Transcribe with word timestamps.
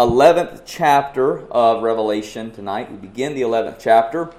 11th 0.00 0.62
chapter 0.64 1.46
of 1.48 1.82
Revelation 1.82 2.50
tonight. 2.52 2.90
We 2.90 2.96
begin 2.96 3.34
the 3.34 3.42
11th 3.42 3.76
chapter. 3.78 4.32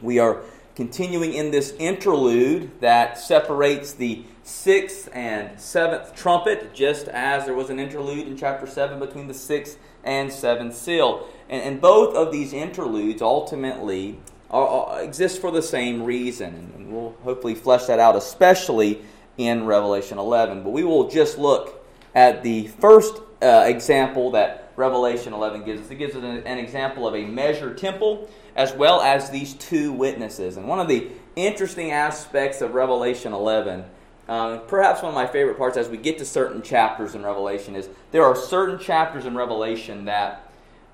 We 0.00 0.18
are 0.18 0.40
continuing 0.76 1.34
in 1.34 1.50
this 1.50 1.74
interlude 1.78 2.80
that 2.80 3.18
separates 3.18 3.92
the 3.92 4.24
sixth 4.44 5.10
and 5.12 5.60
seventh 5.60 6.14
trumpet, 6.14 6.72
just 6.72 7.06
as 7.08 7.44
there 7.44 7.52
was 7.52 7.68
an 7.68 7.78
interlude 7.78 8.28
in 8.28 8.34
chapter 8.34 8.66
7 8.66 8.98
between 8.98 9.28
the 9.28 9.34
sixth 9.34 9.78
and 10.04 10.32
seventh 10.32 10.74
seal. 10.74 11.28
And, 11.50 11.62
and 11.62 11.80
both 11.82 12.16
of 12.16 12.32
these 12.32 12.54
interludes 12.54 13.20
ultimately 13.20 14.18
are, 14.50 14.66
are, 14.66 15.02
exist 15.02 15.42
for 15.42 15.50
the 15.50 15.60
same 15.60 16.02
reason. 16.02 16.72
And 16.74 16.90
we'll 16.90 17.14
hopefully 17.24 17.54
flesh 17.54 17.84
that 17.88 17.98
out, 17.98 18.16
especially 18.16 19.02
in 19.36 19.66
Revelation 19.66 20.16
11. 20.16 20.62
But 20.62 20.70
we 20.70 20.82
will 20.82 21.10
just 21.10 21.36
look 21.36 21.84
at 22.14 22.42
the 22.42 22.68
first 22.68 23.20
uh, 23.42 23.64
example 23.66 24.30
that 24.30 24.64
Revelation 24.78 25.32
11 25.32 25.64
gives 25.64 25.82
us. 25.82 25.90
It 25.90 25.96
gives 25.96 26.14
us 26.14 26.22
an, 26.22 26.46
an 26.46 26.58
example 26.58 27.06
of 27.06 27.14
a 27.16 27.24
measure 27.24 27.74
temple 27.74 28.30
as 28.54 28.72
well 28.72 29.00
as 29.00 29.28
these 29.28 29.54
two 29.54 29.92
witnesses. 29.92 30.56
And 30.56 30.68
one 30.68 30.78
of 30.78 30.86
the 30.86 31.08
interesting 31.34 31.90
aspects 31.90 32.60
of 32.60 32.74
Revelation 32.74 33.32
11, 33.32 33.84
um, 34.28 34.60
perhaps 34.68 35.02
one 35.02 35.10
of 35.10 35.16
my 35.16 35.26
favorite 35.26 35.58
parts 35.58 35.76
as 35.76 35.88
we 35.88 35.96
get 35.96 36.18
to 36.18 36.24
certain 36.24 36.62
chapters 36.62 37.16
in 37.16 37.24
Revelation, 37.24 37.74
is 37.74 37.88
there 38.12 38.24
are 38.24 38.36
certain 38.36 38.78
chapters 38.78 39.26
in 39.26 39.36
Revelation 39.36 40.04
that 40.04 40.48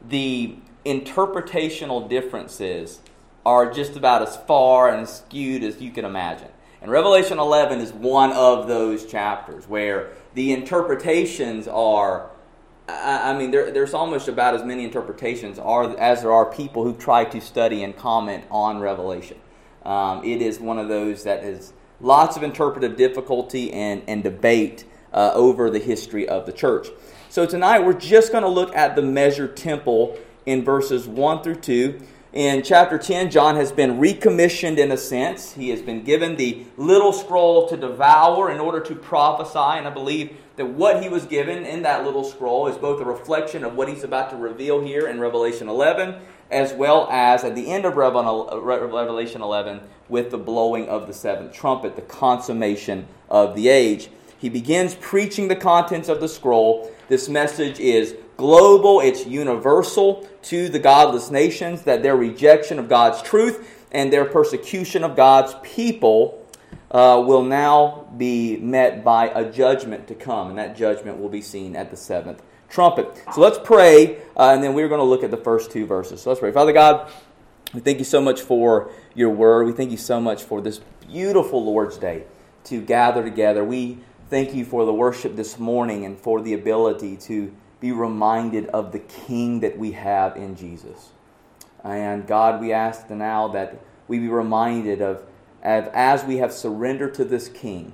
the 0.08 0.56
interpretational 0.86 2.08
differences 2.08 3.00
are 3.44 3.70
just 3.70 3.96
about 3.96 4.22
as 4.22 4.34
far 4.34 4.88
and 4.88 5.06
skewed 5.06 5.62
as 5.62 5.82
you 5.82 5.90
can 5.90 6.06
imagine. 6.06 6.48
And 6.80 6.90
Revelation 6.90 7.38
11 7.38 7.80
is 7.80 7.92
one 7.92 8.32
of 8.32 8.66
those 8.66 9.04
chapters 9.04 9.68
where 9.68 10.12
the 10.32 10.52
interpretations 10.52 11.68
are 11.68 12.30
I, 12.86 13.36
mean, 13.36 13.50
there, 13.50 13.70
there's 13.70 13.94
almost 13.94 14.28
about 14.28 14.54
as 14.54 14.62
many 14.62 14.84
interpretations 14.84 15.58
are, 15.58 15.96
as 15.98 16.22
there 16.22 16.32
are 16.32 16.44
people 16.44 16.84
who 16.84 16.94
try 16.94 17.24
to 17.24 17.40
study 17.40 17.82
and 17.82 17.96
comment 17.96 18.44
on 18.50 18.78
Revelation. 18.80 19.38
Um, 19.84 20.22
it 20.24 20.42
is 20.42 20.60
one 20.60 20.78
of 20.78 20.88
those 20.88 21.24
that 21.24 21.42
has 21.42 21.72
lots 22.00 22.36
of 22.36 22.42
interpretive 22.42 22.96
difficulty 22.96 23.72
and, 23.72 24.02
and 24.06 24.22
debate 24.22 24.84
uh, 25.12 25.32
over 25.34 25.70
the 25.70 25.78
history 25.78 26.28
of 26.28 26.44
the 26.44 26.52
church. 26.52 26.88
So 27.30 27.46
tonight 27.46 27.80
we're 27.80 27.94
just 27.94 28.32
going 28.32 28.44
to 28.44 28.50
look 28.50 28.74
at 28.76 28.96
the 28.96 29.02
measured 29.02 29.56
temple 29.56 30.18
in 30.44 30.64
verses 30.64 31.06
1 31.06 31.42
through 31.42 31.56
2. 31.56 32.00
In 32.34 32.62
chapter 32.62 32.98
10, 32.98 33.30
John 33.30 33.56
has 33.56 33.70
been 33.70 33.98
recommissioned 34.00 34.78
in 34.78 34.90
a 34.90 34.96
sense. 34.96 35.52
He 35.52 35.70
has 35.70 35.80
been 35.80 36.02
given 36.02 36.36
the 36.36 36.66
little 36.76 37.12
scroll 37.12 37.68
to 37.68 37.76
devour 37.76 38.50
in 38.50 38.58
order 38.58 38.80
to 38.80 38.94
prophesy, 38.96 39.78
and 39.78 39.86
I 39.86 39.90
believe 39.90 40.36
that 40.56 40.66
what 40.66 41.02
he 41.02 41.08
was 41.08 41.26
given 41.26 41.64
in 41.64 41.82
that 41.82 42.04
little 42.04 42.24
scroll 42.24 42.68
is 42.68 42.76
both 42.76 43.00
a 43.00 43.04
reflection 43.04 43.64
of 43.64 43.74
what 43.74 43.88
he's 43.88 44.04
about 44.04 44.30
to 44.30 44.36
reveal 44.36 44.80
here 44.80 45.08
in 45.08 45.18
Revelation 45.18 45.68
11, 45.68 46.16
as 46.50 46.72
well 46.72 47.08
as 47.10 47.42
at 47.42 47.54
the 47.54 47.68
end 47.68 47.84
of 47.84 47.96
Revelation 47.96 49.42
11 49.42 49.80
with 50.08 50.30
the 50.30 50.38
blowing 50.38 50.88
of 50.88 51.06
the 51.06 51.12
seventh 51.12 51.52
trumpet, 51.52 51.96
the 51.96 52.02
consummation 52.02 53.08
of 53.28 53.56
the 53.56 53.68
age. 53.68 54.08
He 54.38 54.48
begins 54.48 54.94
preaching 54.94 55.48
the 55.48 55.56
contents 55.56 56.08
of 56.08 56.20
the 56.20 56.28
scroll. 56.28 56.92
This 57.08 57.28
message 57.28 57.80
is 57.80 58.14
global, 58.36 59.00
it's 59.00 59.26
universal 59.26 60.28
to 60.42 60.68
the 60.68 60.78
godless 60.78 61.30
nations, 61.30 61.82
that 61.82 62.02
their 62.02 62.16
rejection 62.16 62.78
of 62.78 62.88
God's 62.88 63.22
truth 63.22 63.82
and 63.90 64.12
their 64.12 64.26
persecution 64.26 65.02
of 65.02 65.16
God's 65.16 65.54
people 65.62 66.43
uh, 66.94 67.20
will 67.26 67.42
now 67.42 68.08
be 68.16 68.56
met 68.56 69.02
by 69.02 69.26
a 69.26 69.50
judgment 69.50 70.06
to 70.06 70.14
come, 70.14 70.48
and 70.48 70.58
that 70.58 70.76
judgment 70.76 71.20
will 71.20 71.28
be 71.28 71.42
seen 71.42 71.74
at 71.74 71.90
the 71.90 71.96
seventh 71.96 72.40
trumpet. 72.68 73.20
So 73.34 73.40
let's 73.40 73.58
pray, 73.58 74.18
uh, 74.36 74.52
and 74.54 74.62
then 74.62 74.74
we're 74.74 74.88
going 74.88 75.00
to 75.00 75.04
look 75.04 75.24
at 75.24 75.32
the 75.32 75.36
first 75.36 75.72
two 75.72 75.86
verses. 75.86 76.22
So 76.22 76.30
let's 76.30 76.40
pray. 76.40 76.52
Father 76.52 76.72
God, 76.72 77.10
we 77.74 77.80
thank 77.80 77.98
you 77.98 78.04
so 78.04 78.20
much 78.20 78.40
for 78.40 78.92
your 79.12 79.30
word. 79.30 79.66
We 79.66 79.72
thank 79.72 79.90
you 79.90 79.96
so 79.96 80.20
much 80.20 80.44
for 80.44 80.60
this 80.60 80.80
beautiful 81.08 81.64
Lord's 81.64 81.98
Day 81.98 82.24
to 82.64 82.80
gather 82.80 83.24
together. 83.24 83.64
We 83.64 83.98
thank 84.30 84.54
you 84.54 84.64
for 84.64 84.84
the 84.86 84.94
worship 84.94 85.34
this 85.34 85.58
morning 85.58 86.04
and 86.04 86.16
for 86.16 86.40
the 86.40 86.54
ability 86.54 87.16
to 87.16 87.52
be 87.80 87.90
reminded 87.90 88.66
of 88.66 88.92
the 88.92 89.00
King 89.00 89.60
that 89.60 89.76
we 89.76 89.92
have 89.92 90.36
in 90.36 90.54
Jesus. 90.54 91.10
And 91.82 92.24
God, 92.26 92.60
we 92.60 92.72
ask 92.72 93.10
now 93.10 93.48
that 93.48 93.80
we 94.06 94.20
be 94.20 94.28
reminded 94.28 95.02
of 95.02 95.24
as 95.64 96.24
we 96.24 96.36
have 96.36 96.52
surrendered 96.52 97.14
to 97.14 97.24
this 97.24 97.48
King, 97.48 97.92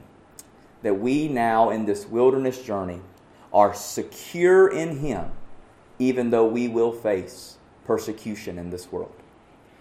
that 0.83 0.99
we 0.99 1.29
now 1.29 1.71
in 1.71 1.87
this 1.87 2.07
wilderness 2.07 2.63
journey 2.63 3.01
are 3.53 3.75
secure 3.75 4.69
in 4.69 4.99
Him, 4.99 5.31
even 5.99 6.31
though 6.31 6.47
we 6.47 6.69
will 6.69 6.93
face 6.93 7.59
persecution 7.85 8.59
in 8.59 8.71
this 8.71 8.91
world. 8.91 9.13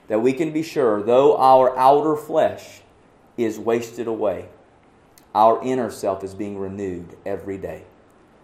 That 0.08 0.22
we 0.22 0.34
can 0.34 0.52
be 0.52 0.64
sure, 0.64 1.02
though 1.04 1.38
our 1.38 1.78
outer 1.78 2.16
flesh 2.16 2.82
is 3.38 3.60
wasted 3.60 4.08
away, 4.08 4.50
our 5.36 5.62
inner 5.64 5.92
self 5.92 6.24
is 6.24 6.34
being 6.34 6.58
renewed 6.58 7.16
every 7.26 7.58
day. 7.58 7.84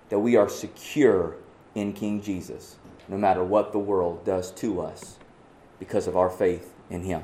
That 0.10 0.20
we 0.20 0.36
are 0.36 0.48
secure 0.48 1.36
in 1.74 1.94
King 1.94 2.22
Jesus, 2.22 2.78
no 3.08 3.18
matter 3.18 3.44
what 3.44 3.72
the 3.72 3.80
world 3.80 4.24
does 4.24 4.52
to 4.52 4.82
us, 4.82 5.18
because 5.80 6.08
of 6.08 6.16
our 6.16 6.30
faith 6.30 6.74
in 6.90 7.02
Him. 7.02 7.24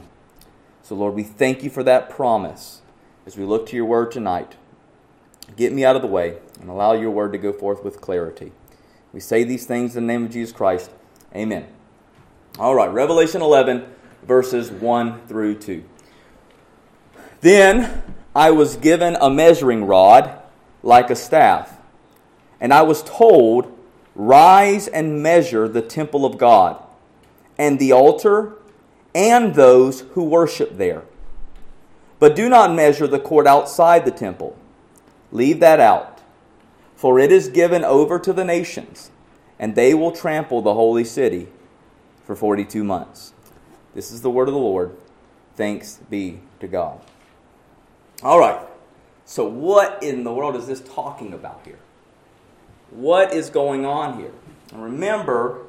So, 0.84 0.96
Lord, 0.96 1.14
we 1.14 1.24
thank 1.24 1.64
you 1.64 1.69
for 1.69 1.84
that 1.84 2.09
promise 2.09 2.81
as 3.25 3.38
we 3.38 3.46
look 3.46 3.68
to 3.68 3.75
your 3.75 3.86
word 3.86 4.12
tonight. 4.12 4.56
Get 5.56 5.74
me 5.74 5.86
out 5.86 5.96
of 5.96 6.02
the 6.02 6.08
way 6.08 6.38
and 6.59 6.69
allow 6.69 6.94
your 6.94 7.12
word 7.12 7.31
to 7.34 7.38
go 7.38 7.53
forth 7.53 7.84
with 7.84 8.02
clarity. 8.02 8.52
We 9.14 9.20
say 9.20 9.44
these 9.44 9.66
things 9.66 9.96
in 9.96 10.08
the 10.08 10.14
name 10.14 10.25
of 10.25 10.31
Jesus 10.31 10.56
Christ. 10.56 10.90
Amen. 11.36 11.68
All 12.58 12.75
right, 12.75 12.91
Revelation 12.91 13.41
11, 13.41 13.86
verses 14.24 14.72
1 14.72 15.28
through 15.28 15.56
2. 15.56 15.84
Then 17.41 18.03
I 18.36 18.52
was 18.52 18.75
given 18.75 19.18
a 19.20 19.30
measuring 19.30 19.86
rod 19.86 20.41
like 20.84 21.09
a 21.09 21.16
staff, 21.16 21.78
and 22.59 22.74
I 22.74 22.81
was 22.81 23.03
told, 23.03 23.78
Rise 24.14 24.88
and 24.88 25.24
measure 25.24 25.68
the 25.68 25.81
temple 25.81 26.25
of 26.25 26.38
God, 26.38 26.81
and 27.58 27.80
the 27.80 27.94
altar 27.94 28.58
and 29.13 29.55
those 29.55 30.01
who 30.13 30.23
worship 30.23 30.77
there. 30.77 31.03
But 32.19 32.35
do 32.35 32.49
not 32.49 32.73
measure 32.73 33.07
the 33.07 33.19
court 33.19 33.47
outside 33.47 34.05
the 34.05 34.11
temple. 34.11 34.57
Leave 35.31 35.59
that 35.59 35.79
out, 35.79 36.19
for 36.95 37.19
it 37.19 37.31
is 37.31 37.47
given 37.47 37.83
over 37.83 38.19
to 38.19 38.33
the 38.33 38.45
nations, 38.45 39.11
and 39.57 39.75
they 39.75 39.94
will 39.94 40.11
trample 40.11 40.61
the 40.61 40.73
holy 40.73 41.03
city 41.03 41.47
for 42.25 42.35
42 42.35 42.83
months. 42.83 43.33
This 43.95 44.11
is 44.11 44.22
the 44.22 44.29
word 44.29 44.47
of 44.47 44.53
the 44.53 44.59
Lord. 44.59 44.95
Thanks 45.55 45.99
be 46.09 46.39
to 46.59 46.67
God. 46.67 47.01
All 48.23 48.39
right. 48.39 48.59
So, 49.25 49.45
what 49.45 50.03
in 50.03 50.23
the 50.23 50.33
world 50.33 50.55
is 50.55 50.67
this 50.67 50.81
talking 50.81 51.33
about 51.33 51.61
here? 51.66 51.79
What 52.89 53.33
is 53.33 53.49
going 53.49 53.85
on 53.85 54.19
here? 54.19 54.31
remember, 54.73 55.66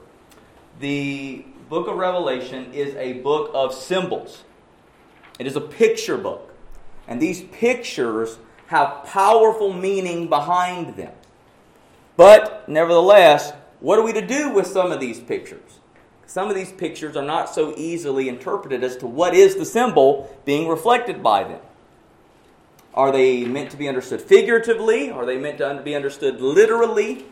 the 0.81 1.45
book 1.73 1.89
of 1.89 1.97
Revelation 1.97 2.71
is 2.75 2.95
a 2.97 3.15
book 3.15 3.51
of 3.55 3.73
symbols, 3.73 4.45
it 5.39 5.47
is 5.47 5.57
a 5.57 5.61
picture 5.63 6.19
book. 6.19 6.55
And 7.09 7.19
these 7.19 7.41
pictures 7.45 8.37
have 8.67 9.05
powerful 9.07 9.73
meaning 9.73 10.29
behind 10.29 10.97
them. 10.97 11.15
But 12.15 12.69
nevertheless, 12.69 13.55
what 13.81 13.99
are 13.99 14.03
we 14.03 14.13
to 14.13 14.21
do 14.21 14.51
with 14.51 14.67
some 14.67 14.93
of 14.93 15.01
these 15.01 15.19
pictures? 15.19 15.81
Some 16.27 16.51
of 16.51 16.55
these 16.55 16.71
pictures 16.71 17.17
are 17.17 17.25
not 17.25 17.49
so 17.49 17.73
easily 17.79 18.29
interpreted 18.29 18.85
as 18.85 18.99
to 18.99 19.07
what 19.07 19.35
is 19.35 19.57
the 19.57 19.65
symbol 19.65 20.31
being 20.45 20.69
reflected 20.69 21.23
by 21.23 21.45
them. 21.45 21.61
Are 22.93 23.11
they 23.11 23.47
meant 23.47 23.71
to 23.71 23.79
be 23.79 23.89
understood 23.89 24.21
figuratively? 24.21 25.11
Are 25.11 25.25
they 25.25 25.39
meant 25.39 25.57
to 25.57 25.81
be 25.83 25.95
understood 25.95 26.39
literally? 26.39 27.25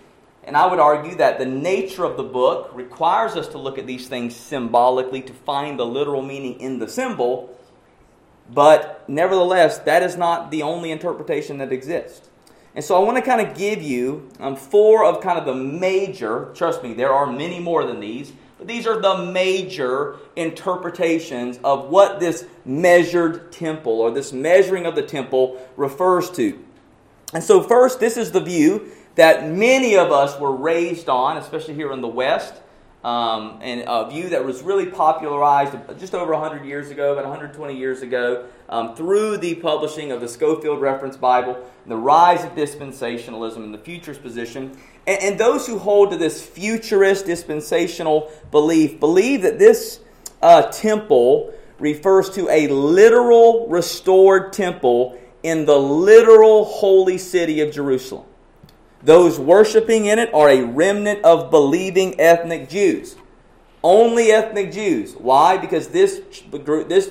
And 0.44 0.56
I 0.56 0.66
would 0.66 0.80
argue 0.80 1.14
that 1.16 1.38
the 1.38 1.46
nature 1.46 2.04
of 2.04 2.16
the 2.16 2.22
book 2.22 2.70
requires 2.72 3.36
us 3.36 3.48
to 3.48 3.58
look 3.58 3.78
at 3.78 3.86
these 3.86 4.08
things 4.08 4.34
symbolically 4.34 5.22
to 5.22 5.32
find 5.32 5.78
the 5.78 5.86
literal 5.86 6.22
meaning 6.22 6.58
in 6.60 6.78
the 6.78 6.88
symbol. 6.88 7.56
But 8.52 9.04
nevertheless, 9.08 9.78
that 9.80 10.02
is 10.02 10.16
not 10.16 10.50
the 10.50 10.62
only 10.62 10.90
interpretation 10.90 11.58
that 11.58 11.72
exists. 11.72 12.28
And 12.74 12.84
so 12.84 12.96
I 12.96 13.04
want 13.04 13.16
to 13.16 13.22
kind 13.22 13.46
of 13.46 13.56
give 13.56 13.82
you 13.82 14.28
um, 14.38 14.56
four 14.56 15.04
of 15.04 15.20
kind 15.20 15.38
of 15.38 15.44
the 15.44 15.54
major, 15.54 16.50
trust 16.54 16.82
me, 16.82 16.94
there 16.94 17.12
are 17.12 17.26
many 17.26 17.58
more 17.58 17.84
than 17.84 18.00
these, 18.00 18.32
but 18.58 18.68
these 18.68 18.86
are 18.86 19.00
the 19.00 19.24
major 19.32 20.16
interpretations 20.36 21.58
of 21.64 21.88
what 21.88 22.20
this 22.20 22.46
measured 22.64 23.50
temple 23.50 24.00
or 24.00 24.10
this 24.10 24.32
measuring 24.32 24.86
of 24.86 24.94
the 24.94 25.02
temple 25.02 25.60
refers 25.76 26.30
to. 26.32 26.62
And 27.32 27.42
so, 27.42 27.62
first, 27.62 28.00
this 28.00 28.16
is 28.16 28.32
the 28.32 28.40
view 28.40 28.90
that 29.20 29.46
many 29.46 29.98
of 29.98 30.10
us 30.10 30.40
were 30.40 30.54
raised 30.54 31.10
on, 31.10 31.36
especially 31.36 31.74
here 31.74 31.92
in 31.92 32.00
the 32.00 32.08
West. 32.08 32.54
um, 33.02 33.58
and 33.62 33.84
a 33.86 34.08
view 34.10 34.28
that 34.30 34.44
was 34.44 34.62
really 34.62 34.86
popularized 34.86 35.74
just 35.98 36.14
over 36.14 36.32
100 36.32 36.66
years 36.66 36.90
ago, 36.90 37.12
about 37.12 37.24
120 37.24 37.76
years 37.76 38.02
ago, 38.02 38.46
um, 38.68 38.94
through 38.94 39.38
the 39.38 39.54
publishing 39.56 40.12
of 40.12 40.20
the 40.20 40.28
Scofield 40.28 40.80
Reference 40.80 41.16
Bible, 41.16 41.58
the 41.86 41.96
rise 41.96 42.44
of 42.44 42.50
dispensationalism 42.50 43.56
and 43.56 43.72
the 43.72 43.78
futurist 43.78 44.22
position. 44.22 44.76
And, 45.06 45.22
and 45.22 45.40
those 45.40 45.66
who 45.66 45.78
hold 45.78 46.10
to 46.10 46.18
this 46.18 46.42
futurist 46.42 47.24
dispensational 47.24 48.30
belief 48.50 49.00
believe 49.00 49.42
that 49.42 49.58
this 49.58 50.00
uh, 50.42 50.62
temple 50.70 51.54
refers 51.78 52.28
to 52.30 52.48
a 52.50 52.68
literal 52.68 53.66
restored 53.68 54.52
temple 54.52 55.18
in 55.42 55.64
the 55.64 55.78
literal 55.78 56.66
holy 56.66 57.16
city 57.16 57.62
of 57.62 57.72
Jerusalem. 57.72 58.26
Those 59.02 59.38
worshiping 59.38 60.06
in 60.06 60.18
it 60.18 60.32
are 60.34 60.48
a 60.48 60.62
remnant 60.62 61.24
of 61.24 61.50
believing 61.50 62.20
ethnic 62.20 62.68
Jews. 62.68 63.16
Only 63.82 64.30
ethnic 64.30 64.72
Jews. 64.72 65.14
Why? 65.14 65.56
Because 65.56 65.88
this, 65.88 66.20
this 66.50 67.10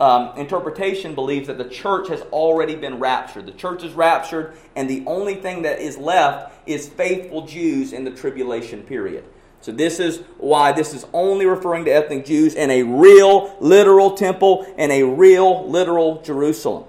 um, 0.00 0.36
interpretation 0.38 1.14
believes 1.14 1.48
that 1.48 1.58
the 1.58 1.68
church 1.68 2.08
has 2.08 2.22
already 2.32 2.76
been 2.76 2.98
raptured. 2.98 3.46
The 3.46 3.52
church 3.52 3.82
is 3.82 3.92
raptured, 3.92 4.54
and 4.74 4.88
the 4.88 5.04
only 5.06 5.34
thing 5.34 5.62
that 5.62 5.80
is 5.80 5.98
left 5.98 6.54
is 6.66 6.88
faithful 6.88 7.46
Jews 7.46 7.92
in 7.92 8.04
the 8.04 8.10
tribulation 8.10 8.82
period. 8.82 9.24
So, 9.60 9.72
this 9.72 9.98
is 9.98 10.18
why 10.38 10.70
this 10.70 10.94
is 10.94 11.04
only 11.12 11.44
referring 11.44 11.84
to 11.86 11.90
ethnic 11.90 12.24
Jews 12.24 12.54
in 12.54 12.70
a 12.70 12.84
real, 12.84 13.56
literal 13.60 14.12
temple 14.12 14.72
and 14.78 14.92
a 14.92 15.02
real, 15.02 15.68
literal 15.68 16.22
Jerusalem. 16.22 16.84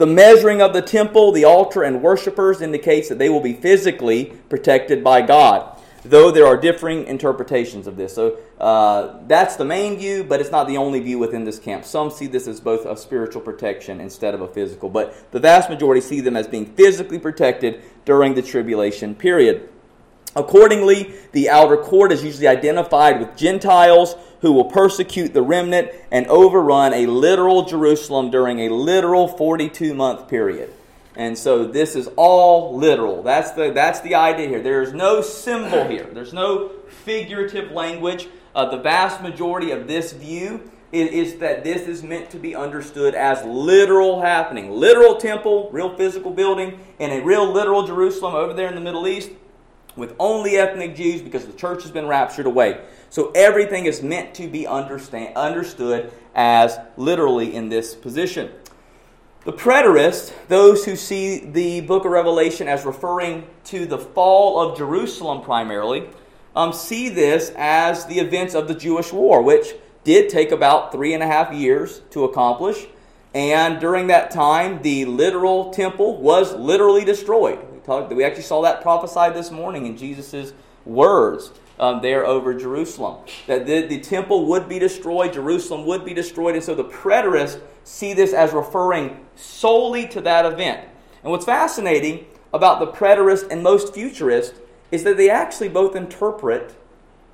The 0.00 0.06
measuring 0.06 0.62
of 0.62 0.72
the 0.72 0.80
temple, 0.80 1.30
the 1.30 1.44
altar, 1.44 1.82
and 1.82 2.00
worshippers 2.00 2.62
indicates 2.62 3.10
that 3.10 3.18
they 3.18 3.28
will 3.28 3.42
be 3.42 3.52
physically 3.52 4.32
protected 4.48 5.04
by 5.04 5.20
God, 5.20 5.78
though 6.06 6.30
there 6.30 6.46
are 6.46 6.56
differing 6.56 7.04
interpretations 7.04 7.86
of 7.86 7.98
this. 7.98 8.14
So 8.14 8.38
uh, 8.58 9.18
that's 9.26 9.56
the 9.56 9.66
main 9.66 9.98
view, 9.98 10.24
but 10.24 10.40
it's 10.40 10.50
not 10.50 10.68
the 10.68 10.78
only 10.78 11.00
view 11.00 11.18
within 11.18 11.44
this 11.44 11.58
camp. 11.58 11.84
Some 11.84 12.10
see 12.10 12.26
this 12.26 12.46
as 12.46 12.60
both 12.60 12.86
a 12.86 12.96
spiritual 12.96 13.42
protection 13.42 14.00
instead 14.00 14.32
of 14.32 14.40
a 14.40 14.48
physical, 14.48 14.88
but 14.88 15.30
the 15.32 15.38
vast 15.38 15.68
majority 15.68 16.00
see 16.00 16.22
them 16.22 16.34
as 16.34 16.48
being 16.48 16.64
physically 16.64 17.18
protected 17.18 17.82
during 18.06 18.32
the 18.32 18.40
tribulation 18.40 19.14
period. 19.14 19.68
Accordingly, 20.36 21.14
the 21.32 21.50
outer 21.50 21.76
court 21.76 22.12
is 22.12 22.22
usually 22.22 22.46
identified 22.46 23.18
with 23.18 23.36
Gentiles 23.36 24.14
who 24.40 24.52
will 24.52 24.64
persecute 24.64 25.34
the 25.34 25.42
remnant 25.42 25.90
and 26.10 26.26
overrun 26.28 26.94
a 26.94 27.06
literal 27.06 27.64
Jerusalem 27.64 28.30
during 28.30 28.60
a 28.60 28.68
literal 28.68 29.28
42 29.28 29.92
month 29.94 30.28
period. 30.28 30.72
And 31.16 31.36
so 31.36 31.64
this 31.64 31.96
is 31.96 32.08
all 32.16 32.76
literal. 32.76 33.22
That's 33.22 33.50
the, 33.50 33.72
that's 33.72 34.00
the 34.00 34.14
idea 34.14 34.48
here. 34.48 34.62
There's 34.62 34.92
no 34.92 35.20
symbol 35.20 35.86
here, 35.88 36.08
there's 36.12 36.32
no 36.32 36.70
figurative 37.04 37.72
language. 37.72 38.28
Uh, 38.54 38.68
the 38.68 38.78
vast 38.78 39.22
majority 39.22 39.70
of 39.70 39.86
this 39.86 40.12
view 40.12 40.70
is, 40.92 41.10
is 41.10 41.38
that 41.38 41.62
this 41.62 41.86
is 41.86 42.02
meant 42.02 42.30
to 42.30 42.38
be 42.38 42.54
understood 42.54 43.14
as 43.14 43.44
literal 43.44 44.22
happening. 44.22 44.70
Literal 44.70 45.16
temple, 45.16 45.70
real 45.72 45.96
physical 45.96 46.32
building, 46.32 46.80
and 46.98 47.12
a 47.12 47.22
real 47.22 47.52
literal 47.52 47.86
Jerusalem 47.86 48.34
over 48.34 48.52
there 48.52 48.68
in 48.68 48.74
the 48.74 48.80
Middle 48.80 49.06
East 49.06 49.30
with 49.96 50.14
only 50.18 50.56
ethnic 50.56 50.94
Jews 50.94 51.22
because 51.22 51.46
the 51.46 51.52
church 51.52 51.82
has 51.82 51.90
been 51.90 52.06
raptured 52.06 52.46
away. 52.46 52.80
So 53.10 53.30
everything 53.34 53.86
is 53.86 54.02
meant 54.02 54.34
to 54.34 54.48
be 54.48 54.66
understand, 54.66 55.36
understood 55.36 56.12
as 56.34 56.78
literally 56.96 57.54
in 57.54 57.68
this 57.68 57.94
position. 57.94 58.50
The 59.44 59.52
preterists, 59.52 60.32
those 60.48 60.84
who 60.84 60.96
see 60.96 61.40
the 61.40 61.80
book 61.80 62.04
of 62.04 62.12
Revelation 62.12 62.68
as 62.68 62.84
referring 62.84 63.46
to 63.64 63.86
the 63.86 63.98
fall 63.98 64.60
of 64.60 64.76
Jerusalem 64.76 65.42
primarily, 65.42 66.08
um, 66.54 66.72
see 66.72 67.08
this 67.08 67.52
as 67.56 68.04
the 68.06 68.18
events 68.18 68.54
of 68.54 68.68
the 68.68 68.74
Jewish 68.74 69.12
war, 69.12 69.40
which 69.40 69.74
did 70.04 70.28
take 70.28 70.52
about 70.52 70.92
three 70.92 71.14
and 71.14 71.22
a 71.22 71.26
half 71.26 71.52
years 71.52 72.02
to 72.10 72.24
accomplish. 72.24 72.86
And 73.34 73.80
during 73.80 74.08
that 74.08 74.30
time, 74.30 74.82
the 74.82 75.04
literal 75.04 75.72
temple 75.72 76.20
was 76.20 76.54
literally 76.54 77.04
destroyed. 77.04 77.60
We, 77.86 78.24
actually 78.24 78.42
saw 78.42 78.62
that 78.62 78.82
prophesied 78.82 79.34
this 79.34 79.50
morning 79.50 79.86
in 79.86 79.96
Jesus' 79.96 80.52
words 80.84 81.52
um, 81.78 82.02
there 82.02 82.26
over 82.26 82.54
Jerusalem. 82.54 83.24
That 83.46 83.66
the, 83.66 83.86
the 83.86 84.00
temple 84.00 84.46
would 84.46 84.68
be 84.68 84.78
destroyed, 84.78 85.32
Jerusalem 85.32 85.86
would 85.86 86.04
be 86.04 86.14
destroyed, 86.14 86.54
and 86.54 86.64
so 86.64 86.74
the 86.74 86.84
preterists 86.84 87.60
see 87.84 88.12
this 88.12 88.32
as 88.32 88.52
referring 88.52 89.24
solely 89.36 90.06
to 90.08 90.20
that 90.20 90.44
event. 90.44 90.86
And 91.22 91.30
what's 91.30 91.44
fascinating 91.44 92.26
about 92.52 92.80
the 92.80 92.86
preterist 92.86 93.50
and 93.50 93.62
most 93.62 93.94
futurist 93.94 94.54
is 94.90 95.04
that 95.04 95.16
they 95.16 95.30
actually 95.30 95.68
both 95.68 95.94
interpret 95.94 96.76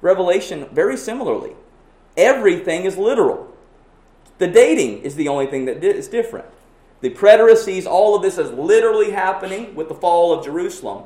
Revelation 0.00 0.68
very 0.72 0.96
similarly. 0.96 1.52
Everything 2.16 2.84
is 2.84 2.96
literal. 2.96 3.52
The 4.38 4.46
dating 4.46 4.98
is 4.98 5.16
the 5.16 5.28
only 5.28 5.46
thing 5.46 5.64
that 5.64 5.82
is 5.82 6.08
different. 6.08 6.46
The 7.00 7.10
preterist 7.10 7.64
sees 7.64 7.86
all 7.86 8.16
of 8.16 8.22
this 8.22 8.38
as 8.38 8.50
literally 8.52 9.10
happening 9.10 9.74
with 9.74 9.88
the 9.88 9.94
fall 9.94 10.32
of 10.32 10.44
Jerusalem, 10.44 11.04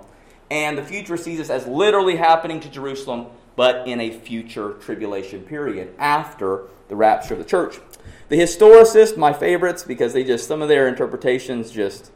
and 0.51 0.79
the 0.79 0.85
futurist 0.85 1.25
sees 1.25 1.39
this 1.39 1.51
as 1.51 1.67
literally 1.67 2.17
happening 2.17 2.61
to 2.61 2.69
Jerusalem, 2.69 3.27
but 3.57 3.87
in 3.87 4.01
a 4.01 4.11
future 4.11 4.75
tribulation 4.75 5.43
period 5.43 5.95
after 5.99 6.67
the 6.89 6.97
rapture 6.97 7.35
of 7.35 7.39
the 7.39 7.45
church. 7.45 7.81
The 8.29 8.37
historicists, 8.37 9.17
my 9.17 9.33
favorites, 9.33 9.83
because 9.83 10.13
they 10.13 10.25
just 10.25 10.47
some 10.47 10.63
of 10.63 10.69
their 10.69 10.89
interpretations 10.89 11.71
just 11.71 12.13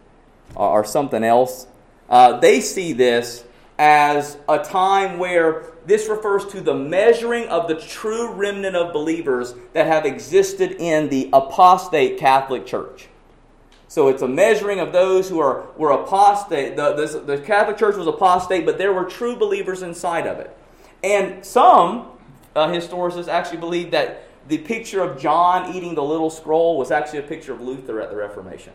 are 0.56 0.84
something 0.84 1.24
else. 1.24 1.66
Uh, 2.08 2.38
they 2.38 2.60
see 2.60 2.92
this 2.92 3.44
as 3.78 4.36
a 4.48 4.58
time 4.58 5.18
where 5.18 5.64
this 5.86 6.08
refers 6.08 6.46
to 6.46 6.60
the 6.60 6.74
measuring 6.74 7.48
of 7.48 7.66
the 7.66 7.74
true 7.80 8.32
remnant 8.32 8.76
of 8.76 8.92
believers 8.92 9.54
that 9.72 9.86
have 9.86 10.06
existed 10.06 10.72
in 10.78 11.08
the 11.08 11.28
apostate 11.32 12.18
Catholic 12.18 12.66
Church. 12.66 13.08
So 13.94 14.08
it's 14.08 14.22
a 14.22 14.28
measuring 14.28 14.80
of 14.80 14.92
those 14.92 15.28
who 15.28 15.38
are 15.38 15.68
were 15.76 15.92
apostate. 15.92 16.74
The, 16.74 16.94
the, 16.94 17.20
the 17.20 17.38
Catholic 17.38 17.76
Church 17.76 17.94
was 17.94 18.08
apostate, 18.08 18.66
but 18.66 18.76
there 18.76 18.92
were 18.92 19.04
true 19.04 19.36
believers 19.36 19.82
inside 19.82 20.26
of 20.26 20.40
it. 20.40 20.50
And 21.04 21.46
some 21.46 22.08
uh, 22.56 22.66
historicists 22.66 23.28
actually 23.28 23.58
believe 23.58 23.92
that 23.92 24.24
the 24.48 24.58
picture 24.58 25.00
of 25.00 25.20
John 25.20 25.76
eating 25.76 25.94
the 25.94 26.02
little 26.02 26.28
scroll 26.28 26.76
was 26.76 26.90
actually 26.90 27.20
a 27.20 27.22
picture 27.22 27.52
of 27.52 27.60
Luther 27.60 28.00
at 28.00 28.10
the 28.10 28.16
Reformation. 28.16 28.72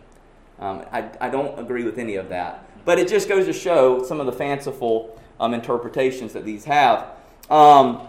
Um, 0.57 0.85
I, 0.89 1.09
I 1.19 1.29
don't 1.29 1.59
agree 1.59 1.83
with 1.83 1.97
any 1.97 2.15
of 2.15 2.29
that. 2.29 2.65
But 2.85 2.97
it 2.97 3.09
just 3.09 3.27
goes 3.27 3.45
to 3.45 3.51
show 3.51 4.01
some 4.03 4.21
of 4.21 4.25
the 4.25 4.31
fanciful 4.31 5.19
um, 5.37 5.53
interpretations 5.53 6.31
that 6.31 6.45
these 6.45 6.63
have. 6.63 7.07
Um, 7.49 8.07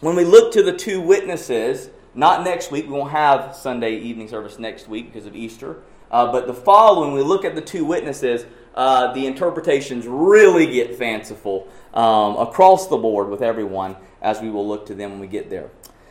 when 0.00 0.16
we 0.16 0.24
look 0.24 0.54
to 0.54 0.62
the 0.62 0.72
two 0.72 1.02
witnesses, 1.02 1.90
not 2.14 2.42
next 2.42 2.70
week, 2.70 2.86
we 2.86 2.92
won't 2.92 3.10
have 3.10 3.54
Sunday 3.54 3.96
evening 3.98 4.28
service 4.28 4.58
next 4.58 4.88
week 4.88 5.12
because 5.12 5.26
of 5.26 5.36
Easter. 5.36 5.82
Uh, 6.10 6.32
but 6.32 6.46
the 6.46 6.54
following, 6.54 7.12
we 7.12 7.22
look 7.22 7.44
at 7.44 7.54
the 7.54 7.60
two 7.60 7.84
witnesses, 7.84 8.46
uh, 8.74 9.12
the 9.12 9.26
interpretations 9.26 10.06
really 10.06 10.66
get 10.66 10.94
fanciful 10.94 11.68
um, 11.94 12.36
across 12.36 12.86
the 12.88 12.96
board 12.96 13.28
with 13.28 13.42
everyone 13.42 13.96
as 14.22 14.40
we 14.40 14.50
will 14.50 14.66
look 14.66 14.86
to 14.86 14.94
them 14.94 15.12
when 15.12 15.20
we 15.20 15.26
get 15.26 15.50
there. 15.50 15.70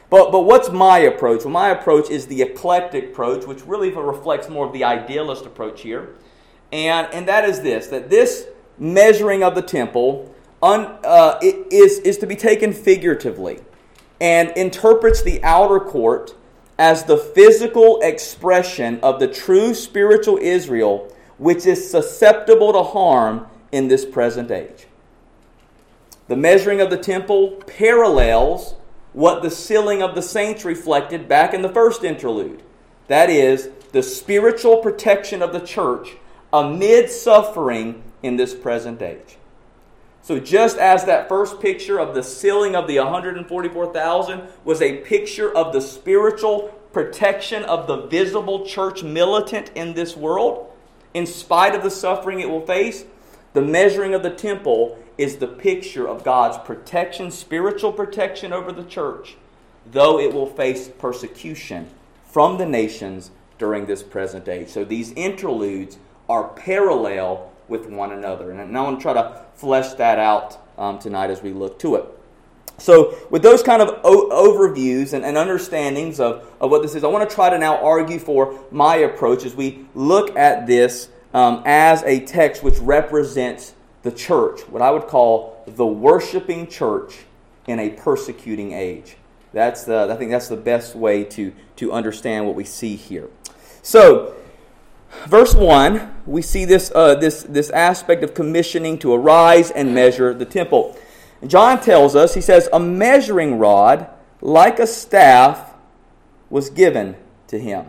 But, 0.10 0.32
but 0.32 0.42
what's 0.42 0.70
my 0.70 1.00
approach? 1.00 1.44
Well, 1.44 1.52
my 1.52 1.70
approach 1.70 2.10
is 2.10 2.28
the 2.28 2.42
eclectic 2.42 3.06
approach, 3.06 3.46
which 3.46 3.66
really 3.66 3.92
reflects 3.92 4.50
more 4.50 4.66
of 4.66 4.74
the 4.74 4.84
idealist 4.84 5.46
approach 5.46 5.82
here. 5.82 6.16
And, 6.72 7.08
and 7.14 7.28
that 7.28 7.46
is 7.46 7.62
this 7.62 7.88
that 7.88 8.10
this 8.10 8.48
measuring 8.78 9.44
of 9.44 9.56
the 9.56 9.62
temple 9.62 10.34
un, 10.62 10.98
uh, 11.04 11.40
is, 11.42 12.00
is 12.00 12.18
to 12.20 12.28
be 12.28 12.36
taken 12.36 12.74
figuratively 12.74 13.60
and 14.20 14.50
interprets 14.52 15.22
the 15.22 15.44
outer 15.44 15.80
court 15.80 16.36
as 16.78 17.04
the 17.04 17.18
physical 17.18 18.00
expression 18.02 19.00
of 19.02 19.20
the 19.20 19.28
true 19.28 19.74
spiritual 19.74 20.38
Israel, 20.38 21.14
which 21.38 21.66
is 21.66 21.90
susceptible 21.90 22.74
to 22.74 22.84
harm 22.84 23.48
in 23.72 23.88
this 23.88 24.06
present 24.06 24.52
age. 24.52 24.88
The 26.28 26.36
measuring 26.36 26.82
of 26.82 26.90
the 26.90 26.98
temple 26.98 27.64
parallels 27.68 28.76
what 29.14 29.42
the 29.42 29.50
sealing 29.50 30.04
of 30.04 30.14
the 30.14 30.22
saints 30.22 30.64
reflected 30.64 31.28
back 31.28 31.54
in 31.54 31.64
the 31.64 31.70
first 31.70 32.04
interlude. 32.04 32.62
That 33.08 33.30
is, 33.32 33.70
the 33.92 34.04
spiritual 34.04 34.78
protection 34.78 35.42
of 35.42 35.54
the 35.54 35.60
church 35.60 36.18
amid 36.54 37.10
suffering 37.10 38.04
in 38.22 38.38
this 38.38 38.54
present 38.54 39.02
age. 39.02 39.38
So, 40.28 40.42
just 40.42 40.78
as 40.78 41.06
that 41.06 41.30
first 41.30 41.62
picture 41.62 42.02
of 42.02 42.14
the 42.14 42.22
sealing 42.22 42.76
of 42.76 42.86
the 42.86 42.98
144,000 43.00 44.42
was 44.66 44.82
a 44.82 44.98
picture 44.98 45.56
of 45.56 45.72
the 45.72 45.80
spiritual 45.80 46.64
protection 46.92 47.64
of 47.64 47.88
the 47.88 48.08
visible 48.08 48.66
church 48.66 49.04
militant 49.04 49.72
in 49.74 49.94
this 49.94 50.18
world, 50.18 50.70
in 51.14 51.26
spite 51.26 51.76
of 51.76 51.82
the 51.82 51.90
suffering 51.90 52.42
it 52.42 52.50
will 52.50 52.66
face, 52.66 53.06
the 53.54 53.62
measuring 53.62 54.14
of 54.14 54.22
the 54.22 54.30
temple 54.30 55.02
is 55.18 55.38
the 55.38 55.48
picture 55.48 56.06
of 56.06 56.26
God's 56.26 56.58
protection, 56.58 57.32
spiritual 57.32 57.94
protection 57.94 58.52
over 58.52 58.74
the 58.74 58.84
church, 58.84 59.38
though 59.90 60.20
it 60.20 60.34
will 60.34 60.46
face 60.46 60.90
persecution 60.90 61.88
from 62.26 62.58
the 62.58 62.66
nations 62.66 63.32
during 63.58 63.86
this 63.86 64.04
present 64.04 64.50
age. 64.50 64.68
So, 64.68 64.84
these 64.84 65.14
interludes 65.14 65.98
are 66.28 66.50
parallel 66.50 67.54
with 67.68 67.88
one 67.88 68.12
another. 68.12 68.52
And 68.52 68.78
I 68.78 68.82
want 68.82 69.00
to 69.00 69.02
try 69.02 69.14
to 69.14 69.42
flesh 69.56 69.94
that 69.94 70.20
out 70.20 70.58
um, 70.78 71.00
tonight 71.00 71.30
as 71.30 71.42
we 71.42 71.54
look 71.54 71.80
to 71.80 71.96
it. 71.96 72.06
So, 72.80 73.18
with 73.32 73.42
those 73.42 73.64
kind 73.64 73.82
of 73.82 74.00
o- 74.04 74.30
overviews 74.30 75.14
and, 75.14 75.26
and, 75.26 75.36
understandings 75.36 76.20
of, 76.20 76.48
of 76.62 76.70
what 76.70 76.84
this 76.84 76.94
is, 76.94 77.04
I 77.04 77.08
want 77.08 77.28
to 77.28 77.36
try 77.36 77.50
to 77.50 77.58
now 77.58 77.84
argue 77.84 78.20
for 78.20 78.60
my 78.70 78.98
approach 78.98 79.46
as 79.46 79.56
we 79.56 79.88
look 79.96 80.36
at 80.36 80.68
this 80.68 81.10
um, 81.34 81.64
as 81.66 82.04
a 82.04 82.20
text 82.20 82.62
which 82.62 82.78
represents 82.78 83.74
the 84.04 84.12
church, 84.12 84.62
what 84.70 84.84
I 84.84 84.92
would 84.92 85.08
call 85.08 85.64
the 85.66 85.88
worshiping 85.88 86.68
church 86.68 87.26
in 87.66 87.80
a 87.80 87.90
persecuting 87.90 88.74
age. 88.74 89.18
That's 89.54 89.84
the, 89.86 90.08
I 90.12 90.16
think 90.16 90.30
that's 90.30 90.48
the 90.48 90.58
best 90.58 90.96
way 90.96 91.24
to, 91.24 91.54
to 91.78 91.92
understand 91.92 92.46
what 92.46 92.56
we 92.56 92.64
see 92.64 92.96
here. 92.96 93.28
So, 93.82 94.36
verse 95.28 95.56
1, 95.56 96.16
we 96.26 96.42
see 96.42 96.66
this, 96.66 96.92
uh, 96.94 97.16
this, 97.16 97.44
this 97.44 97.70
aspect 97.70 98.24
of 98.24 98.34
commissioning 98.34 98.98
to 99.00 99.14
arise 99.14 99.72
and 99.72 99.94
measure 99.94 100.34
the 100.34 100.46
temple. 100.46 100.98
John 101.46 101.82
tells 101.82 102.16
us, 102.16 102.34
he 102.34 102.42
says, 102.42 102.68
a 102.74 102.80
measuring 102.80 103.60
rod 103.60 104.10
like 104.42 104.80
a 104.80 104.88
staff 104.88 105.74
was 106.50 106.70
given 106.70 107.16
to 107.48 107.60
him. 107.60 107.86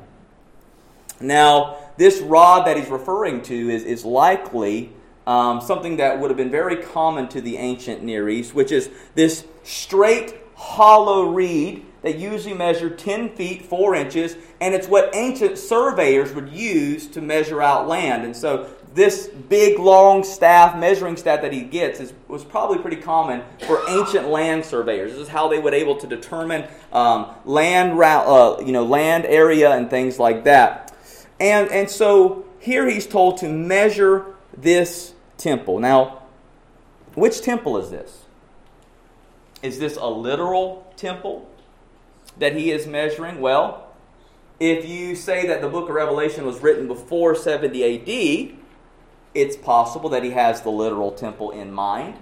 Now, 1.21 1.79
this 1.97 2.21
rod 2.21 2.67
that 2.67 2.77
he's 2.77 2.89
referring 2.89 3.43
to 3.43 3.71
is, 3.71 3.85
is 3.85 4.05
likely 4.05 4.93
um, 5.27 5.61
something 5.61 5.97
that 5.99 6.19
would 6.21 6.31
have 6.31 6.37
been 6.37 6.51
very 6.51 6.77
common 6.77 7.29
to 7.29 7.41
the 7.41 7.57
ancient 7.57 8.03
Near 8.03 8.29
East, 8.29 8.55
which 8.55 8.73
is 8.73 8.89
this 9.15 9.45
straight, 9.63 10.37
hollow 10.55 11.25
reed 11.31 11.85
that 12.03 12.19
usually 12.19 12.55
measure 12.55 12.91
10 12.91 13.31
feet 13.31 13.65
4 13.65 13.95
inches, 13.97 14.37
and 14.61 14.75
it's 14.75 14.87
what 14.87 15.11
ancient 15.15 15.59
surveyors 15.59 16.33
would 16.33 16.49
use 16.51 17.07
to 17.09 17.21
measure 17.21 17.61
out 17.61 17.89
land. 17.89 18.25
And 18.25 18.37
so 18.37 18.69
this 18.95 19.27
big 19.27 19.79
long 19.79 20.25
staff, 20.25 20.79
measuring 20.79 21.17
staff 21.17 21.43
that 21.43 21.53
he 21.53 21.63
gets, 21.63 22.01
is, 22.01 22.13
was 22.27 22.45
probably 22.45 22.79
pretty 22.79 22.97
common 22.97 23.43
for 23.67 23.81
ancient 23.89 24.29
land 24.29 24.65
surveyors. 24.65 25.13
This 25.13 25.21
is 25.21 25.29
how 25.29 25.49
they 25.49 25.59
would 25.59 25.75
able 25.75 25.97
to 25.97 26.07
determine 26.07 26.69
um, 26.93 27.35
land, 27.45 28.01
uh, 28.01 28.57
you 28.65 28.73
know, 28.73 28.85
land 28.85 29.25
area 29.27 29.73
and 29.73 29.91
things 29.91 30.19
like 30.19 30.45
that. 30.45 30.97
And, 31.41 31.71
and 31.71 31.89
so 31.89 32.45
here 32.59 32.89
he's 32.89 33.07
told 33.07 33.39
to 33.39 33.49
measure 33.49 34.35
this 34.57 35.15
temple. 35.37 35.79
Now, 35.79 36.23
which 37.15 37.43
temple 37.43 37.79
is 37.79 37.91
this? 37.91 38.25
Is 39.63 39.79
this 39.79 39.97
a 39.97 40.07
literal 40.07 40.93
temple 40.97 41.48
that 42.39 42.55
he 42.55 42.71
is 42.71 42.87
measuring? 42.87 43.41
Well, 43.41 43.89
if 44.61 44.89
you 44.89 45.15
say 45.15 45.47
that 45.47 45.61
the 45.61 45.69
book 45.69 45.89
of 45.89 45.95
Revelation 45.95 46.45
was 46.45 46.61
written 46.61 46.89
before 46.89 47.35
70 47.35 48.51
AD, 48.51 48.59
it's 49.35 49.57
possible 49.57 50.11
that 50.11 50.25
he 50.25 50.31
has 50.31 50.63
the 50.63 50.71
literal 50.71 51.13
temple 51.13 51.53
in 51.53 51.73
mind. 51.73 52.17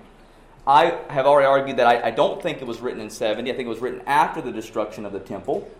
I 0.66 0.99
have 1.08 1.26
already 1.26 1.46
argued 1.46 1.76
that 1.78 1.87
I, 1.87 2.08
I, 2.08 2.11
don't 2.11 2.42
think 2.42 2.61
it 2.61 2.66
was 2.66 2.80
written 2.80 3.00
in 3.00 3.08
70. 3.08 3.50
I 3.50 3.54
think 3.54 3.66
it 3.66 3.70
was 3.70 3.78
written 3.78 4.02
after 4.06 4.42
the 4.42 4.50
destruction 4.50 5.06
of 5.06 5.12
the 5.12 5.20
temple. 5.20 5.70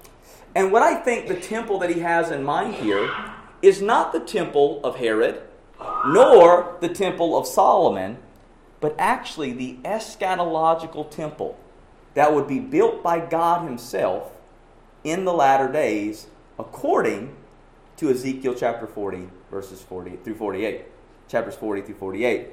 And 0.55 0.71
what 0.73 0.83
I 0.83 0.95
think 0.95 1.27
the 1.27 1.39
temple 1.39 1.81
that 1.81 1.91
he 1.91 2.01
has 2.01 2.31
in 2.31 2.45
mind 2.45 2.75
here 2.77 3.13
is 3.61 3.83
not 3.83 4.13
the 4.13 4.21
temple 4.21 4.81
of 4.85 4.97
Herod, 4.97 5.43
nor 6.07 6.77
the 6.81 6.89
temple 6.89 7.37
of 7.37 7.47
Solomon, 7.47 8.19
but 8.81 8.95
actually 8.99 9.53
the 9.53 9.77
eschatological 9.85 11.11
temple 11.11 11.59
that 12.17 12.33
would 12.33 12.49
be 12.49 12.59
built 12.59 13.03
by 13.03 13.21
God 13.21 13.69
Himself 13.69 14.33
in 15.05 15.27
the 15.27 15.35
latter 15.35 15.71
days, 15.71 16.29
according 16.59 17.37
to 17.99 18.11
Ezekiel 18.11 18.55
chapter 18.55 18.87
40, 18.87 19.29
verses 19.51 19.83
40 19.83 20.17
through 20.25 20.35
48 20.35 20.87
chapters 21.29 21.55
40 21.57 21.83
through 21.83 21.95
48. 21.97 22.49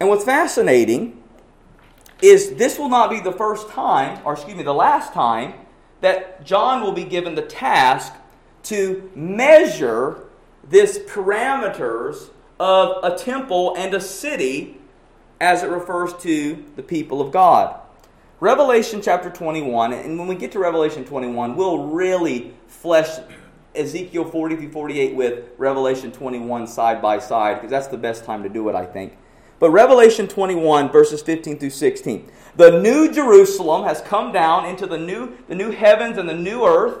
And 0.00 0.08
what's 0.10 0.24
fascinating 0.24 1.22
is 2.20 2.54
this 2.56 2.78
will 2.78 2.90
not 2.90 3.08
be 3.08 3.20
the 3.20 3.32
first 3.32 3.70
time, 3.70 4.20
or 4.22 4.34
excuse 4.34 4.54
me, 4.54 4.62
the 4.62 4.74
last 4.74 5.14
time, 5.14 5.54
that 6.02 6.44
John 6.44 6.82
will 6.82 6.92
be 6.92 7.04
given 7.04 7.34
the 7.34 7.42
task 7.42 8.12
to 8.64 9.10
measure 9.14 10.24
this 10.68 10.98
parameters 10.98 12.28
of 12.60 13.02
a 13.02 13.16
temple 13.16 13.74
and 13.78 13.94
a 13.94 14.00
city 14.00 14.76
as 15.40 15.62
it 15.62 15.70
refers 15.70 16.12
to 16.18 16.62
the 16.76 16.82
people 16.82 17.22
of 17.22 17.32
God. 17.32 17.78
Revelation 18.42 19.00
chapter 19.00 19.30
21, 19.30 19.92
and 19.92 20.18
when 20.18 20.26
we 20.26 20.34
get 20.34 20.50
to 20.50 20.58
Revelation 20.58 21.04
21, 21.04 21.54
we'll 21.54 21.84
really 21.84 22.52
flesh 22.66 23.20
Ezekiel 23.72 24.24
40 24.24 24.56
through 24.56 24.72
48 24.72 25.14
with 25.14 25.44
Revelation 25.58 26.10
21 26.10 26.66
side 26.66 27.00
by 27.00 27.20
side, 27.20 27.54
because 27.54 27.70
that's 27.70 27.86
the 27.86 27.96
best 27.96 28.24
time 28.24 28.42
to 28.42 28.48
do 28.48 28.68
it, 28.68 28.74
I 28.74 28.84
think. 28.84 29.16
But 29.60 29.70
Revelation 29.70 30.26
21, 30.26 30.90
verses 30.90 31.22
15 31.22 31.60
through 31.60 31.70
16. 31.70 32.32
The 32.56 32.80
new 32.80 33.12
Jerusalem 33.12 33.84
has 33.84 34.00
come 34.00 34.32
down 34.32 34.66
into 34.66 34.88
the 34.88 34.98
new, 34.98 35.38
the 35.46 35.54
new 35.54 35.70
heavens 35.70 36.18
and 36.18 36.28
the 36.28 36.34
new 36.34 36.64
earth, 36.66 36.98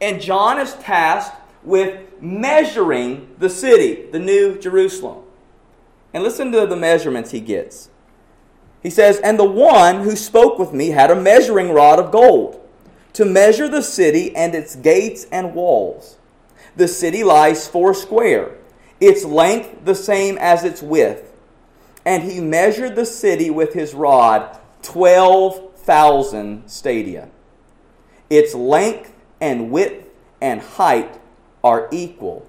and 0.00 0.20
John 0.20 0.58
is 0.58 0.74
tasked 0.74 1.36
with 1.62 2.20
measuring 2.20 3.36
the 3.38 3.50
city, 3.50 4.10
the 4.10 4.18
new 4.18 4.58
Jerusalem. 4.58 5.22
And 6.12 6.24
listen 6.24 6.50
to 6.50 6.66
the 6.66 6.74
measurements 6.74 7.30
he 7.30 7.38
gets. 7.38 7.88
He 8.86 8.90
says, 8.90 9.18
And 9.18 9.36
the 9.36 9.44
one 9.44 10.02
who 10.02 10.14
spoke 10.14 10.60
with 10.60 10.72
me 10.72 10.90
had 10.90 11.10
a 11.10 11.20
measuring 11.20 11.72
rod 11.72 11.98
of 11.98 12.12
gold 12.12 12.64
to 13.14 13.24
measure 13.24 13.68
the 13.68 13.82
city 13.82 14.32
and 14.36 14.54
its 14.54 14.76
gates 14.76 15.26
and 15.32 15.56
walls. 15.56 16.18
The 16.76 16.86
city 16.86 17.24
lies 17.24 17.66
four 17.66 17.94
square, 17.94 18.54
its 19.00 19.24
length 19.24 19.84
the 19.84 19.96
same 19.96 20.38
as 20.38 20.62
its 20.62 20.82
width. 20.82 21.32
And 22.04 22.22
he 22.22 22.38
measured 22.38 22.94
the 22.94 23.06
city 23.06 23.50
with 23.50 23.72
his 23.72 23.92
rod, 23.92 24.56
12,000 24.82 26.70
stadia. 26.70 27.28
Its 28.30 28.54
length 28.54 29.12
and 29.40 29.72
width 29.72 30.06
and 30.40 30.60
height 30.60 31.18
are 31.64 31.88
equal. 31.90 32.46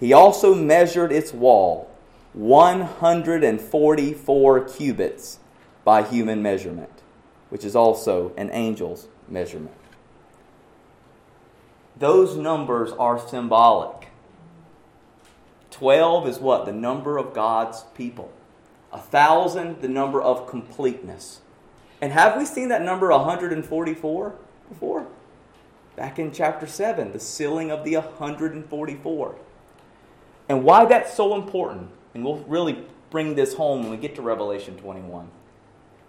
He 0.00 0.12
also 0.12 0.52
measured 0.52 1.12
its 1.12 1.32
wall, 1.32 1.88
144 2.32 4.64
cubits 4.64 5.38
by 5.84 6.02
human 6.02 6.42
measurement, 6.42 7.02
which 7.50 7.64
is 7.64 7.76
also 7.76 8.32
an 8.36 8.50
angel's 8.50 9.06
measurement. 9.28 9.76
Those 11.96 12.36
numbers 12.36 12.92
are 12.92 13.18
symbolic. 13.18 14.08
12 15.70 16.28
is 16.28 16.38
what? 16.38 16.64
The 16.64 16.72
number 16.72 17.18
of 17.18 17.34
God's 17.34 17.84
people. 17.94 18.32
A 18.92 18.98
thousand, 18.98 19.80
the 19.80 19.88
number 19.88 20.20
of 20.20 20.48
completeness. 20.48 21.40
And 22.00 22.12
have 22.12 22.36
we 22.36 22.44
seen 22.44 22.68
that 22.68 22.82
number 22.82 23.10
144 23.10 24.34
before? 24.68 25.06
Back 25.96 26.18
in 26.18 26.32
chapter 26.32 26.66
7, 26.66 27.12
the 27.12 27.20
sealing 27.20 27.70
of 27.70 27.84
the 27.84 27.94
144. 27.96 29.36
And 30.48 30.64
why 30.64 30.84
that's 30.84 31.14
so 31.14 31.34
important, 31.34 31.90
and 32.12 32.24
we'll 32.24 32.38
really 32.44 32.84
bring 33.10 33.34
this 33.34 33.54
home 33.54 33.82
when 33.82 33.90
we 33.90 33.96
get 33.96 34.16
to 34.16 34.22
Revelation 34.22 34.76
21 34.76 35.30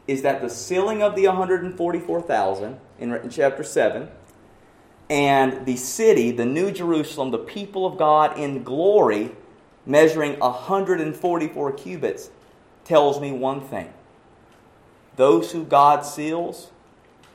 is 0.07 0.21
that 0.21 0.41
the 0.41 0.49
sealing 0.49 1.01
of 1.01 1.15
the 1.15 1.27
144,000 1.27 2.79
in 2.99 3.29
chapter 3.29 3.63
7 3.63 4.09
and 5.09 5.65
the 5.65 5.75
city, 5.75 6.31
the 6.31 6.45
New 6.45 6.71
Jerusalem, 6.71 7.31
the 7.31 7.37
people 7.37 7.85
of 7.85 7.97
God 7.97 8.37
in 8.37 8.63
glory, 8.63 9.31
measuring 9.85 10.39
144 10.39 11.71
cubits, 11.73 12.29
tells 12.83 13.19
me 13.19 13.31
one 13.31 13.61
thing. 13.61 13.93
Those 15.15 15.51
who 15.51 15.63
God 15.63 16.05
seals 16.05 16.71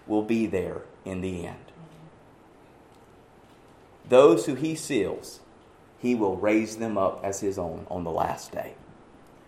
will 0.07 0.23
be 0.23 0.47
there 0.47 0.83
in 1.05 1.21
the 1.21 1.47
end. 1.47 1.57
Those 4.09 4.47
who 4.47 4.55
He 4.55 4.75
seals, 4.75 5.41
He 5.99 6.15
will 6.15 6.37
raise 6.37 6.77
them 6.77 6.99
up 6.99 7.21
as 7.23 7.41
His 7.41 7.59
own 7.59 7.87
on 7.89 8.05
the 8.05 8.11
last 8.11 8.53
day. 8.53 8.75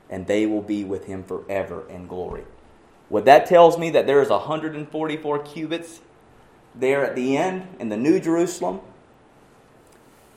And 0.08 0.26
they 0.26 0.46
will 0.46 0.62
be 0.62 0.84
with 0.84 1.06
Him 1.06 1.24
forever 1.24 1.88
in 1.88 2.06
glory. 2.06 2.44
What 3.12 3.26
that 3.26 3.44
tells 3.44 3.76
me 3.76 3.90
that 3.90 4.06
there 4.06 4.22
is 4.22 4.30
144 4.30 5.38
cubits 5.40 6.00
there 6.74 7.04
at 7.04 7.14
the 7.14 7.36
end 7.36 7.68
in 7.78 7.90
the 7.90 7.96
New 7.98 8.18
Jerusalem 8.18 8.80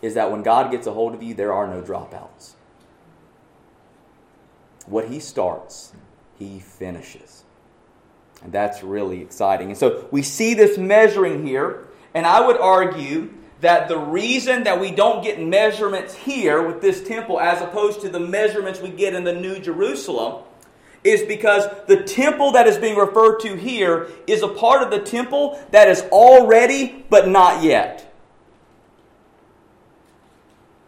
is 0.01 0.15
that 0.15 0.29
when 0.29 0.43
God 0.43 0.71
gets 0.71 0.85
a 0.85 0.91
hold 0.91 1.13
of 1.13 1.23
you, 1.23 1.33
there 1.33 1.53
are 1.53 1.67
no 1.67 1.81
dropouts. 1.81 2.55
What 4.87 5.07
He 5.07 5.21
starts, 5.21 5.93
He 6.37 6.59
finishes. 6.59 7.45
And 8.43 8.51
that's 8.51 8.83
really 8.83 9.21
exciting. 9.21 9.69
And 9.69 9.77
so 9.77 10.09
we 10.11 10.21
see 10.21 10.53
this 10.53 10.77
measuring 10.77 11.47
here, 11.47 11.87
and 12.13 12.25
I 12.25 12.45
would 12.45 12.57
argue 12.57 13.33
that 13.61 13.87
the 13.87 13.97
reason 13.97 14.65
that 14.65 14.81
we 14.81 14.91
don't 14.91 15.23
get 15.23 15.41
measurements 15.41 16.13
here 16.13 16.61
with 16.61 16.81
this 16.81 17.07
temple 17.07 17.39
as 17.39 17.61
opposed 17.61 18.01
to 18.01 18.09
the 18.09 18.19
measurements 18.19 18.81
we 18.81 18.89
get 18.89 19.13
in 19.13 19.23
the 19.23 19.31
New 19.31 19.59
Jerusalem 19.59 20.43
is 21.05 21.21
because 21.21 21.65
the 21.87 22.03
temple 22.03 22.51
that 22.51 22.67
is 22.67 22.77
being 22.77 22.97
referred 22.97 23.39
to 23.39 23.55
here 23.55 24.09
is 24.27 24.41
a 24.41 24.47
part 24.47 24.81
of 24.81 24.89
the 24.89 24.99
temple 24.99 25.59
that 25.71 25.87
is 25.87 26.01
already 26.11 27.05
but 27.09 27.27
not 27.27 27.63
yet. 27.63 28.13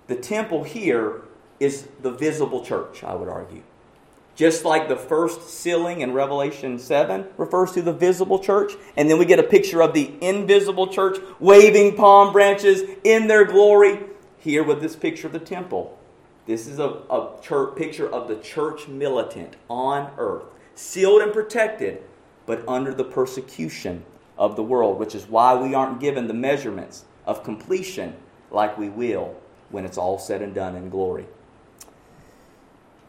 The 0.08 0.16
temple 0.16 0.64
here 0.64 1.22
is 1.60 1.88
the 2.02 2.12
visible 2.12 2.66
church, 2.66 3.04
I 3.04 3.14
would 3.14 3.30
argue. 3.30 3.64
Just 4.36 4.64
like 4.66 4.88
the 4.88 4.96
first 4.96 5.50
sealing 5.50 6.02
in 6.02 6.14
Revelation 6.14 6.78
7 6.78 7.26
refers 7.38 7.72
to 7.74 7.82
the 7.82 7.92
visible 7.92 8.38
church, 8.38 8.74
and 8.96 9.10
then 9.10 9.18
we 9.18 9.26
get 9.26 9.40
a 9.40 9.44
picture 9.44 9.82
of 9.82 9.94
the 9.94 10.14
invisible 10.22 10.88
church 10.88 11.18
waving 11.40 11.96
palm 11.96 12.32
branches 12.32 12.84
in 13.04 13.28
their 13.28 13.46
glory. 13.46 14.00
Here 14.38 14.64
with 14.64 14.80
this 14.80 14.96
picture 14.96 15.28
of 15.28 15.34
the 15.34 15.40
temple. 15.40 15.97
This 16.48 16.66
is 16.66 16.80
a, 16.80 17.02
a 17.10 17.36
church, 17.42 17.76
picture 17.76 18.10
of 18.10 18.30
the 18.30 18.38
church 18.38 18.88
militant 18.88 19.58
on 19.70 20.12
earth, 20.18 20.46
sealed 20.76 21.22
and 21.22 21.34
protected, 21.34 22.02
but 22.46 22.68
under 22.68 22.94
the 22.94 23.04
persecution 23.04 24.04
of 24.38 24.56
the 24.56 24.64
world, 24.64 24.98
which 24.98 25.14
is 25.14 25.28
why 25.28 25.56
we 25.56 25.76
aren't 25.76 26.00
given 26.00 26.28
the 26.28 26.34
measurements 26.34 27.04
of 27.26 27.44
completion 27.44 28.16
like 28.50 28.78
we 28.78 28.88
will 28.88 29.36
when 29.70 29.84
it's 29.84 29.98
all 29.98 30.18
said 30.18 30.42
and 30.42 30.56
done 30.56 30.76
in 30.76 30.90
glory. 30.90 31.26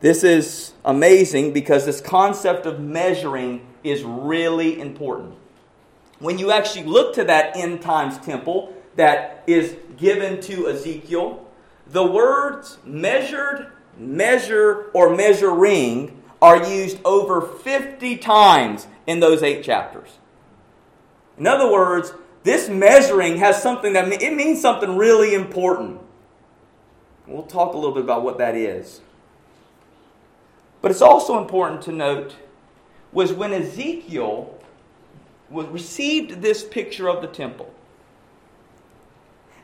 This 0.00 0.24
is 0.24 0.72
amazing 0.84 1.52
because 1.52 1.86
this 1.86 2.00
concept 2.00 2.66
of 2.66 2.80
measuring 2.80 3.66
is 3.84 4.02
really 4.02 4.80
important. 4.80 5.34
When 6.18 6.38
you 6.38 6.50
actually 6.50 6.84
look 6.84 7.14
to 7.14 7.24
that 7.24 7.56
end 7.56 7.82
times 7.82 8.18
temple 8.18 8.74
that 8.96 9.44
is 9.46 9.76
given 9.96 10.40
to 10.42 10.68
Ezekiel, 10.68 11.47
the 11.90 12.04
words 12.04 12.78
measured, 12.84 13.72
measure, 13.96 14.90
or 14.92 15.14
measuring 15.14 16.22
are 16.40 16.64
used 16.68 16.98
over 17.04 17.40
50 17.40 18.16
times 18.18 18.86
in 19.06 19.20
those 19.20 19.42
eight 19.42 19.64
chapters. 19.64 20.18
In 21.38 21.46
other 21.46 21.70
words, 21.70 22.12
this 22.44 22.68
measuring 22.68 23.38
has 23.38 23.62
something 23.62 23.92
that 23.94 24.10
it 24.22 24.34
means 24.34 24.60
something 24.60 24.96
really 24.96 25.34
important. 25.34 26.00
We'll 27.26 27.42
talk 27.42 27.74
a 27.74 27.76
little 27.76 27.94
bit 27.94 28.04
about 28.04 28.22
what 28.22 28.38
that 28.38 28.54
is. 28.54 29.00
But 30.80 30.90
it's 30.90 31.02
also 31.02 31.40
important 31.40 31.82
to 31.82 31.92
note 31.92 32.36
was 33.12 33.32
when 33.32 33.52
Ezekiel 33.52 34.58
was, 35.50 35.66
received 35.66 36.42
this 36.42 36.62
picture 36.62 37.08
of 37.08 37.20
the 37.22 37.28
temple. 37.28 37.72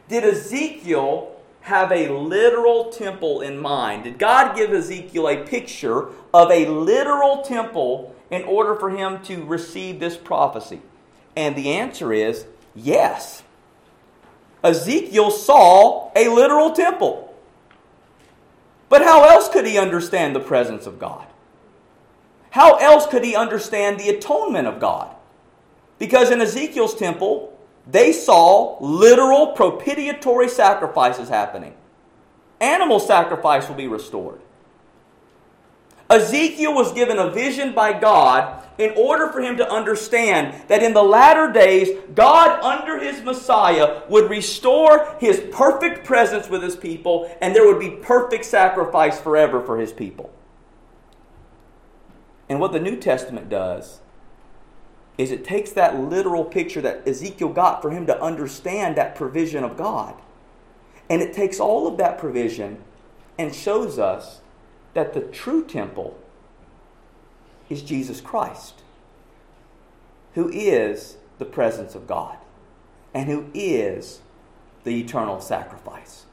Did 0.09 0.25
Ezekiel 0.25 1.34
have 1.65 1.91
a 1.93 2.09
literal 2.09 2.91
temple 2.91 3.41
in 3.41 3.59
mind? 3.59 4.05
Did 4.05 4.19
God 4.19 4.55
give 4.55 4.71
Ezekiel 4.71 5.29
a 5.29 5.45
picture 5.45 6.09
of 6.35 6.51
a 6.51 6.67
literal 6.67 7.41
temple 7.41 8.15
in 8.31 8.43
order 8.43 8.75
for 8.75 8.91
him 8.91 9.23
to 9.23 9.43
receive 9.45 9.99
this 9.99 10.15
prophecy? 10.15 10.83
And 11.35 11.57
the 11.57 11.73
answer 11.73 12.13
is 12.13 12.45
yes. 12.75 13.43
Ezekiel 14.63 15.31
saw 15.31 16.13
a 16.15 16.29
literal 16.29 16.73
temple. 16.73 17.35
But 18.91 19.03
how 19.03 19.25
else 19.25 19.49
could 19.49 19.67
he 19.67 19.79
understand 19.79 20.37
the 20.37 20.41
presence 20.41 20.85
of 20.87 20.99
God? 20.99 21.27
How 22.51 22.77
else 22.77 23.07
could 23.07 23.25
he 23.25 23.35
understand 23.35 23.99
the 23.99 24.11
atonement 24.11 24.69
of 24.69 24.81
God? 24.81 25.17
Because 25.99 26.31
in 26.31 26.43
Ezekiel's 26.43 26.95
temple, 26.95 27.54
they 27.87 28.13
saw 28.13 28.79
literal 28.81 29.49
propitiatory 29.49 30.49
sacrifices 30.49 31.29
happening. 31.29 31.75
Animal 32.61 32.99
sacrifice 32.99 33.69
will 33.69 33.77
be 33.77 33.89
restored. 33.89 34.41
Ezekiel 36.09 36.75
was 36.75 36.93
given 36.93 37.19
a 37.19 37.31
vision 37.31 37.75
by 37.75 37.99
God 37.99 38.63
in 38.79 38.93
order 38.97 39.31
for 39.31 39.41
him 39.41 39.57
to 39.57 39.71
understand 39.71 40.69
that 40.69 40.83
in 40.83 40.93
the 40.93 41.03
latter 41.03 41.53
days, 41.53 41.91
God, 42.15 42.61
under 42.61 42.99
his 42.99 43.23
Messiah, 43.23 44.03
would 44.09 44.31
restore 44.31 45.17
his 45.19 45.43
perfect 45.53 46.05
presence 46.05 46.49
with 46.49 46.63
his 46.63 46.77
people, 46.77 47.31
and 47.41 47.55
there 47.55 47.67
would 47.67 47.81
be 47.81 47.91
perfect 47.91 48.45
sacrifice 48.45 49.21
forever 49.21 49.61
for 49.61 49.79
his 49.79 49.93
people. 49.93 50.33
And 52.49 52.61
what 52.61 52.73
the 52.73 52.81
New 52.81 52.97
Testament 52.97 53.49
does 53.49 54.01
is 55.17 55.31
it 55.31 55.45
takes 55.45 55.71
that 55.73 55.99
literal 55.99 56.45
picture 56.45 56.81
that 56.81 57.07
Ezekiel 57.07 57.51
got 57.51 57.81
for 57.81 57.91
him 57.91 58.07
to 58.07 58.21
understand 58.21 58.97
that 58.97 59.15
provision 59.15 59.63
of 59.63 59.77
God. 59.77 60.15
And 61.09 61.23
it 61.23 61.33
takes 61.33 61.61
all 61.61 61.87
of 61.87 61.99
that 61.99 62.19
provision 62.19 62.79
and 63.39 63.55
shows 63.55 63.99
us 63.99 64.41
that 64.95 65.13
the 65.13 65.21
true 65.21 65.65
temple 65.65 66.19
is 67.69 67.83
Jesus 67.83 68.21
Christ, 68.21 68.83
who 70.35 70.49
is 70.49 71.17
the 71.39 71.45
presence 71.45 71.95
of 71.95 72.07
God 72.07 72.39
and 73.13 73.29
who 73.29 73.47
is 73.55 74.21
the 74.85 75.01
eternal 75.01 75.41
sacrifice. 75.41 76.25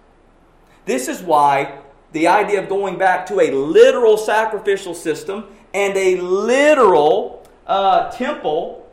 This 0.86 1.08
is 1.08 1.22
why 1.22 1.80
the 2.12 2.28
idea 2.28 2.62
of 2.62 2.70
going 2.70 2.98
back 2.98 3.26
to 3.28 3.40
a 3.40 3.52
literal 3.52 4.18
sacrificial 4.18 4.94
system 4.94 5.46
and 5.74 5.96
a 5.96 6.20
literal 6.20 7.41
uh, 7.68 8.12
temple 8.12 8.90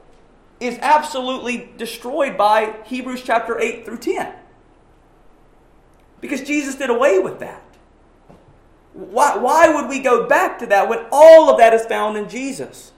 is 0.61 0.79
absolutely 0.81 1.71
destroyed 1.77 2.37
by 2.37 2.75
Hebrews 2.85 3.23
chapter 3.23 3.59
8 3.59 3.85
through 3.85 3.99
10. 3.99 4.35
Because 6.21 6.43
Jesus 6.43 6.75
did 6.75 6.91
away 6.91 7.19
with 7.19 7.39
that. 7.41 7.63
Why, 8.93 9.37
why 9.37 9.73
would 9.73 9.89
we 9.89 10.01
go 10.01 10.27
back 10.27 10.59
to 10.59 10.67
that 10.67 10.89
when 10.89 11.07
all 11.13 11.49
of 11.49 11.59
that 11.59 11.73
is 11.73 11.87
found 11.87 12.17
in 12.17 12.29
Jesus? 12.29 12.93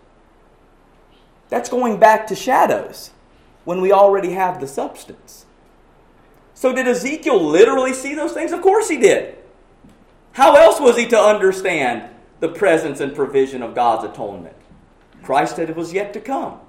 That's 1.51 1.69
going 1.69 1.99
back 1.99 2.27
to 2.29 2.35
shadows 2.35 3.11
when 3.65 3.83
we 3.83 3.93
already 3.93 4.33
have 4.33 4.61
the 4.61 4.67
substance. 4.67 5.45
So, 6.55 6.75
did 6.75 6.87
Ezekiel 6.87 7.43
literally 7.43 7.93
see 7.93 8.15
those 8.15 8.33
things? 8.33 8.53
Of 8.53 8.63
course 8.63 8.89
he 8.89 8.99
did. 8.99 9.37
How 10.33 10.55
else 10.55 10.81
was 10.81 10.97
he 10.97 11.07
to 11.09 11.19
understand 11.19 12.09
the 12.41 12.49
presence 12.49 13.01
and 13.01 13.15
provision 13.15 13.63
of 13.63 13.75
God's 13.75 14.05
atonement? 14.05 14.57
Christ 15.23 15.57
said 15.57 15.71
it 15.71 15.77
was 15.77 15.93
yet 15.93 16.13
to 16.15 16.21
come. 16.21 16.61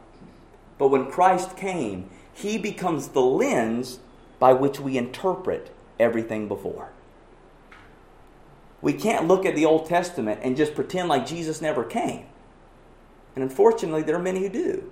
But 0.77 0.89
when 0.89 1.11
Christ 1.11 1.55
came, 1.55 2.09
he 2.33 2.57
becomes 2.57 3.09
the 3.09 3.21
lens 3.21 3.99
by 4.39 4.53
which 4.53 4.79
we 4.79 4.97
interpret 4.97 5.71
everything 5.99 6.47
before. 6.47 6.91
We 8.81 8.93
can't 8.93 9.27
look 9.27 9.45
at 9.45 9.55
the 9.55 9.65
Old 9.65 9.85
Testament 9.85 10.39
and 10.43 10.57
just 10.57 10.73
pretend 10.73 11.07
like 11.07 11.27
Jesus 11.27 11.61
never 11.61 11.83
came. 11.83 12.25
And 13.35 13.43
unfortunately, 13.43 14.01
there 14.01 14.15
are 14.15 14.21
many 14.21 14.41
who 14.41 14.49
do. 14.49 14.91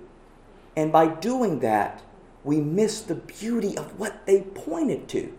And 0.76 0.92
by 0.92 1.08
doing 1.08 1.58
that, 1.60 2.02
we 2.44 2.60
miss 2.60 3.00
the 3.00 3.16
beauty 3.16 3.76
of 3.76 3.98
what 3.98 4.24
they 4.26 4.42
pointed 4.42 5.08
to. 5.08 5.32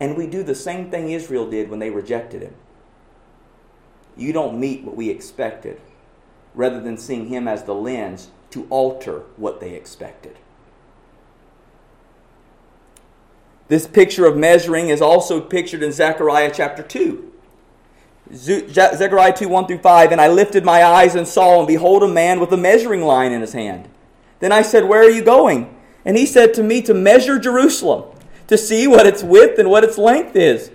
And 0.00 0.16
we 0.16 0.26
do 0.26 0.42
the 0.42 0.54
same 0.54 0.90
thing 0.90 1.10
Israel 1.10 1.48
did 1.48 1.68
when 1.68 1.80
they 1.80 1.90
rejected 1.90 2.42
him. 2.42 2.54
You 4.16 4.32
don't 4.32 4.60
meet 4.60 4.84
what 4.84 4.96
we 4.96 5.10
expected, 5.10 5.80
rather 6.54 6.80
than 6.80 6.96
seeing 6.96 7.28
him 7.28 7.48
as 7.48 7.64
the 7.64 7.74
lens 7.74 8.28
to 8.50 8.66
alter 8.70 9.24
what 9.36 9.60
they 9.60 9.74
expected. 9.74 10.38
This 13.68 13.86
picture 13.86 14.26
of 14.26 14.36
measuring 14.36 14.88
is 14.88 15.00
also 15.00 15.40
pictured 15.40 15.82
in 15.82 15.90
Zechariah 15.90 16.52
chapter 16.54 16.82
2. 16.82 17.32
Zechariah 18.32 19.36
2 19.36 19.48
1 19.48 19.66
through 19.66 19.78
5. 19.78 20.12
And 20.12 20.20
I 20.20 20.28
lifted 20.28 20.64
my 20.64 20.84
eyes 20.84 21.14
and 21.14 21.26
saw, 21.26 21.58
and 21.58 21.66
behold, 21.66 22.02
a 22.02 22.08
man 22.08 22.40
with 22.40 22.52
a 22.52 22.56
measuring 22.56 23.02
line 23.02 23.32
in 23.32 23.40
his 23.40 23.52
hand. 23.52 23.88
Then 24.40 24.52
I 24.52 24.62
said, 24.62 24.84
Where 24.84 25.00
are 25.00 25.10
you 25.10 25.24
going? 25.24 25.74
And 26.04 26.16
he 26.16 26.26
said 26.26 26.52
to 26.54 26.62
me, 26.62 26.82
To 26.82 26.94
measure 26.94 27.38
Jerusalem, 27.38 28.04
to 28.46 28.58
see 28.58 28.86
what 28.86 29.06
its 29.06 29.22
width 29.22 29.58
and 29.58 29.70
what 29.70 29.84
its 29.84 29.98
length 29.98 30.36
is. 30.36 30.70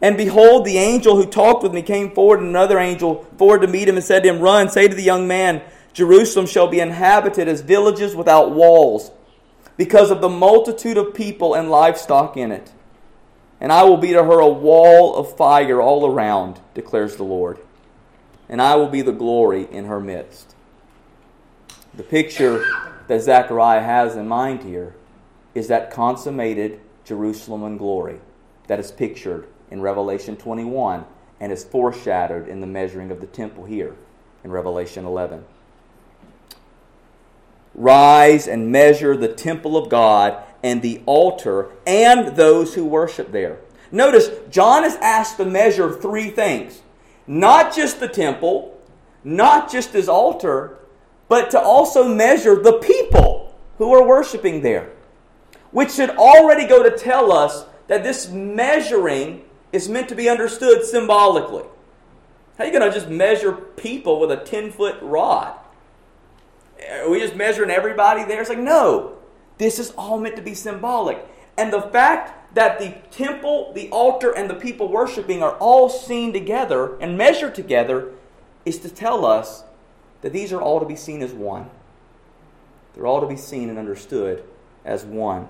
And 0.00 0.16
behold, 0.16 0.64
the 0.64 0.78
angel 0.78 1.16
who 1.16 1.26
talked 1.26 1.62
with 1.62 1.74
me 1.74 1.82
came 1.82 2.12
forward, 2.12 2.40
and 2.40 2.48
another 2.48 2.78
angel 2.78 3.26
forward 3.36 3.62
to 3.62 3.68
meet 3.68 3.88
him 3.88 3.96
and 3.96 4.04
said 4.04 4.22
to 4.22 4.28
him, 4.28 4.40
Run, 4.40 4.68
say 4.68 4.86
to 4.86 4.94
the 4.94 5.02
young 5.02 5.26
man, 5.26 5.62
Jerusalem 5.92 6.46
shall 6.46 6.68
be 6.68 6.78
inhabited 6.78 7.48
as 7.48 7.60
villages 7.60 8.14
without 8.14 8.52
walls, 8.52 9.10
because 9.76 10.10
of 10.10 10.20
the 10.20 10.28
multitude 10.28 10.96
of 10.96 11.14
people 11.14 11.54
and 11.54 11.70
livestock 11.70 12.36
in 12.36 12.52
it 12.52 12.72
and 13.60 13.72
I 13.72 13.84
will 13.84 13.96
be 13.96 14.12
to 14.12 14.22
her 14.22 14.38
a 14.38 14.48
wall 14.48 15.16
of 15.16 15.36
fire 15.36 15.80
all 15.80 16.06
around, 16.06 16.60
declares 16.74 17.16
the 17.16 17.24
Lord. 17.24 17.58
And 18.48 18.62
I 18.62 18.76
will 18.76 18.88
be 18.88 19.02
the 19.02 19.12
glory 19.12 19.66
in 19.70 19.86
her 19.86 20.00
midst. 20.00 20.54
The 21.94 22.02
picture 22.02 22.64
that 23.08 23.22
Zechariah 23.22 23.82
has 23.82 24.16
in 24.16 24.28
mind 24.28 24.62
here 24.62 24.94
is 25.54 25.68
that 25.68 25.90
consummated 25.90 26.80
Jerusalem 27.04 27.64
and 27.64 27.78
glory 27.78 28.20
that 28.68 28.78
is 28.78 28.92
pictured 28.92 29.48
in 29.70 29.80
Revelation 29.80 30.36
21 30.36 31.04
and 31.40 31.52
is 31.52 31.64
foreshadowed 31.64 32.48
in 32.48 32.60
the 32.60 32.66
measuring 32.66 33.10
of 33.10 33.20
the 33.20 33.26
temple 33.26 33.64
here 33.64 33.94
in 34.44 34.50
Revelation 34.50 35.04
11. 35.04 35.44
Rise 37.74 38.48
and 38.48 38.72
measure 38.72 39.16
the 39.16 39.28
temple 39.28 39.76
of 39.76 39.88
God 39.88 40.42
and 40.62 40.82
the 40.82 41.00
altar 41.06 41.70
and 41.86 42.36
those 42.36 42.74
who 42.74 42.84
worship 42.84 43.30
there. 43.30 43.58
Notice, 43.92 44.30
John 44.50 44.84
is 44.84 44.96
asked 44.96 45.36
to 45.36 45.44
measure 45.44 45.92
three 45.92 46.30
things 46.30 46.82
not 47.28 47.76
just 47.76 48.00
the 48.00 48.08
temple, 48.08 48.74
not 49.22 49.70
just 49.70 49.92
his 49.92 50.08
altar, 50.08 50.78
but 51.28 51.50
to 51.50 51.60
also 51.60 52.08
measure 52.08 52.56
the 52.56 52.78
people 52.78 53.54
who 53.76 53.92
are 53.92 54.06
worshiping 54.06 54.62
there. 54.62 54.90
Which 55.70 55.92
should 55.92 56.10
already 56.10 56.66
go 56.66 56.82
to 56.82 56.96
tell 56.96 57.30
us 57.30 57.66
that 57.86 58.02
this 58.02 58.30
measuring 58.30 59.44
is 59.72 59.88
meant 59.88 60.08
to 60.08 60.14
be 60.14 60.28
understood 60.28 60.84
symbolically. 60.84 61.64
How 62.56 62.64
are 62.64 62.66
you 62.66 62.72
going 62.72 62.90
to 62.90 62.94
just 62.94 63.08
measure 63.08 63.52
people 63.52 64.18
with 64.18 64.30
a 64.32 64.36
10 64.36 64.72
foot 64.72 64.96
rod? 65.00 65.56
Are 66.90 67.10
we 67.10 67.20
just 67.20 67.36
measuring 67.36 67.70
everybody 67.70 68.24
there? 68.24 68.40
It's 68.40 68.48
like, 68.48 68.58
no. 68.58 69.16
This 69.58 69.78
is 69.78 69.90
all 69.92 70.18
meant 70.18 70.36
to 70.36 70.42
be 70.42 70.54
symbolic. 70.54 71.24
And 71.56 71.72
the 71.72 71.82
fact 71.82 72.54
that 72.54 72.78
the 72.78 72.96
temple, 73.10 73.72
the 73.74 73.90
altar, 73.90 74.30
and 74.32 74.48
the 74.48 74.54
people 74.54 74.88
worshiping 74.88 75.42
are 75.42 75.56
all 75.58 75.88
seen 75.88 76.32
together 76.32 76.96
and 77.00 77.18
measured 77.18 77.54
together 77.54 78.12
is 78.64 78.78
to 78.78 78.88
tell 78.88 79.24
us 79.24 79.64
that 80.22 80.32
these 80.32 80.52
are 80.52 80.60
all 80.60 80.80
to 80.80 80.86
be 80.86 80.96
seen 80.96 81.22
as 81.22 81.32
one. 81.32 81.70
They're 82.94 83.06
all 83.06 83.20
to 83.20 83.26
be 83.26 83.36
seen 83.36 83.68
and 83.68 83.78
understood 83.78 84.44
as 84.84 85.04
one. 85.04 85.48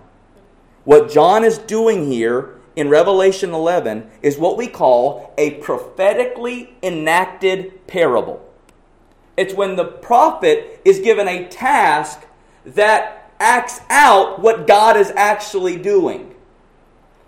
What 0.84 1.10
John 1.10 1.44
is 1.44 1.58
doing 1.58 2.10
here 2.10 2.57
in 2.78 2.88
Revelation 2.88 3.52
11 3.52 4.08
is 4.22 4.38
what 4.38 4.56
we 4.56 4.68
call 4.68 5.34
a 5.36 5.54
prophetically 5.54 6.76
enacted 6.80 7.84
parable. 7.88 8.48
It's 9.36 9.52
when 9.52 9.74
the 9.74 9.84
prophet 9.84 10.80
is 10.84 11.00
given 11.00 11.26
a 11.26 11.48
task 11.48 12.24
that 12.64 13.32
acts 13.40 13.80
out 13.90 14.38
what 14.40 14.68
God 14.68 14.96
is 14.96 15.10
actually 15.16 15.76
doing. 15.76 16.36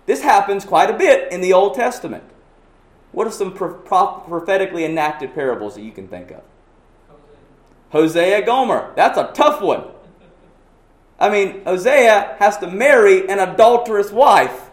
This 0.05 0.21
happens 0.21 0.63
quite 0.63 0.89
a 0.89 0.97
bit 0.97 1.33
in 1.33 1.41
the 1.41 1.51
Old 1.51 1.75
Testament. 1.75 2.23
What 3.11 3.27
are 3.27 3.31
some 3.31 3.53
prophetically 3.53 4.85
enacted 4.85 5.33
parables 5.33 5.75
that 5.75 5.81
you 5.81 5.91
can 5.91 6.07
think 6.07 6.31
of? 6.31 6.43
Hosea, 7.89 8.23
Hosea 8.37 8.45
Gomer. 8.45 8.93
That's 8.95 9.17
a 9.17 9.31
tough 9.33 9.61
one. 9.61 9.83
I 11.19 11.29
mean, 11.29 11.65
Hosea 11.65 12.37
has 12.39 12.57
to 12.59 12.67
marry 12.67 13.27
an 13.27 13.39
adulterous 13.39 14.11
wife 14.11 14.69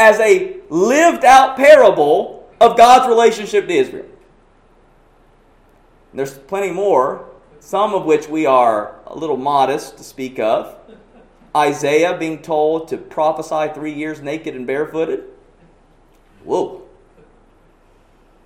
as 0.00 0.18
a 0.18 0.56
lived 0.70 1.26
out 1.26 1.58
parable 1.58 2.48
of 2.58 2.74
God's 2.74 3.06
relationship 3.06 3.66
to 3.66 3.72
Israel. 3.72 4.06
There's 6.14 6.38
plenty 6.38 6.72
more, 6.72 7.26
some 7.60 7.92
of 7.92 8.06
which 8.06 8.26
we 8.26 8.46
are 8.46 8.98
a 9.06 9.14
little 9.14 9.36
modest 9.36 9.98
to 9.98 10.02
speak 10.02 10.38
of. 10.38 10.74
Isaiah 11.54 12.16
being 12.16 12.40
told 12.40 12.88
to 12.88 12.96
prophesy 12.96 13.74
three 13.74 13.92
years 13.92 14.22
naked 14.22 14.56
and 14.56 14.66
barefooted. 14.66 15.24
Whoa. 16.44 16.82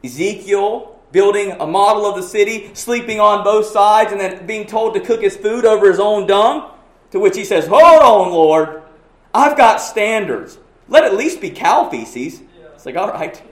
Ezekiel 0.02 0.98
building 1.12 1.52
a 1.52 1.66
model 1.66 2.04
of 2.04 2.16
the 2.16 2.22
city, 2.22 2.74
sleeping 2.74 3.20
on 3.20 3.44
both 3.44 3.66
sides, 3.66 4.10
and 4.10 4.20
then 4.20 4.44
being 4.44 4.66
told 4.66 4.94
to 4.94 5.00
cook 5.00 5.22
his 5.22 5.36
food 5.36 5.64
over 5.64 5.88
his 5.88 6.00
own 6.00 6.26
dung. 6.26 6.72
To 7.12 7.20
which 7.20 7.36
he 7.36 7.44
says, 7.44 7.68
Hold 7.68 8.02
on, 8.02 8.32
Lord. 8.32 8.82
I've 9.32 9.56
got 9.56 9.76
standards. 9.76 10.58
Let 10.88 11.04
at 11.04 11.14
least 11.14 11.40
be 11.40 11.50
cow 11.50 11.88
feces. 11.88 12.42
It's 12.74 12.86
like, 12.86 12.96
all 12.96 13.10
right. 13.10 13.42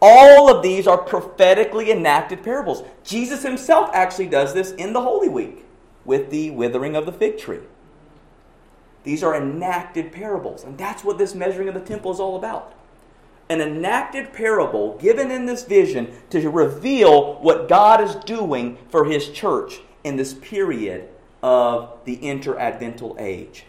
All 0.00 0.54
of 0.54 0.62
these 0.62 0.86
are 0.86 0.98
prophetically 0.98 1.92
enacted 1.92 2.42
parables. 2.42 2.82
Jesus 3.04 3.42
himself 3.42 3.90
actually 3.92 4.26
does 4.26 4.52
this 4.52 4.72
in 4.72 4.92
the 4.92 5.02
Holy 5.02 5.28
Week 5.28 5.64
with 6.04 6.30
the 6.30 6.50
withering 6.50 6.96
of 6.96 7.06
the 7.06 7.12
fig 7.12 7.38
tree. 7.38 7.60
These 9.04 9.22
are 9.22 9.36
enacted 9.36 10.12
parables, 10.12 10.64
and 10.64 10.78
that's 10.78 11.04
what 11.04 11.18
this 11.18 11.34
measuring 11.34 11.68
of 11.68 11.74
the 11.74 11.80
temple 11.80 12.12
is 12.12 12.20
all 12.20 12.36
about. 12.36 12.74
An 13.48 13.60
enacted 13.60 14.32
parable 14.32 14.96
given 14.98 15.30
in 15.30 15.46
this 15.46 15.64
vision 15.64 16.12
to 16.30 16.48
reveal 16.48 17.34
what 17.40 17.68
God 17.68 18.00
is 18.00 18.14
doing 18.14 18.78
for 18.88 19.04
his 19.04 19.28
church 19.28 19.80
in 20.04 20.16
this 20.16 20.34
period 20.34 21.08
of 21.42 21.98
the 22.04 22.16
interadvental 22.18 23.20
age. 23.20 23.66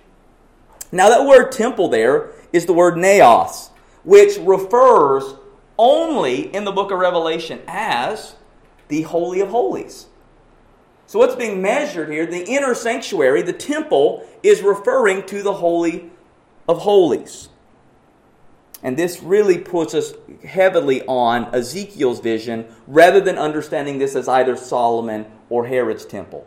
Now, 0.93 1.09
that 1.09 1.25
word 1.25 1.51
temple 1.51 1.87
there 1.87 2.29
is 2.53 2.67
the 2.67 2.73
word 2.73 2.97
naos, 2.97 3.71
which 4.03 4.37
refers 4.37 5.23
only 5.75 6.53
in 6.53 6.65
the 6.65 6.71
book 6.71 6.91
of 6.91 6.99
Revelation 6.99 7.61
as 7.67 8.35
the 8.89 9.01
Holy 9.01 9.41
of 9.41 9.49
Holies. 9.49 10.05
So, 11.07 11.17
what's 11.17 11.35
being 11.35 11.63
measured 11.63 12.09
here, 12.09 12.27
the 12.27 12.43
inner 12.43 12.75
sanctuary, 12.75 13.41
the 13.41 13.53
temple, 13.53 14.23
is 14.43 14.61
referring 14.61 15.25
to 15.25 15.41
the 15.41 15.53
Holy 15.53 16.11
of 16.69 16.81
Holies. 16.81 17.49
And 18.83 18.95
this 18.95 19.23
really 19.23 19.57
puts 19.57 19.95
us 19.95 20.13
heavily 20.45 21.01
on 21.07 21.55
Ezekiel's 21.55 22.19
vision 22.19 22.67
rather 22.85 23.19
than 23.19 23.39
understanding 23.39 23.97
this 23.97 24.15
as 24.15 24.27
either 24.27 24.55
Solomon 24.55 25.25
or 25.49 25.65
Herod's 25.65 26.05
temple. 26.05 26.45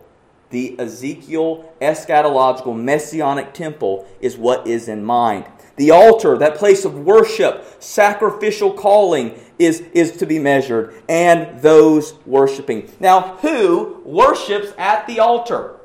The 0.50 0.78
Ezekiel 0.78 1.74
eschatological 1.80 2.76
messianic 2.76 3.52
temple 3.52 4.06
is 4.20 4.36
what 4.36 4.66
is 4.66 4.88
in 4.88 5.04
mind. 5.04 5.46
The 5.76 5.90
altar, 5.90 6.38
that 6.38 6.56
place 6.56 6.84
of 6.84 6.94
worship, 6.94 7.66
sacrificial 7.80 8.72
calling, 8.72 9.38
is, 9.58 9.80
is 9.92 10.12
to 10.18 10.26
be 10.26 10.38
measured, 10.38 10.94
and 11.08 11.60
those 11.60 12.14
worshiping. 12.24 12.90
Now, 13.00 13.36
who 13.38 14.00
worships 14.04 14.72
at 14.78 15.06
the 15.06 15.20
altar? 15.20 15.76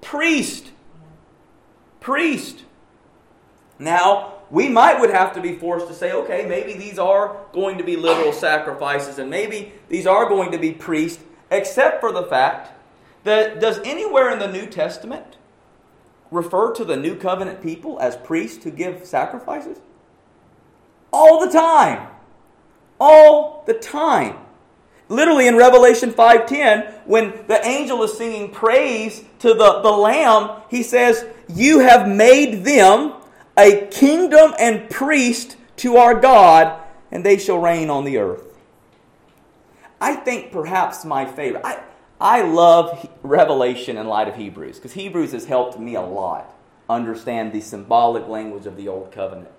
Priest. 0.00 0.70
Priest. 2.00 2.64
Now, 3.78 4.34
we 4.50 4.68
might 4.68 5.00
would 5.00 5.10
have 5.10 5.34
to 5.34 5.40
be 5.40 5.56
forced 5.56 5.88
to 5.88 5.94
say, 5.94 6.12
okay, 6.12 6.46
maybe 6.46 6.74
these 6.74 6.98
are 6.98 7.36
going 7.52 7.78
to 7.78 7.84
be 7.84 7.96
literal 7.96 8.32
sacrifices, 8.32 9.18
and 9.18 9.28
maybe 9.28 9.72
these 9.88 10.06
are 10.06 10.28
going 10.28 10.52
to 10.52 10.58
be 10.58 10.72
priests, 10.72 11.22
except 11.50 12.00
for 12.00 12.12
the 12.12 12.22
fact 12.24 12.75
that 13.26 13.60
does 13.60 13.78
anywhere 13.84 14.30
in 14.30 14.38
the 14.38 14.50
New 14.50 14.66
Testament 14.66 15.36
refer 16.30 16.72
to 16.74 16.84
the 16.84 16.96
new 16.96 17.16
covenant 17.16 17.62
people 17.62 17.98
as 18.00 18.16
priests 18.16 18.64
who 18.64 18.70
give 18.70 19.04
sacrifices? 19.04 19.78
All 21.12 21.44
the 21.44 21.52
time. 21.52 22.08
All 22.98 23.64
the 23.66 23.74
time. 23.74 24.38
Literally 25.08 25.46
in 25.46 25.56
Revelation 25.56 26.10
5:10, 26.10 26.92
when 27.04 27.32
the 27.46 27.64
angel 27.64 28.02
is 28.02 28.16
singing 28.16 28.50
praise 28.50 29.22
to 29.38 29.54
the, 29.54 29.80
the 29.80 29.90
Lamb, 29.90 30.62
he 30.68 30.82
says, 30.82 31.24
You 31.48 31.80
have 31.80 32.08
made 32.08 32.64
them 32.64 33.12
a 33.56 33.86
kingdom 33.86 34.52
and 34.58 34.90
priest 34.90 35.56
to 35.76 35.96
our 35.96 36.14
God, 36.14 36.80
and 37.12 37.24
they 37.24 37.38
shall 37.38 37.58
reign 37.58 37.88
on 37.88 38.04
the 38.04 38.18
earth. 38.18 38.42
I 40.00 40.14
think 40.14 40.52
perhaps 40.52 41.04
my 41.04 41.24
favorite. 41.24 41.64
I, 41.64 41.80
I 42.20 42.42
love 42.42 43.08
Revelation 43.22 43.96
in 43.96 44.06
light 44.06 44.28
of 44.28 44.36
Hebrews 44.36 44.76
because 44.76 44.94
Hebrews 44.94 45.32
has 45.32 45.44
helped 45.44 45.78
me 45.78 45.94
a 45.94 46.02
lot 46.02 46.54
understand 46.88 47.52
the 47.52 47.60
symbolic 47.60 48.26
language 48.28 48.66
of 48.66 48.76
the 48.76 48.88
Old 48.88 49.12
Covenant. 49.12 49.50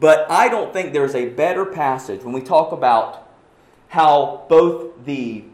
But 0.00 0.30
I 0.30 0.48
don't 0.48 0.72
think 0.72 0.92
there's 0.92 1.14
a 1.14 1.28
better 1.28 1.64
passage 1.64 2.24
when 2.24 2.32
we 2.32 2.40
talk 2.40 2.72
about 2.72 3.28
how 3.88 4.46
both 4.48 5.04
the 5.04 5.44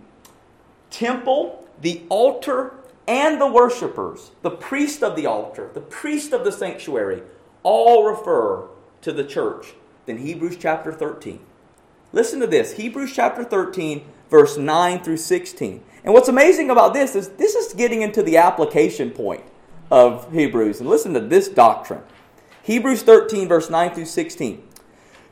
temple, 0.91 1.67
the 1.81 2.03
altar, 2.09 2.75
and 3.07 3.41
the 3.41 3.51
worshipers, 3.51 4.31
the 4.43 4.51
priest 4.51 5.03
of 5.03 5.17
the 5.17 5.27
altar, 5.27 5.71
the 5.75 5.81
priest 5.81 6.33
of 6.33 6.45
the 6.45 6.53
sanctuary, 6.53 7.23
all 7.63 8.05
refer 8.05 8.69
to 9.03 9.13
the 9.13 9.25
church 9.25 9.75
than 10.07 10.19
Hebrews 10.19 10.57
chapter 10.59 10.93
13. 10.93 11.41
Listen 12.13 12.41
to 12.41 12.47
this 12.47 12.75
Hebrews 12.75 13.13
chapter 13.15 13.45
13, 13.45 14.05
verse 14.31 14.57
9 14.57 15.03
through 15.03 15.17
16. 15.17 15.83
And 16.05 16.15
what's 16.15 16.29
amazing 16.29 16.71
about 16.71 16.95
this 16.95 17.15
is 17.15 17.29
this 17.31 17.55
is 17.55 17.75
getting 17.75 18.03
into 18.03 18.23
the 18.23 18.37
application 18.37 19.11
point 19.11 19.45
of 19.91 20.33
Hebrews. 20.33 20.81
And 20.81 20.89
listen 20.89 21.15
to 21.15 21.21
this 21.21 21.49
doctrine 21.49 22.03
Hebrews 22.63 23.03
13, 23.03 23.49
verse 23.49 23.71
9 23.71 23.95
through 23.95 24.05
16. 24.05 24.63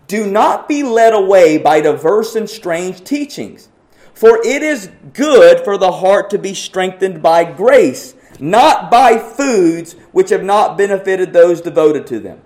Do 0.07 0.27
not 0.27 0.69
be 0.69 0.83
led 0.83 1.13
away 1.13 1.59
by 1.59 1.81
diverse 1.81 2.37
and 2.37 2.49
strange 2.49 3.03
teachings, 3.05 3.69
for 4.15 4.39
it 4.45 4.63
is 4.63 4.91
good 5.13 5.65
for 5.65 5.77
the 5.77 5.93
heart 5.93 6.31
to 6.31 6.39
be 6.39 6.55
strengthened 6.55 7.23
by 7.23 7.45
grace 7.45 8.15
not 8.41 8.91
by 8.91 9.19
foods 9.19 9.95
which 10.13 10.31
have 10.31 10.45
not 10.45 10.77
benefited 10.77 11.33
those 11.33 11.61
devoted 11.61 12.07
to 12.09 12.21
them. 12.21 12.41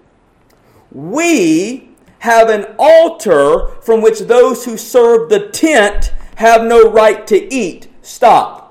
We 0.93 1.91
have 2.21 2.49
an 2.49 2.75
altar 2.79 3.69
from 3.83 4.03
which 4.03 4.21
those 4.21 4.65
who 4.65 4.77
serve 4.77 5.29
the 5.29 5.49
tent 5.49 6.13
have 6.37 6.63
no 6.63 6.91
right 6.91 7.27
to 7.27 7.55
eat. 7.55 7.89
Stop. 8.03 8.71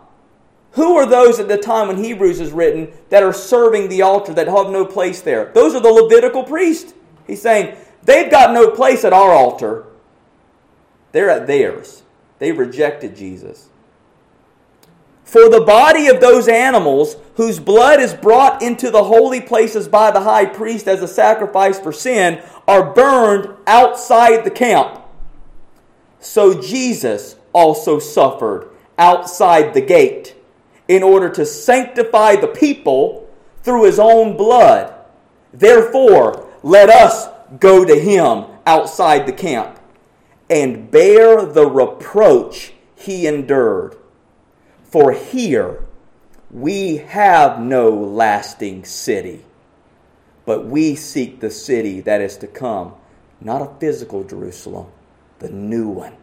Who 0.72 0.98
are 0.98 1.06
those 1.06 1.39
at 1.39 1.48
the 1.48 1.58
time 1.58 1.88
when 1.88 2.04
Hebrews 2.04 2.39
is 2.39 2.52
written 2.52 2.92
that 3.10 3.24
are 3.24 3.34
serving 3.34 3.89
the 3.89 4.04
altar 4.04 4.34
that 4.34 4.48
have 4.48 4.70
no 4.70 4.86
place 4.86 5.22
there? 5.22 5.52
Those 5.54 5.76
are 5.76 5.82
the 5.82 5.89
Levitical 5.89 6.44
priests. 6.44 6.94
He's 7.26 7.42
saying 7.42 7.76
they've 8.04 8.30
got 8.30 8.54
no 8.54 8.72
place 8.72 9.04
at 9.04 9.13
our 9.13 9.32
altar. 9.32 9.88
They're 11.12 11.30
at 11.30 11.48
theirs. 11.48 12.04
They 12.38 12.52
rejected 12.52 13.15
Jesus. 13.15 13.70
For 15.24 15.48
the 15.48 15.62
body 15.62 16.08
of 16.08 16.22
those 16.22 16.48
animals 16.48 17.15
whose 17.36 17.60
blood 17.60 18.00
is 18.00 18.13
brought 18.13 18.63
into 18.63 18.89
the 18.89 19.04
holy 19.04 19.42
places 19.42 19.88
by 19.88 20.10
the 20.10 20.22
high 20.22 20.46
priest 20.46 20.88
as 20.88 21.04
a 21.04 21.08
sacrifice 21.08 21.80
for 21.80 21.92
sin 21.92 22.42
are 22.68 22.94
burned 22.94 23.56
outside 23.68 24.44
the 24.44 24.52
camp. 24.52 25.02
So 26.20 26.60
Jesus 26.60 27.36
also 27.54 28.00
suffered 28.00 28.70
outside 28.99 29.73
the 29.73 29.81
gate 29.81 30.35
in 30.88 31.01
order 31.01 31.29
to 31.29 31.45
sanctify 31.45 32.35
the 32.35 32.47
people 32.47 33.27
through 33.63 33.85
his 33.85 33.97
own 33.99 34.38
blood. 34.38 34.93
Therefore, 35.53 36.47
let 36.62 36.89
us 36.89 37.27
go 37.59 37.85
to 37.85 37.99
him 37.99 38.45
outside 38.67 39.25
the 39.25 39.33
camp. 39.33 39.77
and 40.49 40.89
bear 40.89 41.45
the 41.45 41.67
reproach 41.67 42.73
he 42.95 43.27
endured. 43.27 43.95
For 44.83 45.12
here 45.12 45.85
we 46.49 46.97
have 46.97 47.59
no 47.59 47.91
lasting 47.91 48.85
city, 48.85 49.45
but 50.45 50.65
we 50.65 50.95
seek 50.95 51.39
the 51.39 51.51
city 51.51 52.01
that 52.01 52.21
is 52.21 52.35
to 52.38 52.47
come, 52.47 52.93
not 53.39 53.62
a 53.62 53.79
physical 53.79 54.23
Jerusalem, 54.23 54.88
the 55.38 55.49
new 55.49 55.88
one. 55.88 56.17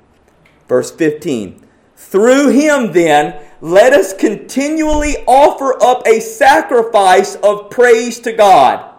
Verse 0.69 0.91
15 0.91 1.66
Through 1.97 2.51
him, 2.51 2.93
then, 2.93 3.43
let 3.61 3.95
us 3.95 4.13
continually 4.13 5.17
offer 5.27 5.83
up 5.83 6.07
a 6.07 6.21
sacrifice 6.21 7.37
of 7.37 7.71
praise 7.71 8.21
to 8.21 8.33
God. 8.33 8.95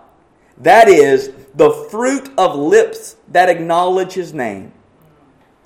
That 0.58 0.90
is, 0.90 1.32
the 1.54 1.72
fruit 1.72 2.30
of 2.38 2.56
lips 2.56 3.16
that 3.30 3.50
acknowledge 3.50 4.14
his 4.14 4.34
name. 4.34 4.74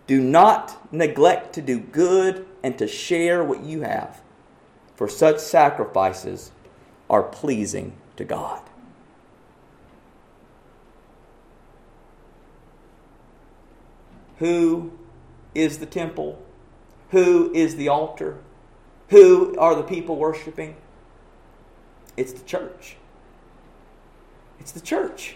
Do 0.08 0.20
not 0.20 0.94
neglect 0.94 1.54
to 1.54 1.62
do 1.62 1.80
good 1.80 2.46
and 2.64 2.78
to 2.78 2.88
share 2.88 3.44
what 3.44 3.64
you 3.64 3.82
have, 3.82 4.22
for 4.96 5.08
such 5.08 5.40
sacrifices 5.40 6.52
are 7.10 7.24
pleasing 7.24 7.94
to 8.18 8.26
God. 8.26 8.62
Who 14.40 14.92
is 15.56 15.78
the 15.78 15.86
temple? 15.86 16.42
Who 17.12 17.54
is 17.54 17.76
the 17.76 17.90
altar? 17.90 18.38
Who 19.10 19.58
are 19.58 19.76
the 19.76 19.84
people 19.84 20.16
worshiping? 20.16 20.76
It's 22.18 22.34
the 22.34 22.44
church. 22.46 22.96
It's 24.60 24.72
the 24.72 24.80
church. 24.80 25.36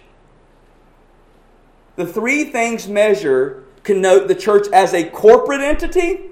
The 1.95 2.05
three 2.05 2.45
things 2.45 2.87
measure 2.87 3.63
connote 3.83 4.27
the 4.27 4.35
church 4.35 4.67
as 4.73 4.93
a 4.93 5.09
corporate 5.09 5.61
entity, 5.61 6.31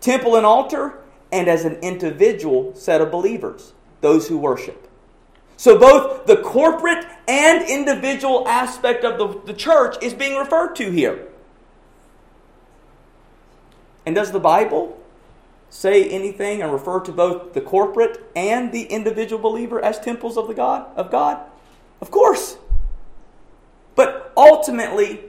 temple 0.00 0.36
and 0.36 0.46
altar, 0.46 0.98
and 1.32 1.48
as 1.48 1.64
an 1.64 1.76
individual 1.76 2.74
set 2.74 3.00
of 3.00 3.10
believers, 3.10 3.72
those 4.00 4.28
who 4.28 4.38
worship. 4.38 4.88
So 5.56 5.78
both 5.78 6.26
the 6.26 6.36
corporate 6.36 7.06
and 7.26 7.68
individual 7.68 8.46
aspect 8.46 9.04
of 9.04 9.18
the, 9.18 9.52
the 9.52 9.58
church 9.58 9.96
is 10.02 10.12
being 10.14 10.36
referred 10.36 10.74
to 10.76 10.90
here. 10.90 11.28
And 14.06 14.14
does 14.14 14.30
the 14.30 14.40
Bible 14.40 14.98
say 15.68 16.08
anything 16.08 16.62
and 16.62 16.72
refer 16.72 17.00
to 17.00 17.12
both 17.12 17.52
the 17.52 17.60
corporate 17.60 18.22
and 18.36 18.72
the 18.72 18.84
individual 18.84 19.42
believer 19.42 19.84
as 19.84 19.98
temples 19.98 20.38
of 20.38 20.46
the 20.46 20.54
God 20.54 20.86
of 20.96 21.10
God? 21.10 21.40
Of 22.00 22.10
course. 22.10 22.56
But 23.96 24.32
ultimately, 24.36 25.20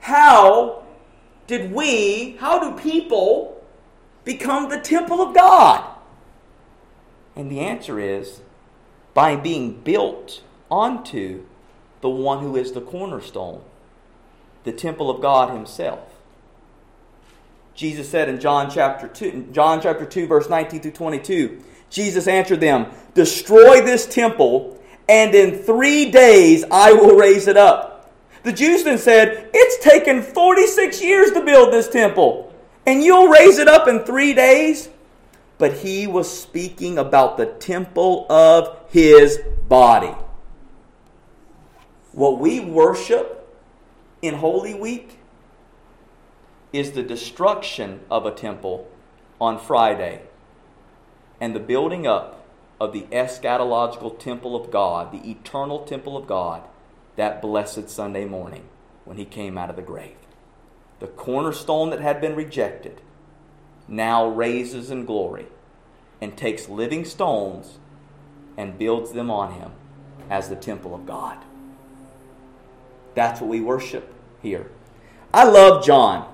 how 0.00 0.82
did 1.46 1.72
we, 1.72 2.36
how 2.38 2.58
do 2.58 2.80
people 2.80 3.62
become 4.24 4.68
the 4.68 4.80
temple 4.80 5.22
of 5.22 5.34
God? 5.34 5.88
And 7.34 7.50
the 7.50 7.60
answer 7.60 7.98
is 7.98 8.42
by 9.14 9.36
being 9.36 9.80
built 9.80 10.42
onto 10.70 11.44
the 12.02 12.10
one 12.10 12.40
who 12.40 12.56
is 12.56 12.72
the 12.72 12.80
cornerstone, 12.80 13.62
the 14.64 14.72
temple 14.72 15.08
of 15.08 15.22
God 15.22 15.50
himself. 15.50 16.11
Jesus 17.74 18.08
said 18.08 18.28
in 18.28 18.38
John 18.38 18.70
chapter 18.70 19.08
2, 19.08 19.48
John 19.52 19.80
chapter 19.80 20.04
2 20.04 20.26
verse 20.26 20.48
19 20.48 20.80
through 20.80 20.90
22, 20.92 21.58
Jesus 21.88 22.28
answered 22.28 22.60
them, 22.60 22.86
"Destroy 23.14 23.80
this 23.80 24.06
temple, 24.06 24.78
and 25.08 25.34
in 25.34 25.58
3 25.58 26.10
days 26.10 26.64
I 26.70 26.92
will 26.92 27.16
raise 27.16 27.48
it 27.48 27.56
up." 27.56 28.10
The 28.42 28.52
Jews 28.52 28.84
then 28.84 28.98
said, 28.98 29.48
"It's 29.54 29.82
taken 29.84 30.22
46 30.22 31.02
years 31.02 31.32
to 31.32 31.40
build 31.40 31.72
this 31.72 31.88
temple, 31.88 32.52
and 32.86 33.02
you'll 33.02 33.28
raise 33.28 33.58
it 33.58 33.68
up 33.68 33.88
in 33.88 34.00
3 34.00 34.34
days?" 34.34 34.88
But 35.58 35.74
he 35.74 36.06
was 36.06 36.28
speaking 36.30 36.98
about 36.98 37.36
the 37.36 37.46
temple 37.46 38.26
of 38.28 38.76
his 38.88 39.38
body. 39.68 40.14
What 42.12 42.38
we 42.38 42.60
worship 42.60 43.46
in 44.20 44.34
Holy 44.34 44.74
Week 44.74 45.18
is 46.72 46.92
the 46.92 47.02
destruction 47.02 48.00
of 48.10 48.24
a 48.24 48.30
temple 48.30 48.90
on 49.40 49.58
Friday 49.58 50.22
and 51.40 51.54
the 51.54 51.60
building 51.60 52.06
up 52.06 52.46
of 52.80 52.92
the 52.92 53.02
eschatological 53.12 54.18
temple 54.18 54.56
of 54.56 54.70
God, 54.70 55.12
the 55.12 55.30
eternal 55.30 55.84
temple 55.84 56.16
of 56.16 56.26
God, 56.26 56.62
that 57.16 57.42
blessed 57.42 57.88
Sunday 57.88 58.24
morning 58.24 58.64
when 59.04 59.16
he 59.16 59.24
came 59.24 59.58
out 59.58 59.70
of 59.70 59.76
the 59.76 59.82
grave. 59.82 60.16
The 61.00 61.08
cornerstone 61.08 61.90
that 61.90 62.00
had 62.00 62.20
been 62.20 62.36
rejected 62.36 63.00
now 63.88 64.26
raises 64.26 64.90
in 64.90 65.04
glory 65.04 65.46
and 66.20 66.36
takes 66.36 66.68
living 66.68 67.04
stones 67.04 67.78
and 68.56 68.78
builds 68.78 69.12
them 69.12 69.30
on 69.30 69.54
him 69.54 69.72
as 70.30 70.48
the 70.48 70.56
temple 70.56 70.94
of 70.94 71.06
God. 71.06 71.38
That's 73.14 73.40
what 73.40 73.50
we 73.50 73.60
worship 73.60 74.12
here. 74.40 74.70
I 75.34 75.44
love 75.44 75.84
John. 75.84 76.31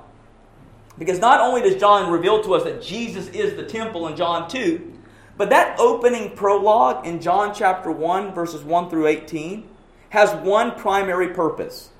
Because 0.99 1.21
not 1.21 1.41
only 1.41 1.63
does 1.63 1.77
John 1.77 2.11
reveal 2.11 2.43
to 2.43 2.55
us 2.55 2.65
that 2.65 2.83
Jesus 2.83 3.29
is 3.29 3.55
the 3.55 3.65
temple 3.65 4.09
in 4.09 4.17
John 4.17 4.49
2, 4.49 4.95
but 5.37 5.51
that 5.51 5.79
opening 5.79 6.35
prologue 6.35 7.07
in 7.07 7.21
John 7.21 7.55
chapter 7.55 7.91
1, 7.91 8.35
verses 8.35 8.65
1 8.65 8.91
through 8.91 9.07
18, 9.07 9.69
has 10.11 10.35
one 10.45 10.75
primary 10.75 11.29
purpose. 11.29 11.91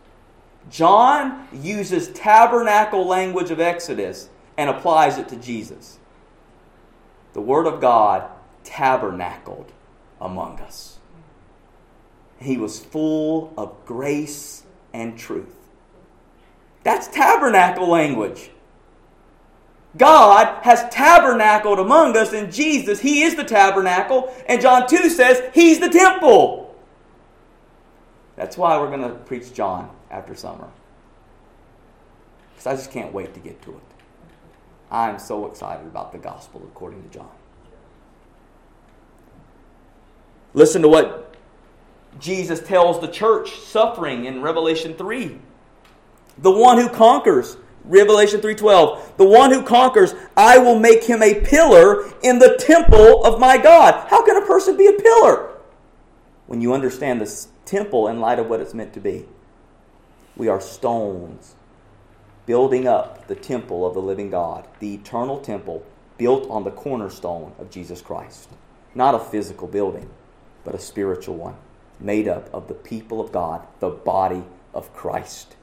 John 0.69 1.47
uses 1.53 2.09
tabernacle 2.09 3.07
language 3.07 3.51
of 3.51 3.61
Exodus 3.61 4.29
and 4.57 4.69
applies 4.69 5.19
it 5.19 5.29
to 5.29 5.37
Jesus. 5.37 5.99
The 7.33 7.41
Word 7.41 7.67
of 7.67 7.81
God 7.81 8.29
tabernacled 8.65 9.71
among 10.21 10.59
us. 10.59 10.99
He 12.41 12.57
was 12.57 12.85
full 12.85 13.53
of 13.57 13.75
grace 13.87 14.65
and 14.93 15.17
truth. 15.17 15.55
That's 16.83 17.07
tabernacle 17.09 17.89
language. 17.89 18.51
God 19.97 20.63
has 20.63 20.89
tabernacled 20.91 21.79
among 21.79 22.17
us 22.17 22.33
in 22.33 22.51
Jesus. 22.51 23.01
He 23.01 23.23
is 23.23 23.35
the 23.35 23.45
tabernacle. 23.45 24.33
And 24.47 24.61
John 24.61 24.87
2 24.89 25.09
says 25.09 25.43
He's 25.55 25.81
the 25.81 25.89
temple. 25.89 26.77
That's 28.37 28.57
why 28.57 28.79
we're 28.79 28.89
going 28.89 29.03
to 29.03 29.15
preach 29.15 29.53
John 29.53 29.91
after 30.11 30.35
summer. 30.35 30.69
Because 32.51 32.67
I 32.67 32.77
just 32.77 32.93
can't 32.93 33.13
wait 33.13 33.35
to 33.35 33.41
get 33.41 33.61
to 33.63 33.71
it. 33.73 33.83
I'm 34.91 35.19
so 35.19 35.47
excited 35.47 35.87
about 35.87 36.13
the 36.13 36.19
gospel 36.19 36.63
according 36.65 37.03
to 37.03 37.09
John. 37.09 37.31
Listen 40.55 40.83
to 40.83 40.89
what 40.89 41.35
Jesus 42.21 42.61
tells 42.61 43.01
the 43.01 43.09
church 43.09 43.59
suffering 43.61 44.25
in 44.25 44.41
Revelation 44.43 44.95
3. 44.95 45.39
The 46.39 46.51
one 46.51 46.79
who 46.79 46.89
conquers 46.89 47.57
Revelation 47.89 48.41
3:12, 48.41 49.17
the 49.17 49.27
one 49.27 49.51
who 49.51 49.63
conquers, 49.63 50.15
I 50.37 50.59
will 50.59 50.79
make 50.79 51.05
him 51.05 51.23
a 51.23 51.41
pillar 51.41 52.05
in 52.23 52.39
the 52.39 52.55
temple 52.57 53.25
of 53.25 53.41
my 53.41 53.57
God. 53.57 54.07
How 54.09 54.25
can 54.25 54.37
a 54.37 54.47
person 54.47 54.77
be 54.77 54.87
a 54.87 54.93
pillar? 54.93 55.49
When 56.47 56.61
you 56.61 56.73
understand 56.73 57.21
this 57.21 57.49
temple 57.65 58.09
in 58.09 58.21
light 58.21 58.39
of 58.39 58.49
what 58.49 58.61
it's 58.61 58.75
meant 58.75 58.93
to 58.95 59.01
be. 59.01 59.27
We 60.37 60.49
are 60.49 60.61
stones 60.61 61.55
building 62.47 62.89
up 62.89 63.27
the 63.27 63.35
temple 63.35 63.87
of 63.87 63.93
the 63.93 64.01
living 64.01 64.31
God, 64.31 64.67
the 64.79 64.95
eternal 64.95 65.39
temple 65.39 65.85
built 66.17 66.49
on 66.49 66.65
the 66.65 66.71
cornerstone 66.71 67.53
of 67.59 67.69
Jesus 67.71 68.01
Christ. 68.01 68.49
Not 68.95 69.15
a 69.15 69.19
physical 69.19 69.69
building, 69.69 70.09
but 70.65 70.75
a 70.75 70.79
spiritual 70.79 71.37
one, 71.37 71.57
made 72.01 72.27
up 72.27 72.49
of 72.55 72.67
the 72.67 72.75
people 72.75 73.21
of 73.21 73.33
God, 73.33 73.67
the 73.81 73.91
body 73.91 74.45
of 74.73 74.95
Christ. 74.95 75.57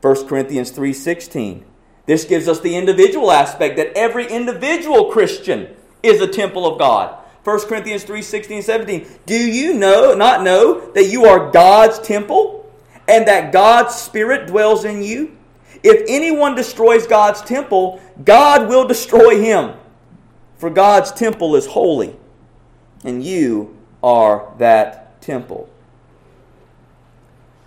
1 0.00 0.28
Corinthians 0.28 0.70
3:16. 0.70 1.64
This 2.06 2.24
gives 2.24 2.48
us 2.48 2.60
the 2.60 2.76
individual 2.76 3.30
aspect 3.30 3.76
that 3.76 3.96
every 3.96 4.26
individual 4.26 5.06
Christian 5.06 5.68
is 6.02 6.20
a 6.20 6.26
temple 6.26 6.66
of 6.66 6.78
God. 6.78 7.16
1 7.44 7.66
Corinthians 7.66 8.04
3 8.04 8.22
16 8.22 8.62
17. 8.62 9.06
Do 9.26 9.34
you 9.34 9.74
know, 9.74 10.14
not 10.14 10.42
know, 10.42 10.90
that 10.92 11.06
you 11.06 11.24
are 11.24 11.50
God's 11.50 11.98
temple 11.98 12.70
and 13.06 13.26
that 13.26 13.52
God's 13.52 13.94
Spirit 13.94 14.46
dwells 14.46 14.84
in 14.84 15.02
you? 15.02 15.36
If 15.82 16.04
anyone 16.08 16.54
destroys 16.54 17.06
God's 17.06 17.40
temple, 17.42 18.00
God 18.24 18.68
will 18.68 18.86
destroy 18.86 19.40
him. 19.40 19.74
For 20.56 20.70
God's 20.70 21.12
temple 21.12 21.54
is 21.54 21.66
holy, 21.66 22.16
and 23.04 23.22
you 23.22 23.76
are 24.02 24.52
that 24.58 25.20
temple. 25.20 25.68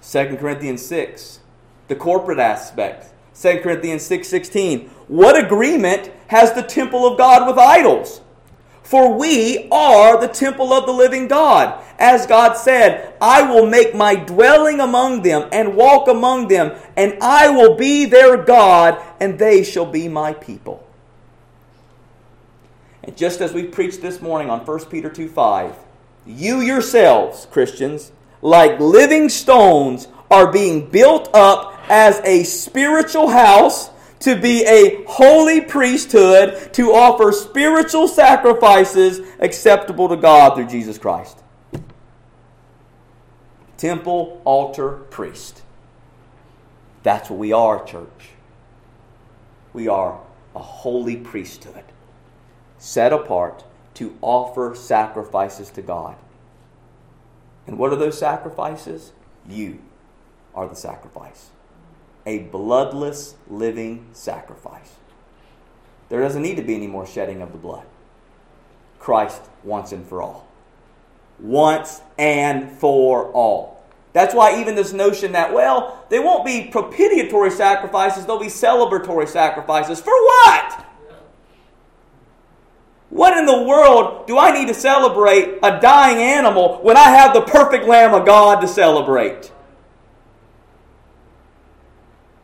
2 0.01 0.37
Corinthians 0.37 0.85
6 0.85 1.40
the 1.91 1.95
corporate 1.97 2.39
aspect. 2.39 3.09
2 3.35 3.59
Corinthians 3.59 4.07
6:16. 4.07 4.23
6, 4.23 4.89
what 5.09 5.37
agreement 5.37 6.09
has 6.27 6.53
the 6.53 6.63
temple 6.63 7.05
of 7.05 7.17
God 7.17 7.45
with 7.45 7.57
idols? 7.57 8.21
For 8.81 9.13
we 9.13 9.67
are 9.69 10.17
the 10.17 10.29
temple 10.29 10.71
of 10.71 10.85
the 10.85 10.93
living 10.93 11.27
God. 11.27 11.83
As 11.99 12.25
God 12.25 12.53
said, 12.53 13.13
I 13.19 13.41
will 13.41 13.65
make 13.65 13.93
my 13.93 14.15
dwelling 14.15 14.79
among 14.79 15.23
them 15.23 15.49
and 15.51 15.75
walk 15.75 16.07
among 16.07 16.47
them, 16.47 16.71
and 16.95 17.17
I 17.21 17.49
will 17.49 17.75
be 17.75 18.05
their 18.05 18.37
God, 18.37 18.97
and 19.19 19.37
they 19.37 19.61
shall 19.61 19.85
be 19.85 20.07
my 20.07 20.31
people. 20.31 20.87
And 23.03 23.17
just 23.17 23.41
as 23.41 23.51
we 23.51 23.63
preached 23.63 24.01
this 24.01 24.21
morning 24.21 24.49
on 24.49 24.61
1 24.61 24.85
Peter 24.85 25.09
2 25.09 25.27
5, 25.27 25.75
you 26.25 26.61
yourselves, 26.61 27.47
Christians, 27.51 28.13
like 28.41 28.79
living 28.79 29.27
stones, 29.27 30.07
are 30.31 30.49
being 30.49 30.89
built 30.89 31.29
up 31.33 31.70
as 31.91 32.21
a 32.23 32.45
spiritual 32.45 33.27
house 33.27 33.89
to 34.21 34.39
be 34.39 34.63
a 34.63 35.03
holy 35.07 35.59
priesthood 35.59 36.73
to 36.73 36.93
offer 36.93 37.33
spiritual 37.33 38.07
sacrifices 38.07 39.19
acceptable 39.39 40.07
to 40.07 40.15
God 40.15 40.55
through 40.55 40.67
Jesus 40.67 40.97
Christ. 40.97 41.37
Temple, 43.75 44.41
altar, 44.45 44.91
priest. 45.09 45.63
That's 47.03 47.29
what 47.29 47.39
we 47.39 47.51
are, 47.51 47.83
church. 47.83 48.29
We 49.73 49.89
are 49.89 50.21
a 50.55 50.59
holy 50.59 51.17
priesthood 51.17 51.83
set 52.77 53.11
apart 53.11 53.65
to 53.95 54.17
offer 54.21 54.75
sacrifices 54.75 55.69
to 55.71 55.81
God. 55.81 56.15
And 57.67 57.77
what 57.77 57.91
are 57.91 57.97
those 57.97 58.17
sacrifices? 58.17 59.11
You 59.45 59.79
are 60.55 60.69
the 60.69 60.75
sacrifice. 60.75 61.49
A 62.25 62.39
bloodless 62.39 63.35
living 63.49 64.07
sacrifice. 64.13 64.95
There 66.09 66.21
doesn't 66.21 66.41
need 66.41 66.57
to 66.57 66.63
be 66.63 66.75
any 66.75 66.87
more 66.87 67.07
shedding 67.07 67.41
of 67.41 67.51
the 67.51 67.57
blood. 67.57 67.85
Christ 68.99 69.41
once 69.63 69.91
and 69.91 70.05
for 70.05 70.21
all. 70.21 70.47
Once 71.39 72.01
and 72.19 72.71
for 72.77 73.31
all. 73.31 73.83
That's 74.13 74.35
why 74.35 74.59
even 74.59 74.75
this 74.75 74.93
notion 74.93 75.31
that, 75.31 75.53
well, 75.53 76.05
they 76.09 76.19
won't 76.19 76.45
be 76.45 76.67
propitiatory 76.69 77.49
sacrifices, 77.49 78.25
they'll 78.25 78.39
be 78.39 78.47
celebratory 78.47 79.27
sacrifices. 79.27 80.01
For 80.01 80.11
what? 80.11 80.85
What 83.09 83.37
in 83.37 83.45
the 83.45 83.63
world 83.63 84.27
do 84.27 84.37
I 84.37 84.51
need 84.51 84.67
to 84.67 84.73
celebrate 84.73 85.59
a 85.63 85.79
dying 85.79 86.17
animal 86.17 86.79
when 86.81 86.97
I 86.97 87.09
have 87.09 87.33
the 87.33 87.41
perfect 87.41 87.85
Lamb 87.85 88.13
of 88.13 88.25
God 88.25 88.61
to 88.61 88.67
celebrate? 88.67 89.51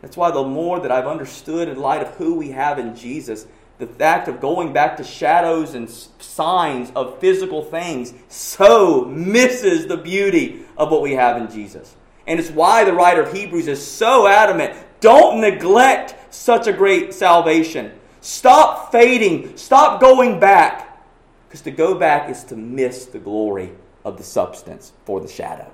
That's 0.08 0.16
why 0.16 0.32
the 0.32 0.42
more 0.42 0.80
that 0.80 0.90
I've 0.90 1.06
understood 1.06 1.68
in 1.68 1.82
light 1.82 2.02
of 2.02 2.08
who 2.16 2.36
we 2.36 2.52
have 2.52 2.80
in 2.80 2.96
Jesus, 2.96 3.46
the 3.78 3.88
fact 3.88 4.30
of 4.30 4.40
going 4.40 4.72
back 4.72 4.96
to 4.96 5.04
shadows 5.04 5.74
and 5.74 5.90
signs 5.90 6.94
of 6.96 7.20
physical 7.20 7.62
things 7.62 8.14
so 8.30 9.04
misses 9.04 9.86
the 9.86 9.98
beauty 9.98 10.62
of 10.78 10.92
what 10.92 11.02
we 11.02 11.12
have 11.12 11.36
in 11.36 11.52
Jesus. 11.52 11.94
And 12.26 12.40
it's 12.40 12.50
why 12.50 12.86
the 12.86 12.94
writer 12.94 13.22
of 13.22 13.34
Hebrews 13.34 13.68
is 13.68 13.86
so 13.86 14.28
adamant 14.28 14.78
don't 15.02 15.42
neglect 15.42 16.16
such 16.34 16.68
a 16.68 16.74
great 16.74 17.14
salvation. 17.14 17.92
Stop 18.22 18.94
fading. 18.94 19.58
Stop 19.58 20.00
going 20.00 20.40
back. 20.40 21.04
Because 21.50 21.64
to 21.64 21.72
go 21.72 21.96
back 21.96 22.30
is 22.30 22.46
to 22.46 22.56
miss 22.56 23.08
the 23.08 23.20
glory 23.20 23.74
of 24.06 24.16
the 24.16 24.24
substance 24.24 24.94
for 25.04 25.20
the 25.20 25.28
shadow. 25.28 25.70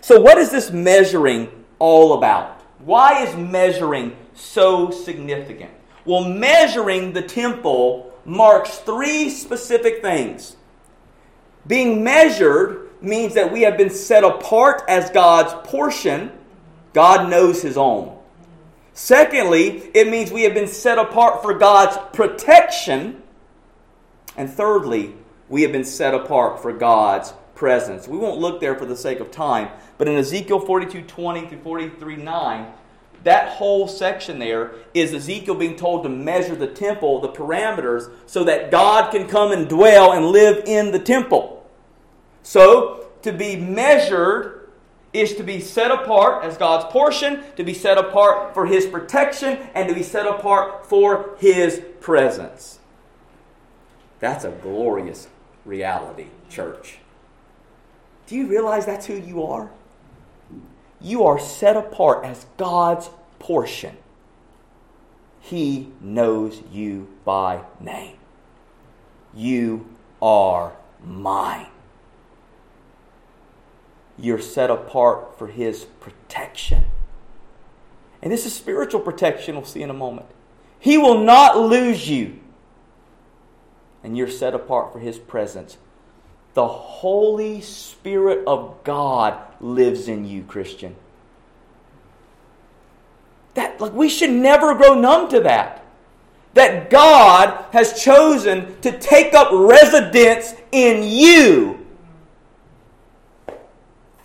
So, 0.00 0.20
what 0.20 0.38
is 0.38 0.50
this 0.50 0.72
measuring 0.72 1.52
all 1.78 2.14
about? 2.14 2.60
Why 2.78 3.24
is 3.24 3.36
measuring 3.36 4.16
so 4.34 4.90
significant? 4.90 5.70
Well, 6.04 6.24
measuring 6.24 7.12
the 7.12 7.22
temple 7.22 8.12
marks 8.24 8.78
three 8.78 9.30
specific 9.30 10.00
things. 10.02 10.56
Being 11.66 12.02
measured 12.02 12.88
means 13.02 13.34
that 13.34 13.52
we 13.52 13.62
have 13.62 13.76
been 13.76 13.90
set 13.90 14.24
apart 14.24 14.82
as 14.88 15.10
God's 15.10 15.54
portion. 15.68 16.32
God 16.92 17.28
knows 17.28 17.62
his 17.62 17.76
own. 17.76 18.16
Secondly, 18.94 19.90
it 19.94 20.08
means 20.08 20.32
we 20.32 20.42
have 20.42 20.54
been 20.54 20.66
set 20.66 20.98
apart 20.98 21.42
for 21.42 21.54
God's 21.54 21.96
protection. 22.12 23.22
And 24.36 24.50
thirdly, 24.50 25.14
we 25.48 25.62
have 25.62 25.72
been 25.72 25.84
set 25.84 26.14
apart 26.14 26.60
for 26.62 26.72
God's 26.72 27.32
presence. 27.58 28.06
We 28.06 28.16
won't 28.16 28.38
look 28.38 28.60
there 28.60 28.76
for 28.76 28.86
the 28.86 28.96
sake 28.96 29.18
of 29.18 29.32
time, 29.32 29.68
but 29.98 30.06
in 30.06 30.14
Ezekiel 30.14 30.60
42 30.60 31.02
20 31.02 31.48
through 31.48 31.58
43 31.58 32.16
9, 32.16 32.72
that 33.24 33.48
whole 33.48 33.88
section 33.88 34.38
there 34.38 34.74
is 34.94 35.12
Ezekiel 35.12 35.56
being 35.56 35.74
told 35.74 36.04
to 36.04 36.08
measure 36.08 36.54
the 36.54 36.68
temple, 36.68 37.20
the 37.20 37.28
parameters, 37.28 38.12
so 38.26 38.44
that 38.44 38.70
God 38.70 39.10
can 39.10 39.26
come 39.26 39.50
and 39.50 39.68
dwell 39.68 40.12
and 40.12 40.26
live 40.26 40.62
in 40.66 40.92
the 40.92 41.00
temple. 41.00 41.68
So, 42.44 43.08
to 43.22 43.32
be 43.32 43.56
measured 43.56 44.70
is 45.12 45.34
to 45.34 45.42
be 45.42 45.60
set 45.60 45.90
apart 45.90 46.44
as 46.44 46.56
God's 46.56 46.84
portion, 46.92 47.42
to 47.56 47.64
be 47.64 47.74
set 47.74 47.98
apart 47.98 48.54
for 48.54 48.66
His 48.66 48.86
protection, 48.86 49.58
and 49.74 49.88
to 49.88 49.94
be 49.96 50.04
set 50.04 50.28
apart 50.28 50.86
for 50.86 51.34
His 51.40 51.82
presence. 51.98 52.78
That's 54.20 54.44
a 54.44 54.50
glorious 54.50 55.26
reality, 55.64 56.28
church. 56.48 56.98
Do 58.28 58.36
you 58.36 58.46
realize 58.46 58.84
that's 58.84 59.06
who 59.06 59.14
you 59.14 59.42
are? 59.42 59.70
You 61.00 61.24
are 61.24 61.38
set 61.38 61.76
apart 61.76 62.26
as 62.26 62.44
God's 62.58 63.08
portion. 63.38 63.96
He 65.40 65.92
knows 66.00 66.62
you 66.70 67.08
by 67.24 67.62
name. 67.80 68.16
You 69.34 69.88
are 70.20 70.76
mine. 71.02 71.68
You're 74.18 74.40
set 74.40 74.70
apart 74.70 75.38
for 75.38 75.46
His 75.46 75.84
protection. 75.84 76.84
And 78.20 78.30
this 78.30 78.44
is 78.44 78.54
spiritual 78.54 79.00
protection, 79.00 79.54
we'll 79.54 79.64
see 79.64 79.82
in 79.82 79.88
a 79.88 79.94
moment. 79.94 80.26
He 80.78 80.98
will 80.98 81.18
not 81.24 81.56
lose 81.56 82.10
you. 82.10 82.40
And 84.04 84.18
you're 84.18 84.28
set 84.28 84.54
apart 84.54 84.92
for 84.92 84.98
His 84.98 85.18
presence. 85.18 85.78
The 86.58 86.66
Holy 86.66 87.60
Spirit 87.60 88.42
of 88.48 88.82
God 88.82 89.40
lives 89.60 90.08
in 90.08 90.26
you, 90.26 90.42
Christian. 90.42 90.96
That, 93.54 93.80
like, 93.80 93.92
we 93.92 94.08
should 94.08 94.30
never 94.30 94.74
grow 94.74 94.94
numb 94.98 95.28
to 95.28 95.38
that. 95.42 95.84
That 96.54 96.90
God 96.90 97.64
has 97.70 98.02
chosen 98.02 98.80
to 98.80 98.98
take 98.98 99.34
up 99.34 99.52
residence 99.52 100.56
in 100.72 101.04
you 101.04 101.78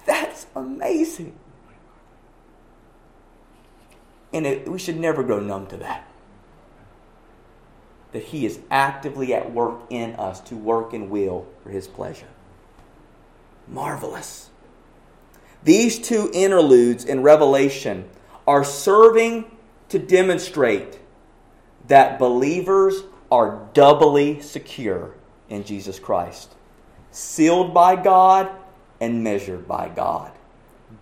that's 0.06 0.48
amazing. 0.56 1.36
And 4.32 4.48
it, 4.48 4.68
we 4.68 4.80
should 4.80 5.00
never 5.00 5.24
grow 5.24 5.40
numb 5.40 5.68
to 5.68 5.78
that. 5.78 6.08
That 8.14 8.24
He 8.24 8.46
is 8.46 8.60
actively 8.72 9.34
at 9.34 9.52
work 9.52 9.82
in 9.90 10.16
us 10.16 10.40
to 10.42 10.56
work 10.56 10.94
and 10.94 11.10
will 11.10 11.46
for 11.62 11.70
His 11.70 11.88
pleasure. 11.88 12.28
Marvelous. 13.68 14.50
These 15.64 16.00
two 16.00 16.30
interludes 16.34 17.06
in 17.06 17.22
Revelation 17.24 18.10
are 18.48 18.64
serving 18.64 19.56
to 19.90 20.00
demonstrate 20.00 21.00
that 21.88 22.20
believers 22.20 23.04
are 23.32 23.68
doubly 23.74 24.42
secure 24.42 25.16
in 25.50 25.64
Jesus 25.64 26.00
Christ, 26.00 26.54
sealed 27.12 27.74
by 27.74 27.96
God 27.96 28.50
and 29.00 29.24
measured 29.24 29.68
by 29.68 29.90
God, 29.90 30.32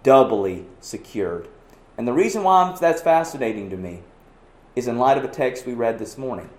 doubly 0.04 0.66
secured. 0.80 1.48
And 1.98 2.08
the 2.08 2.14
reason 2.14 2.44
why 2.44 2.76
that's 2.80 3.02
fascinating 3.02 3.70
to 3.70 3.78
me 3.78 4.02
is 4.76 4.88
in 4.88 4.98
light 4.98 5.18
of 5.18 5.24
a 5.24 5.28
text 5.28 5.66
we 5.66 5.74
read 5.74 6.00
this 6.00 6.18
morning. 6.18 6.50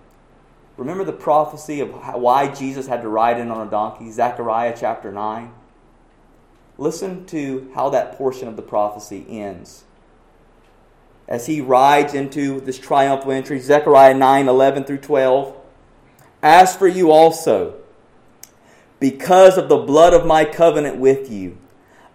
Remember 0.83 1.05
the 1.05 1.12
prophecy 1.12 1.79
of 1.79 1.90
why 2.21 2.53
Jesus 2.53 2.88
had 2.88 3.03
to 3.03 3.09
ride 3.09 3.38
in 3.38 3.53
on 3.53 3.64
a 3.64 3.71
donkey, 3.71 4.11
Zechariah 4.11 4.75
chapter 4.77 5.12
9? 5.12 5.53
Listen 6.77 7.25
to 7.27 7.71
how 7.77 7.88
that 7.90 8.18
portion 8.18 8.49
of 8.49 8.57
the 8.57 8.62
prophecy 8.62 9.25
ends. 9.29 9.85
As 11.29 11.47
he 11.47 11.61
rides 11.61 12.14
into 12.14 12.61
this 12.61 12.81
triumphal 12.81 13.31
entry, 13.31 13.61
Zechariah 13.61 14.14
9 14.14 14.49
11 14.49 14.83
through 14.83 14.99
12. 14.99 15.57
As 16.42 16.75
for 16.75 16.88
you 16.88 17.12
also, 17.12 17.77
because 18.99 19.57
of 19.57 19.68
the 19.68 19.79
blood 19.79 20.12
of 20.12 20.27
my 20.27 20.45
covenant 20.45 20.97
with 20.97 21.31
you, 21.31 21.59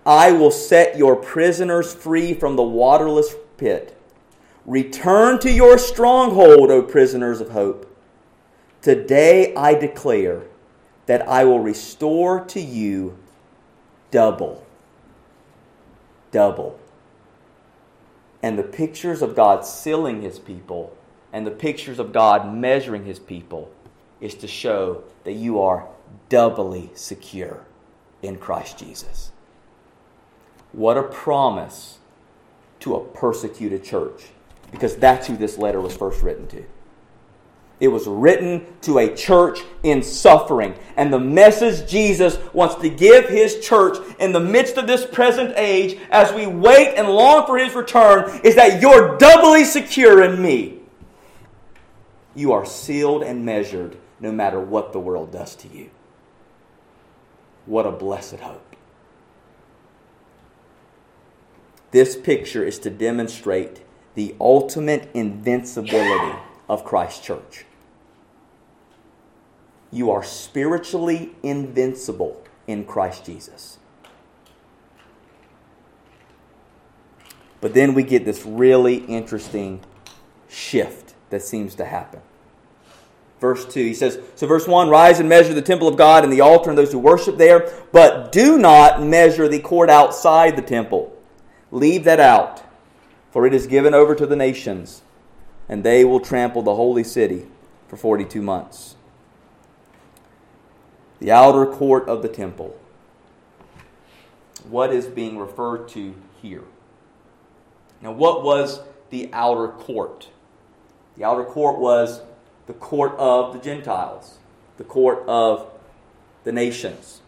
I 0.06 0.34
will 0.34 0.52
set 0.52 0.98
your 0.98 1.16
prisoners 1.16 1.96
free 1.96 2.34
from 2.34 2.58
the 2.58 2.64
waterless 2.64 3.34
pit. 3.56 3.98
Return 4.66 5.40
to 5.40 5.50
your 5.50 5.78
stronghold, 5.78 6.70
O 6.70 6.82
prisoners 6.82 7.40
of 7.40 7.52
hope. 7.52 7.87
Today 8.88 9.54
I 9.54 9.74
declare 9.74 10.44
that 11.08 11.28
I 11.28 11.44
will 11.44 11.60
restore 11.60 12.46
to 12.46 12.62
you 12.62 13.18
double. 14.12 14.66
Double. 16.32 16.80
And 18.42 18.58
the 18.58 18.64
pictures 18.64 19.22
of 19.22 19.36
God 19.36 19.66
sealing 19.66 20.22
his 20.22 20.40
people 20.40 20.96
and 21.34 21.46
the 21.46 21.52
pictures 21.52 22.00
of 22.00 22.14
God 22.14 22.56
measuring 22.56 23.04
his 23.04 23.20
people 23.20 23.70
is 24.22 24.36
to 24.36 24.48
show 24.48 25.04
that 25.26 25.34
you 25.34 25.60
are 25.60 25.90
doubly 26.30 26.90
secure 26.94 27.66
in 28.22 28.38
Christ 28.38 28.80
Jesus. 28.80 29.34
What 30.72 30.98
a 30.98 31.04
promise 31.04 31.98
to 32.80 32.96
a 32.96 33.04
persecuted 33.04 33.84
church, 33.84 34.28
because 34.72 34.96
that's 34.96 35.28
who 35.28 35.36
this 35.36 35.58
letter 35.58 35.82
was 35.82 35.98
first 35.98 36.24
written 36.24 36.48
to. 36.48 36.64
It 37.80 37.90
was 37.90 38.08
written 38.08 38.66
to 38.82 38.98
a 38.98 39.16
church 39.16 39.60
in 39.84 40.02
suffering. 40.02 40.74
And 40.96 41.14
the 41.14 41.20
message 41.20 41.90
Jesus 41.90 42.40
wants 42.52 42.76
to 42.76 42.90
give 42.90 43.30
his 43.30 43.60
church 43.60 43.98
in 44.20 44.32
the 44.32 44.40
midst 44.40 44.78
of 44.78 44.88
this 44.88 45.06
present 45.06 45.54
age, 45.58 46.00
as 46.10 46.34
we 46.34 46.48
wait 46.48 46.96
and 46.96 47.08
long 47.08 47.46
for 47.46 47.58
his 47.58 47.76
return, 47.76 48.42
is 48.44 48.56
that 48.56 48.82
you're 48.82 49.18
doubly 49.18 49.64
secure 49.64 50.24
in 50.24 50.42
me. 50.42 50.80
You 52.34 52.52
are 52.52 52.66
sealed 52.66 53.22
and 53.22 53.46
measured 53.46 53.98
no 54.20 54.32
matter 54.32 54.60
what 54.60 54.92
the 54.92 55.00
world 55.00 55.32
does 55.32 55.56
to 55.58 55.68
you. 55.68 55.92
What 57.68 57.86
a 57.86 57.92
blessed 57.92 58.40
hope. 58.40 58.76
This 61.92 62.16
picture 62.16 62.64
is 62.64 62.80
to 62.80 62.90
demonstrate 62.90 63.84
the 64.16 64.36
ultimate 64.40 65.10
invincibility 65.14 66.38
of 66.68 66.84
Christ's 66.84 67.24
church. 67.24 67.66
You 69.92 70.12
are 70.12 70.24
spiritually 70.24 71.32
invincible 71.44 72.42
in 72.68 72.86
Christ 72.86 73.26
Jesus. 73.26 73.78
But 77.62 77.74
then 77.74 77.94
we 77.94 78.04
get 78.04 78.26
this 78.26 78.46
really 78.46 78.98
interesting 78.98 79.82
shift 80.48 81.16
that 81.30 81.42
seems 81.42 81.76
to 81.76 81.86
happen. 81.86 82.22
Verse 83.40 83.66
2, 83.66 83.80
he 83.80 83.94
says, 83.94 84.20
So, 84.36 84.48
verse 84.48 84.68
1 84.68 84.90
Rise 84.90 85.20
and 85.20 85.30
measure 85.30 85.54
the 85.54 85.62
temple 85.62 85.88
of 85.88 85.96
God 85.96 86.24
and 86.24 86.34
the 86.34 86.42
altar 86.42 86.70
and 86.70 86.78
those 86.78 86.92
who 86.92 87.00
worship 87.00 87.38
there, 87.38 87.72
but 87.92 88.32
do 88.32 88.58
not 88.58 89.02
measure 89.02 89.48
the 89.48 89.60
court 89.60 89.90
outside 89.90 90.56
the 90.56 90.62
temple. 90.62 91.16
Leave 91.72 92.04
that 92.06 92.20
out, 92.20 92.64
for 93.32 93.46
it 93.46 93.54
is 93.54 93.68
given 93.68 93.94
over 93.94 94.16
to 94.16 94.26
the 94.26 94.36
nations, 94.36 95.02
and 95.70 95.84
they 95.84 96.04
will 96.04 96.20
trample 96.20 96.64
the 96.64 96.76
holy 96.76 97.04
city 97.04 97.46
for 97.88 97.98
42 97.98 98.42
months. 98.42 98.96
The 101.20 101.32
outer 101.32 101.66
court 101.66 102.08
of 102.08 102.22
the 102.22 102.30
temple. 102.30 102.78
What 104.70 104.94
is 104.94 105.08
being 105.08 105.38
referred 105.38 105.88
to 105.90 106.16
here? 106.42 106.64
Now, 108.02 108.12
what 108.12 108.44
was 108.44 108.82
the 109.10 109.30
outer 109.34 109.70
court? 109.70 110.30
The 111.16 111.24
outer 111.24 111.44
court 111.44 111.80
was 111.80 112.22
the 112.68 112.74
court 112.74 113.16
of 113.18 113.54
the 113.54 113.60
Gentiles, 113.60 114.38
the 114.78 114.84
court 114.84 115.24
of 115.28 115.72
the 116.44 116.52
nations. 116.52 117.22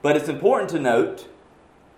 But 0.00 0.16
it's 0.16 0.28
important 0.28 0.70
to 0.70 0.78
note 0.78 1.28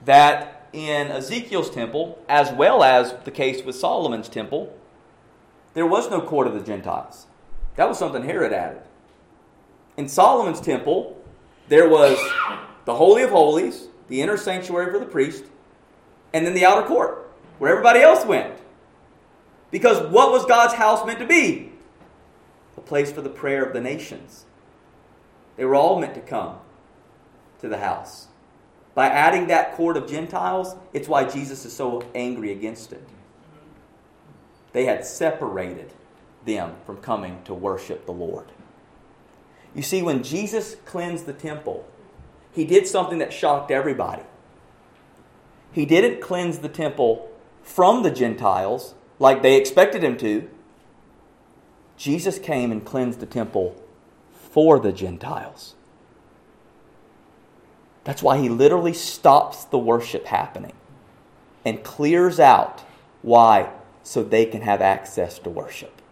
that 0.04 0.68
in 0.72 1.08
Ezekiel's 1.08 1.70
temple, 1.70 2.18
as 2.28 2.50
well 2.50 2.82
as 2.82 3.14
the 3.24 3.30
case 3.30 3.64
with 3.64 3.76
Solomon's 3.76 4.28
temple, 4.28 4.76
there 5.74 5.86
was 5.86 6.10
no 6.10 6.20
court 6.20 6.46
of 6.46 6.54
the 6.54 6.60
Gentiles. 6.60 7.26
That 7.76 7.88
was 7.88 7.98
something 7.98 8.24
Herod 8.24 8.52
added. 8.52 8.82
In 9.96 10.08
Solomon's 10.08 10.60
temple, 10.60 11.22
there 11.68 11.88
was 11.88 12.18
the 12.84 12.94
Holy 12.94 13.22
of 13.22 13.30
Holies, 13.30 13.88
the 14.08 14.22
inner 14.22 14.36
sanctuary 14.36 14.90
for 14.92 14.98
the 14.98 15.06
priest, 15.06 15.44
and 16.32 16.46
then 16.46 16.54
the 16.54 16.64
outer 16.64 16.86
court, 16.86 17.30
where 17.58 17.70
everybody 17.70 18.00
else 18.00 18.24
went. 18.24 18.54
Because 19.70 20.10
what 20.10 20.32
was 20.32 20.44
God's 20.46 20.74
house 20.74 21.06
meant 21.06 21.18
to 21.18 21.26
be? 21.26 21.72
a 22.76 22.80
place 22.80 23.12
for 23.12 23.22
the 23.22 23.28
prayer 23.28 23.64
of 23.64 23.72
the 23.72 23.80
nations. 23.80 24.44
They 25.56 25.64
were 25.64 25.74
all 25.74 26.00
meant 26.00 26.14
to 26.14 26.20
come 26.20 26.58
to 27.60 27.68
the 27.68 27.78
house. 27.78 28.28
By 28.94 29.06
adding 29.06 29.46
that 29.46 29.74
court 29.74 29.96
of 29.96 30.08
Gentiles, 30.08 30.74
it's 30.92 31.08
why 31.08 31.24
Jesus 31.24 31.64
is 31.64 31.72
so 31.72 32.02
angry 32.14 32.52
against 32.52 32.92
it. 32.92 33.06
They 34.72 34.84
had 34.84 35.06
separated 35.06 35.92
them 36.44 36.74
from 36.84 36.98
coming 36.98 37.42
to 37.44 37.54
worship 37.54 38.04
the 38.04 38.12
Lord. 38.12 38.46
You 39.74 39.82
see, 39.82 40.02
when 40.02 40.22
Jesus 40.22 40.76
cleansed 40.84 41.26
the 41.26 41.32
temple, 41.32 41.86
he 42.52 42.64
did 42.64 42.86
something 42.86 43.18
that 43.18 43.32
shocked 43.32 43.70
everybody. 43.70 44.22
He 45.72 45.86
didn't 45.86 46.20
cleanse 46.20 46.58
the 46.58 46.68
temple 46.68 47.30
from 47.62 48.02
the 48.02 48.10
Gentiles 48.10 48.94
like 49.18 49.42
they 49.42 49.56
expected 49.56 50.02
him 50.04 50.16
to. 50.18 50.48
Jesus 51.96 52.38
came 52.38 52.70
and 52.70 52.84
cleansed 52.84 53.20
the 53.20 53.26
temple 53.26 53.80
for 54.32 54.78
the 54.78 54.92
Gentiles. 54.92 55.74
That's 58.04 58.22
why 58.22 58.38
he 58.38 58.48
literally 58.48 58.92
stops 58.92 59.64
the 59.64 59.78
worship 59.78 60.26
happening 60.26 60.72
and 61.64 61.84
clears 61.84 62.40
out 62.40 62.82
why 63.22 63.70
so 64.02 64.22
they 64.22 64.44
can 64.44 64.62
have 64.62 64.82
access 64.82 65.38
to 65.38 65.50
worship. 65.50 66.02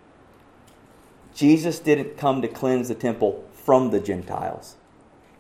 Jesus 1.35 1.79
didn't 1.79 2.17
come 2.17 2.43
to 2.43 2.49
cleanse 2.49 2.89
the 2.89 2.95
temple 2.95 3.45
from 3.71 3.91
the 3.91 4.01
Gentiles. 4.01 4.75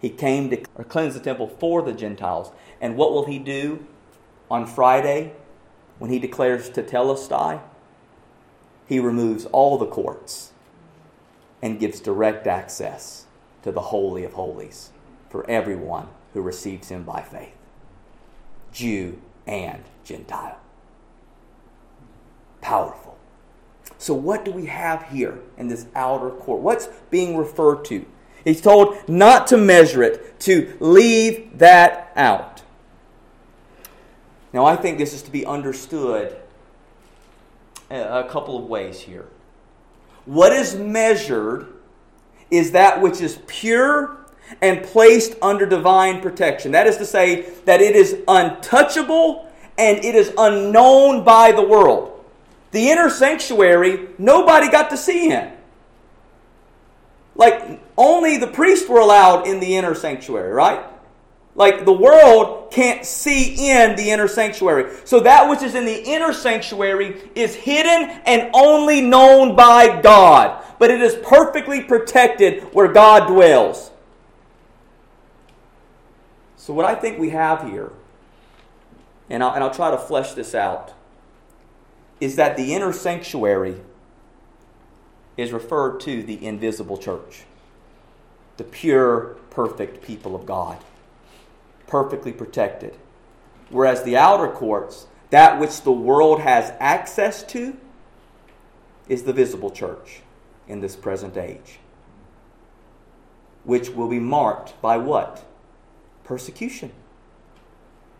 He 0.00 0.08
came 0.08 0.50
to 0.50 0.56
cleanse 0.84 1.14
the 1.14 1.20
temple 1.20 1.48
for 1.48 1.82
the 1.82 1.92
Gentiles. 1.92 2.52
And 2.80 2.96
what 2.96 3.10
will 3.10 3.24
he 3.26 3.40
do 3.40 3.84
on 4.48 4.68
Friday 4.68 5.32
when 5.98 6.12
he 6.12 6.20
declares 6.20 6.70
tetelestai? 6.70 7.60
he 8.86 9.00
removes 9.00 9.46
all 9.46 9.78
the 9.78 9.86
courts 9.86 10.52
and 11.60 11.80
gives 11.80 11.98
direct 11.98 12.46
access 12.46 13.26
to 13.62 13.72
the 13.72 13.80
Holy 13.80 14.22
of 14.22 14.34
Holies 14.34 14.90
for 15.28 15.44
everyone 15.50 16.06
who 16.32 16.40
receives 16.40 16.88
him 16.88 17.02
by 17.02 17.22
faith, 17.22 17.56
Jew 18.72 19.20
and 19.44 19.82
Gentile. 20.04 20.60
Powerful. 22.60 23.10
So, 24.00 24.14
what 24.14 24.46
do 24.46 24.50
we 24.50 24.64
have 24.64 25.08
here 25.10 25.40
in 25.58 25.68
this 25.68 25.86
outer 25.94 26.30
court? 26.30 26.62
What's 26.62 26.88
being 27.10 27.36
referred 27.36 27.84
to? 27.86 28.06
He's 28.44 28.60
told 28.60 28.96
not 29.08 29.46
to 29.48 29.56
measure 29.56 30.02
it, 30.02 30.40
to 30.40 30.76
leave 30.80 31.58
that 31.58 32.12
out. 32.16 32.62
Now, 34.52 34.64
I 34.64 34.76
think 34.76 34.98
this 34.98 35.14
is 35.14 35.22
to 35.22 35.30
be 35.30 35.46
understood 35.46 36.36
a 37.90 38.24
couple 38.28 38.56
of 38.56 38.64
ways 38.64 39.00
here. 39.00 39.26
What 40.24 40.52
is 40.52 40.74
measured 40.74 41.72
is 42.50 42.72
that 42.72 43.00
which 43.00 43.20
is 43.20 43.38
pure 43.46 44.16
and 44.60 44.82
placed 44.82 45.36
under 45.40 45.66
divine 45.66 46.20
protection. 46.20 46.72
That 46.72 46.86
is 46.86 46.96
to 46.96 47.06
say, 47.06 47.42
that 47.64 47.80
it 47.80 47.94
is 47.94 48.18
untouchable 48.26 49.48
and 49.78 50.04
it 50.04 50.14
is 50.14 50.32
unknown 50.36 51.24
by 51.24 51.52
the 51.52 51.62
world. 51.62 52.24
The 52.72 52.90
inner 52.90 53.10
sanctuary, 53.10 54.08
nobody 54.18 54.70
got 54.70 54.90
to 54.90 54.96
see 54.96 55.32
in. 55.32 55.52
Like, 57.40 57.80
only 57.96 58.36
the 58.36 58.48
priests 58.48 58.86
were 58.86 59.00
allowed 59.00 59.46
in 59.46 59.60
the 59.60 59.76
inner 59.76 59.94
sanctuary, 59.94 60.52
right? 60.52 60.84
Like 61.54 61.86
the 61.86 61.92
world 61.92 62.70
can't 62.70 63.04
see 63.04 63.70
in 63.70 63.96
the 63.96 64.10
inner 64.10 64.28
sanctuary. 64.28 64.94
So 65.04 65.20
that 65.20 65.48
which 65.48 65.62
is 65.62 65.74
in 65.74 65.86
the 65.86 66.02
inner 66.04 66.34
sanctuary 66.34 67.30
is 67.34 67.54
hidden 67.54 68.20
and 68.26 68.50
only 68.52 69.00
known 69.00 69.56
by 69.56 70.02
God. 70.02 70.62
But 70.78 70.90
it 70.90 71.00
is 71.00 71.14
perfectly 71.26 71.82
protected 71.82 72.62
where 72.74 72.92
God 72.92 73.26
dwells. 73.26 73.90
So, 76.56 76.74
what 76.74 76.84
I 76.84 76.94
think 76.94 77.18
we 77.18 77.30
have 77.30 77.68
here, 77.68 77.90
and 79.30 79.42
I'll, 79.42 79.54
and 79.54 79.64
I'll 79.64 79.74
try 79.74 79.90
to 79.90 79.98
flesh 79.98 80.34
this 80.34 80.54
out, 80.54 80.92
is 82.20 82.36
that 82.36 82.56
the 82.58 82.74
inner 82.74 82.92
sanctuary 82.92 83.80
is 85.40 85.52
referred 85.52 86.00
to 86.00 86.22
the 86.22 86.44
invisible 86.44 86.96
church, 86.96 87.44
the 88.56 88.64
pure, 88.64 89.36
perfect 89.50 90.02
people 90.02 90.34
of 90.34 90.46
God 90.46 90.78
perfectly 91.90 92.32
protected. 92.32 92.96
Whereas 93.68 94.04
the 94.04 94.16
outer 94.16 94.48
courts, 94.48 95.06
that 95.28 95.60
which 95.60 95.82
the 95.82 95.92
world 95.92 96.40
has 96.40 96.72
access 96.80 97.42
to, 97.44 97.76
is 99.08 99.24
the 99.24 99.32
visible 99.32 99.70
church 99.70 100.22
in 100.68 100.80
this 100.80 100.96
present 100.96 101.36
age, 101.36 101.80
which 103.64 103.90
will 103.90 104.08
be 104.08 104.20
marked 104.20 104.80
by 104.80 104.96
what? 104.96 105.44
Persecution 106.22 106.92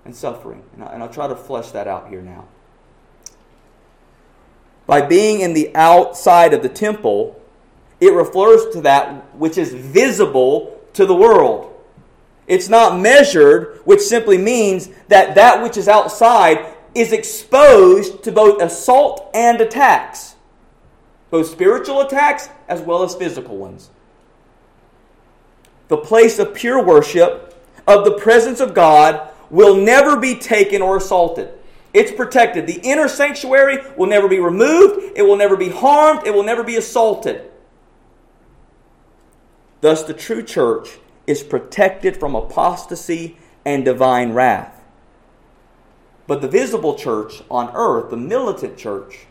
and 0.04 0.14
suffering. 0.14 0.64
And, 0.74 0.82
I, 0.84 0.98
will 0.98 1.08
try 1.08 1.28
to 1.28 1.36
flesh 1.36 1.70
that 1.70 1.86
out 1.86 2.08
here 2.08 2.22
now. 2.22 2.48
By 4.90 5.02
being 5.02 5.40
in 5.40 5.54
the 5.54 5.70
outside 5.76 6.52
of 6.52 6.64
the 6.64 6.68
temple, 6.68 7.40
it 8.00 8.12
refers 8.12 8.74
to 8.74 8.80
that 8.80 9.36
which 9.36 9.56
is 9.56 9.72
visible 9.72 10.80
to 10.94 11.06
the 11.06 11.14
world. 11.14 11.72
It's 12.48 12.68
not 12.68 12.98
measured, 12.98 13.82
which 13.84 14.00
simply 14.00 14.36
means 14.36 14.88
that 15.06 15.36
that 15.36 15.62
which 15.62 15.76
is 15.76 15.86
outside 15.86 16.74
is 16.92 17.12
exposed 17.12 18.24
to 18.24 18.32
both 18.32 18.60
assault 18.60 19.30
and 19.32 19.60
attacks. 19.60 20.34
both 21.30 21.46
spiritual 21.46 22.00
attacks 22.00 22.48
as 22.66 22.80
well 22.80 23.04
as 23.04 23.14
physical 23.14 23.56
ones. 23.56 23.90
The 25.86 25.98
place 25.98 26.40
of 26.40 26.52
pure 26.52 26.82
worship, 26.82 27.54
of 27.86 28.04
the 28.04 28.18
presence 28.18 28.58
of 28.58 28.74
God, 28.74 29.30
will 29.50 29.76
never 29.76 30.16
be 30.16 30.34
taken 30.34 30.82
or 30.82 30.96
assaulted. 30.96 31.59
It's 31.92 32.12
protected. 32.12 32.66
The 32.66 32.80
inner 32.82 33.08
sanctuary 33.08 33.78
will 33.96 34.06
never 34.06 34.28
be 34.28 34.38
removed, 34.38 35.12
it 35.16 35.22
will 35.22 35.36
never 35.36 35.56
be 35.56 35.70
harmed, 35.70 36.26
it 36.26 36.34
will 36.34 36.44
never 36.44 36.62
be 36.62 36.76
assaulted. 36.76 37.50
Thus, 39.80 40.02
the 40.02 40.14
true 40.14 40.42
church 40.42 40.98
is 41.26 41.42
protected 41.42 42.16
from 42.16 42.34
apostasy 42.34 43.38
and 43.64 43.84
divine 43.84 44.32
wrath. 44.32 44.82
But 46.26 46.42
the 46.42 46.48
visible 46.48 46.94
church 46.94 47.42
on 47.50 47.70
earth, 47.74 48.10
the 48.10 48.16
militant 48.16 48.76
church, 48.76 49.26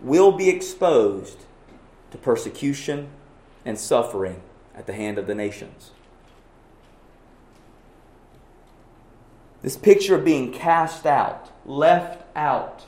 will 0.00 0.32
be 0.32 0.48
exposed 0.48 1.44
to 2.10 2.18
persecution 2.18 3.08
and 3.64 3.78
suffering 3.78 4.40
at 4.74 4.86
the 4.86 4.94
hand 4.94 5.18
of 5.18 5.26
the 5.26 5.34
nations. 5.34 5.90
This 9.62 9.76
picture 9.76 10.14
of 10.14 10.24
being 10.24 10.52
cast 10.52 11.04
out, 11.06 11.50
left 11.66 12.24
out, 12.34 12.84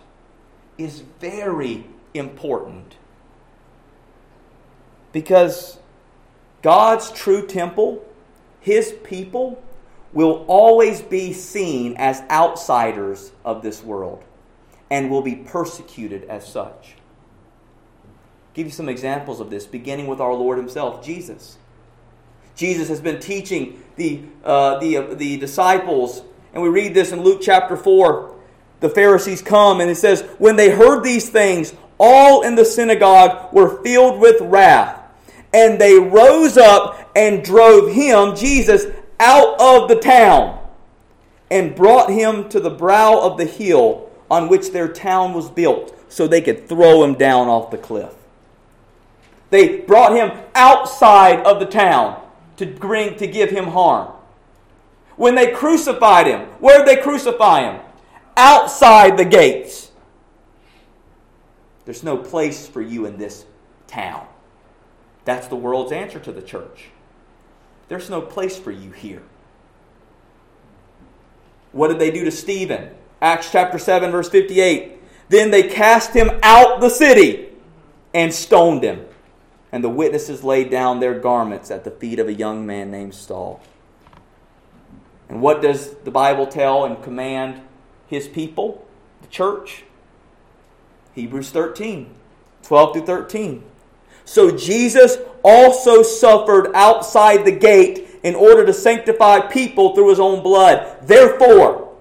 is 0.78 1.02
very 1.20 1.86
important. 2.14 2.96
Because 5.12 5.78
God's 6.62 7.10
true 7.10 7.46
temple, 7.46 8.02
His 8.60 8.94
people, 9.04 9.62
will 10.12 10.44
always 10.48 11.02
be 11.02 11.32
seen 11.32 11.94
as 11.96 12.22
outsiders 12.30 13.32
of 13.44 13.62
this 13.62 13.82
world 13.82 14.24
and 14.90 15.10
will 15.10 15.22
be 15.22 15.36
persecuted 15.36 16.24
as 16.24 16.46
such. 16.46 16.94
I'll 18.04 18.54
give 18.54 18.66
you 18.66 18.72
some 18.72 18.88
examples 18.88 19.40
of 19.40 19.50
this, 19.50 19.66
beginning 19.66 20.06
with 20.06 20.20
our 20.20 20.34
Lord 20.34 20.58
Himself, 20.58 21.04
Jesus. 21.04 21.58
Jesus 22.54 22.88
has 22.88 23.00
been 23.00 23.18
teaching 23.18 23.82
the, 23.96 24.22
uh, 24.44 24.78
the, 24.78 24.96
uh, 24.98 25.14
the 25.14 25.38
disciples 25.38 26.22
and 26.52 26.62
we 26.62 26.68
read 26.68 26.94
this 26.94 27.12
in 27.12 27.22
Luke 27.22 27.40
chapter 27.42 27.76
4. 27.76 28.34
The 28.80 28.88
Pharisees 28.88 29.42
come 29.42 29.80
and 29.80 29.90
it 29.90 29.96
says, 29.96 30.22
When 30.38 30.56
they 30.56 30.70
heard 30.70 31.02
these 31.02 31.28
things, 31.28 31.74
all 31.98 32.42
in 32.42 32.56
the 32.56 32.64
synagogue 32.64 33.52
were 33.52 33.82
filled 33.82 34.20
with 34.20 34.40
wrath. 34.40 34.98
And 35.54 35.80
they 35.80 35.98
rose 35.98 36.56
up 36.56 37.10
and 37.14 37.44
drove 37.44 37.92
him, 37.92 38.34
Jesus, 38.34 38.86
out 39.20 39.60
of 39.60 39.88
the 39.88 39.96
town 39.96 40.58
and 41.50 41.74
brought 41.74 42.10
him 42.10 42.48
to 42.48 42.60
the 42.60 42.70
brow 42.70 43.20
of 43.20 43.36
the 43.36 43.44
hill 43.44 44.10
on 44.30 44.48
which 44.48 44.72
their 44.72 44.88
town 44.88 45.34
was 45.34 45.50
built 45.50 45.94
so 46.08 46.26
they 46.26 46.40
could 46.40 46.68
throw 46.68 47.04
him 47.04 47.14
down 47.14 47.48
off 47.48 47.70
the 47.70 47.78
cliff. 47.78 48.14
They 49.50 49.80
brought 49.80 50.16
him 50.16 50.32
outside 50.54 51.40
of 51.40 51.60
the 51.60 51.66
town 51.66 52.20
to, 52.56 52.66
bring, 52.66 53.16
to 53.18 53.26
give 53.26 53.50
him 53.50 53.66
harm. 53.66 54.10
When 55.16 55.34
they 55.34 55.52
crucified 55.52 56.26
him, 56.26 56.40
where 56.60 56.78
did 56.78 56.86
they 56.86 57.02
crucify 57.02 57.70
him? 57.70 57.80
Outside 58.36 59.16
the 59.16 59.24
gates. 59.24 59.90
There's 61.84 62.02
no 62.02 62.16
place 62.16 62.66
for 62.66 62.80
you 62.80 63.06
in 63.06 63.18
this 63.18 63.44
town. 63.86 64.26
That's 65.24 65.48
the 65.48 65.56
world's 65.56 65.92
answer 65.92 66.18
to 66.20 66.32
the 66.32 66.42
church. 66.42 66.86
There's 67.88 68.08
no 68.08 68.20
place 68.20 68.58
for 68.58 68.70
you 68.70 68.90
here. 68.92 69.22
What 71.72 71.88
did 71.88 71.98
they 71.98 72.10
do 72.10 72.24
to 72.24 72.30
Stephen? 72.30 72.90
Acts 73.20 73.50
chapter 73.50 73.78
7, 73.78 74.10
verse 74.10 74.28
58. 74.28 74.98
Then 75.28 75.50
they 75.50 75.62
cast 75.62 76.14
him 76.14 76.30
out 76.42 76.80
the 76.80 76.90
city 76.90 77.48
and 78.14 78.32
stoned 78.32 78.82
him. 78.82 79.06
And 79.70 79.82
the 79.82 79.88
witnesses 79.88 80.44
laid 80.44 80.70
down 80.70 81.00
their 81.00 81.18
garments 81.18 81.70
at 81.70 81.84
the 81.84 81.90
feet 81.90 82.18
of 82.18 82.28
a 82.28 82.34
young 82.34 82.66
man 82.66 82.90
named 82.90 83.14
Saul. 83.14 83.60
And 85.32 85.40
what 85.40 85.62
does 85.62 85.94
the 86.04 86.10
Bible 86.10 86.46
tell 86.46 86.84
and 86.84 87.02
command 87.02 87.62
his 88.06 88.28
people, 88.28 88.86
the 89.22 89.28
church? 89.28 89.84
Hebrews 91.14 91.48
13, 91.48 92.14
12 92.62 92.92
through 92.92 93.06
13. 93.06 93.64
So 94.26 94.54
Jesus 94.54 95.16
also 95.42 96.02
suffered 96.02 96.70
outside 96.74 97.46
the 97.46 97.50
gate 97.50 98.20
in 98.22 98.34
order 98.34 98.66
to 98.66 98.74
sanctify 98.74 99.40
people 99.40 99.94
through 99.94 100.10
his 100.10 100.20
own 100.20 100.42
blood. 100.42 100.98
Therefore, 101.00 101.96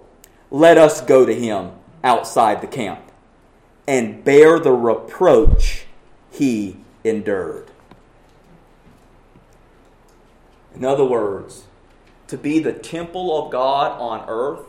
let 0.50 0.78
us 0.78 1.00
go 1.00 1.26
to 1.26 1.34
him 1.34 1.72
outside 2.04 2.60
the 2.60 2.68
camp 2.68 3.00
and 3.88 4.26
bear 4.26 4.60
the 4.60 4.74
reproach 4.74 5.86
he 6.32 6.76
endured. 7.06 7.72
In 10.76 10.84
other 10.84 11.06
words, 11.06 11.64
to 12.32 12.38
be 12.38 12.60
the 12.60 12.72
temple 12.72 13.38
of 13.38 13.52
God 13.52 14.00
on 14.00 14.24
earth 14.30 14.66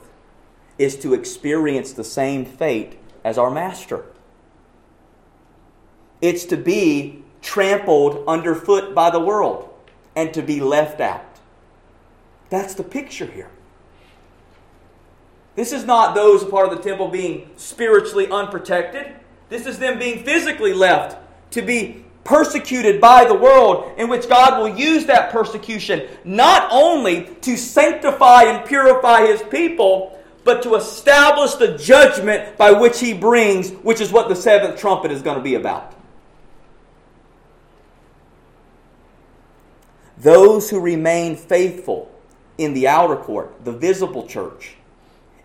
is 0.78 0.96
to 0.96 1.14
experience 1.14 1.92
the 1.92 2.02
same 2.02 2.44
fate 2.44 2.98
as 3.22 3.38
our 3.38 3.52
Master. 3.52 4.04
It's 6.20 6.44
to 6.46 6.56
be 6.56 7.22
trampled 7.40 8.24
underfoot 8.26 8.96
by 8.96 9.10
the 9.10 9.20
world 9.20 9.72
and 10.16 10.34
to 10.34 10.42
be 10.42 10.60
left 10.60 11.00
out. 11.00 11.24
That's 12.50 12.74
the 12.74 12.82
picture 12.82 13.26
here. 13.26 13.50
This 15.54 15.70
is 15.70 15.84
not 15.84 16.16
those 16.16 16.44
part 16.44 16.68
of 16.68 16.76
the 16.76 16.82
temple 16.82 17.06
being 17.06 17.48
spiritually 17.56 18.28
unprotected. 18.28 19.14
This 19.50 19.66
is 19.66 19.78
them 19.78 20.00
being 20.00 20.24
physically 20.24 20.74
left 20.74 21.16
to 21.52 21.62
be 21.62 22.06
persecuted 22.24 23.00
by 23.00 23.24
the 23.24 23.34
world, 23.34 23.92
in 23.98 24.08
which 24.08 24.28
God 24.28 24.60
will 24.60 24.78
use 24.78 25.06
that 25.06 25.32
persecution 25.32 26.08
not 26.24 26.68
only 26.70 27.24
to 27.42 27.56
sanctify 27.56 28.44
and 28.44 28.66
purify 28.66 29.26
his 29.26 29.42
people, 29.42 30.18
but 30.44 30.62
to 30.62 30.74
establish 30.74 31.54
the 31.54 31.76
judgment 31.78 32.56
by 32.56 32.72
which 32.72 33.00
he 33.00 33.12
brings, 33.12 33.70
which 33.70 34.00
is 34.00 34.10
what 34.10 34.28
the 34.28 34.36
seventh 34.36 34.78
trumpet 34.78 35.10
is 35.10 35.22
going 35.22 35.36
to 35.36 35.42
be 35.42 35.54
about. 35.54 35.94
Those 40.18 40.70
who 40.70 40.80
remain 40.80 41.36
faithful 41.36 42.10
in 42.58 42.74
the 42.74 42.86
outer 42.86 43.16
court, 43.16 43.64
the 43.64 43.72
visible 43.72 44.26
church, 44.26 44.76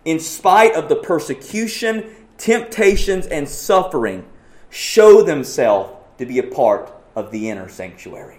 in 0.04 0.20
spite 0.20 0.74
of 0.74 0.88
the 0.88 0.96
persecution, 0.96 2.14
temptations, 2.38 3.26
and 3.26 3.48
suffering, 3.48 4.24
show 4.70 5.22
themselves 5.22 5.97
to 6.18 6.26
be 6.26 6.38
a 6.38 6.42
part 6.42 6.92
of 7.16 7.30
the 7.30 7.48
inner 7.48 7.68
sanctuary. 7.68 8.38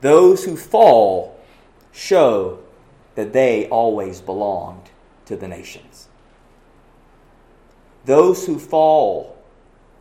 Those 0.00 0.44
who 0.44 0.56
fall 0.56 1.38
show 1.92 2.58
that 3.14 3.32
they 3.32 3.68
always 3.68 4.20
belonged 4.20 4.90
to 5.26 5.36
the 5.36 5.46
nations. 5.46 6.08
Those 8.04 8.46
who 8.46 8.58
fall 8.58 9.38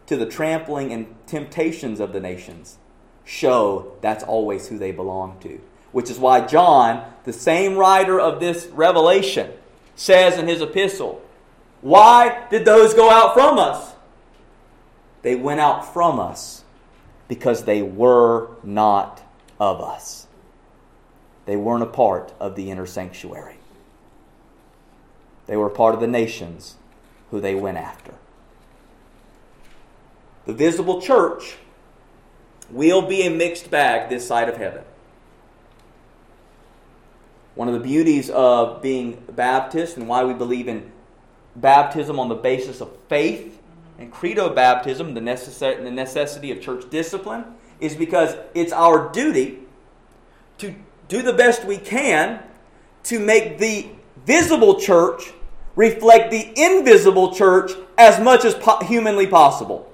to 0.07 0.17
the 0.17 0.25
trampling 0.25 0.91
and 0.91 1.15
temptations 1.27 1.99
of 1.99 2.13
the 2.13 2.19
nations 2.19 2.77
show 3.23 3.93
that's 4.01 4.23
always 4.23 4.67
who 4.67 4.77
they 4.77 4.91
belong 4.91 5.37
to. 5.41 5.61
Which 5.91 6.09
is 6.09 6.17
why 6.17 6.47
John, 6.47 7.05
the 7.25 7.33
same 7.33 7.75
writer 7.75 8.19
of 8.19 8.39
this 8.39 8.67
revelation, 8.67 9.51
says 9.95 10.39
in 10.39 10.47
his 10.47 10.61
epistle, 10.61 11.21
Why 11.81 12.47
did 12.49 12.65
those 12.65 12.93
go 12.93 13.09
out 13.09 13.33
from 13.33 13.59
us? 13.59 13.90
They 15.21 15.35
went 15.35 15.59
out 15.59 15.93
from 15.93 16.19
us 16.19 16.63
because 17.27 17.63
they 17.63 17.81
were 17.81 18.49
not 18.63 19.21
of 19.59 19.79
us. 19.81 20.27
They 21.45 21.55
weren't 21.55 21.83
a 21.83 21.87
part 21.87 22.33
of 22.39 22.55
the 22.55 22.71
inner 22.71 22.85
sanctuary. 22.85 23.57
They 25.47 25.57
were 25.57 25.69
part 25.69 25.93
of 25.93 26.01
the 26.01 26.07
nations 26.07 26.75
who 27.29 27.39
they 27.39 27.55
went 27.55 27.77
after. 27.77 28.13
The 30.45 30.53
visible 30.53 31.01
church 31.01 31.57
will 32.69 33.01
be 33.01 33.23
a 33.23 33.29
mixed 33.29 33.69
bag 33.69 34.09
this 34.09 34.27
side 34.27 34.49
of 34.49 34.57
heaven. 34.57 34.83
One 37.53 37.67
of 37.67 37.73
the 37.73 37.79
beauties 37.79 38.29
of 38.29 38.81
being 38.81 39.23
Baptist 39.29 39.97
and 39.97 40.07
why 40.07 40.23
we 40.23 40.33
believe 40.33 40.67
in 40.67 40.91
baptism 41.55 42.19
on 42.19 42.29
the 42.29 42.35
basis 42.35 42.81
of 42.81 42.95
faith 43.09 43.60
and 44.01 44.11
credo 44.11 44.53
baptism, 44.53 45.13
the, 45.13 45.21
necess- 45.21 45.83
the 45.83 45.91
necessity 45.91 46.51
of 46.51 46.59
church 46.59 46.89
discipline, 46.89 47.45
is 47.79 47.95
because 47.95 48.35
it's 48.53 48.73
our 48.73 49.11
duty 49.11 49.59
to 50.57 50.75
do 51.07 51.21
the 51.21 51.33
best 51.33 51.65
we 51.65 51.77
can 51.77 52.41
to 53.03 53.19
make 53.19 53.59
the 53.59 53.89
visible 54.25 54.79
church 54.79 55.33
reflect 55.75 56.31
the 56.31 56.51
invisible 56.55 57.33
church 57.33 57.71
as 57.97 58.19
much 58.19 58.43
as 58.43 58.53
po- 58.55 58.83
humanly 58.83 59.27
possible. 59.27 59.91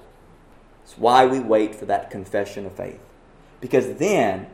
It's 0.84 0.96
why 0.98 1.26
we 1.26 1.40
wait 1.40 1.74
for 1.74 1.84
that 1.86 2.10
confession 2.10 2.66
of 2.66 2.72
faith. 2.72 3.00
Because 3.60 3.94
then 3.94 4.46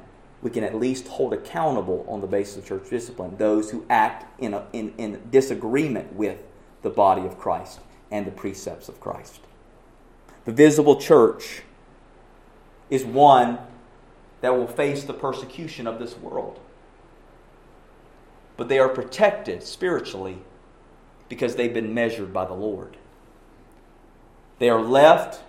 we 0.42 0.50
can 0.50 0.64
at 0.64 0.74
least 0.74 1.08
hold 1.08 1.32
accountable 1.32 2.04
on 2.08 2.20
the 2.20 2.26
basis 2.26 2.58
of 2.58 2.66
church 2.66 2.90
discipline 2.90 3.36
those 3.38 3.70
who 3.70 3.84
act 3.88 4.26
in, 4.40 4.54
a, 4.54 4.66
in, 4.72 4.92
in 4.98 5.20
disagreement 5.30 6.12
with 6.14 6.38
the 6.82 6.90
body 6.90 7.24
of 7.24 7.38
Christ 7.38 7.80
and 8.14 8.24
the 8.24 8.30
precepts 8.30 8.88
of 8.88 9.00
Christ. 9.00 9.40
the 10.44 10.52
visible 10.52 11.00
church, 11.00 11.62
is 12.90 13.04
one 13.04 13.58
that 14.40 14.54
will 14.54 14.68
face 14.68 15.02
the 15.02 15.14
persecution 15.14 15.86
of 15.86 15.98
this 15.98 16.16
world. 16.18 16.60
But 18.56 18.68
they 18.68 18.78
are 18.78 18.88
protected 18.88 19.62
spiritually 19.64 20.38
because 21.28 21.56
they've 21.56 21.74
been 21.74 21.94
measured 21.94 22.32
by 22.32 22.44
the 22.44 22.54
Lord. 22.54 22.96
They 24.58 24.68
are 24.68 24.82
left 24.82 25.42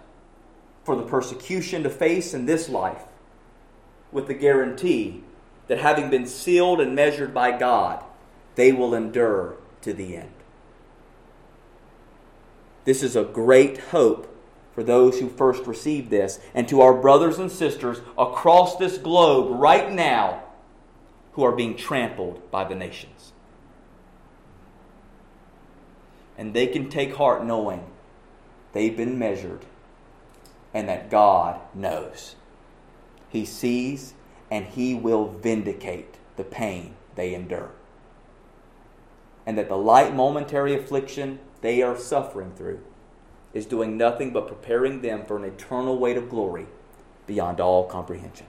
for 0.84 0.96
the 0.96 1.04
persecution 1.04 1.84
to 1.84 1.90
face 1.90 2.34
in 2.34 2.46
this 2.46 2.68
life 2.68 3.04
with 4.12 4.28
the 4.28 4.34
guarantee 4.34 5.24
that 5.68 5.80
having 5.80 6.10
been 6.10 6.26
sealed 6.26 6.80
and 6.80 6.96
measured 6.96 7.34
by 7.34 7.56
God, 7.58 8.04
they 8.56 8.72
will 8.72 8.96
endure 8.96 9.58
to 9.82 9.94
the 9.94 10.16
end. 10.16 10.35
This 12.86 13.04
is 13.04 13.16
a 13.16 13.24
great 13.24 13.78
hope 13.78 14.32
for 14.74 14.84
those 14.84 15.20
who 15.20 15.30
first 15.30 15.66
received 15.66 16.10
this, 16.10 16.40
and 16.54 16.68
to 16.68 16.82
our 16.82 16.94
brothers 16.94 17.40
and 17.40 17.52
sisters 17.52 18.00
across 18.18 18.76
this 18.76 18.98
globe 18.98 19.60
right 19.60 19.92
now 19.92 20.44
who 21.34 21.44
are 21.44 21.54
being 21.54 21.78
trampled 21.78 22.52
by 22.52 22.66
the 22.66 22.76
nations. 22.76 23.32
And 26.38 26.54
they 26.54 26.68
can 26.68 26.90
take 26.90 27.16
heart 27.16 27.46
knowing 27.46 27.86
they've 28.74 28.96
been 28.96 29.18
measured 29.18 29.66
and 30.74 30.90
that 30.90 31.10
God 31.10 31.62
knows. 31.74 32.36
He 33.30 33.46
sees 33.46 34.14
and 34.52 34.66
He 34.66 34.94
will 34.94 35.30
vindicate 35.30 36.16
the 36.36 36.44
pain 36.44 36.96
they 37.16 37.34
endure. 37.34 37.72
And 39.46 39.58
that 39.58 39.70
the 39.70 39.78
light 39.78 40.14
momentary 40.14 40.76
affliction 40.76 41.40
they 41.66 41.82
are 41.82 41.98
suffering 41.98 42.52
through 42.56 42.80
is 43.54 43.66
doing 43.66 43.98
nothing 43.98 44.32
but 44.32 44.48
preparing 44.48 45.02
them 45.02 45.26
for 45.26 45.38
an 45.38 45.46
eternal 45.46 45.98
weight 45.98 46.18
of 46.18 46.30
glory 46.30 46.68
beyond 47.26 47.60
all 47.60 47.86
comprehension. 47.86 48.46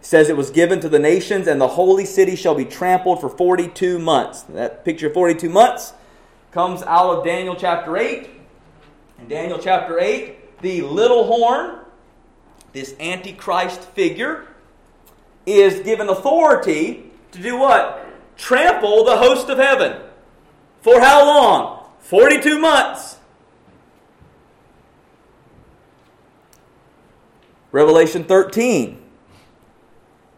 Says 0.00 0.30
it 0.30 0.36
was 0.36 0.48
given 0.48 0.80
to 0.80 0.88
the 0.88 0.98
nations, 0.98 1.46
and 1.46 1.60
the 1.60 1.68
holy 1.68 2.06
city 2.06 2.36
shall 2.36 2.54
be 2.54 2.64
trampled 2.64 3.20
for 3.20 3.28
42 3.28 3.98
months. 3.98 4.42
That 4.42 4.84
picture 4.84 5.08
of 5.08 5.12
42 5.12 5.50
months 5.50 5.92
comes 6.52 6.82
out 6.82 7.18
of 7.18 7.24
Daniel 7.24 7.54
chapter 7.54 7.96
8. 7.98 8.30
In 9.18 9.28
Daniel 9.28 9.58
chapter 9.58 10.00
8, 10.00 10.62
the 10.62 10.82
little 10.82 11.24
horn, 11.24 11.80
this 12.72 12.94
antichrist 12.98 13.82
figure, 13.82 14.46
is 15.44 15.80
given 15.80 16.08
authority 16.08 17.10
to 17.32 17.42
do 17.42 17.58
what? 17.58 18.06
Trample 18.38 19.04
the 19.04 19.18
host 19.18 19.50
of 19.50 19.58
heaven. 19.58 20.00
For 20.80 21.00
how 21.00 21.24
long? 21.26 21.84
42 22.00 22.58
months. 22.58 23.18
Revelation 27.72 28.24
13. 28.24 29.00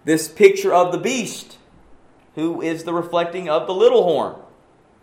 This 0.04 0.28
picture 0.28 0.74
of 0.74 0.92
the 0.92 0.98
beast, 0.98 1.58
who 2.34 2.60
is 2.60 2.84
the 2.84 2.92
reflecting 2.92 3.48
of 3.48 3.66
the 3.66 3.74
little 3.74 4.02
horn. 4.02 4.36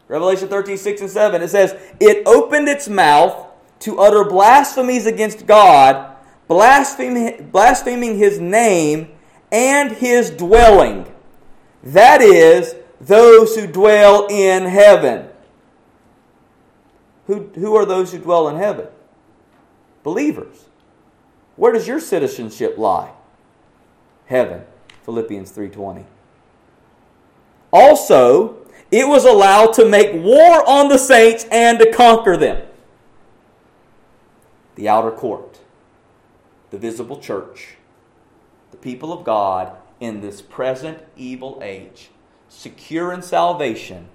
Revelation 0.09 0.49
13, 0.49 0.77
6 0.77 1.01
and 1.01 1.09
7. 1.09 1.41
It 1.41 1.49
says, 1.49 1.75
It 1.99 2.27
opened 2.27 2.67
its 2.67 2.89
mouth 2.89 3.47
to 3.81 3.99
utter 3.99 4.25
blasphemies 4.25 5.05
against 5.05 5.45
God, 5.45 6.15
blaspheming, 6.47 8.17
his 8.17 8.39
name 8.39 9.11
and 9.51 9.91
his 9.91 10.31
dwelling. 10.31 11.11
That 11.83 12.21
is, 12.21 12.75
those 12.99 13.55
who 13.55 13.67
dwell 13.67 14.27
in 14.27 14.65
heaven. 14.65 15.29
Who, 17.27 17.49
who 17.55 17.75
are 17.75 17.85
those 17.85 18.11
who 18.11 18.19
dwell 18.19 18.49
in 18.49 18.57
heaven? 18.57 18.87
Believers. 20.03 20.65
Where 21.55 21.71
does 21.73 21.87
your 21.87 21.99
citizenship 21.99 22.77
lie? 22.77 23.11
Heaven. 24.25 24.63
Philippians 25.03 25.51
3:20. 25.51 26.05
Also, 27.71 28.57
it 28.91 29.07
was 29.07 29.25
allowed 29.25 29.73
to 29.73 29.85
make 29.85 30.13
war 30.23 30.67
on 30.67 30.87
the 30.87 30.97
saints 30.97 31.45
and 31.51 31.77
to 31.79 31.91
conquer 31.91 32.35
them. 32.37 32.65
The 34.75 34.87
outer 34.87 35.11
court, 35.11 35.59
the 36.71 36.77
visible 36.77 37.19
church, 37.19 37.75
the 38.71 38.77
people 38.77 39.11
of 39.11 39.23
God 39.23 39.75
in 39.99 40.21
this 40.21 40.41
present 40.41 40.99
evil 41.15 41.59
age, 41.61 42.09
secure 42.49 43.13
in 43.13 43.21
salvation, 43.21 44.09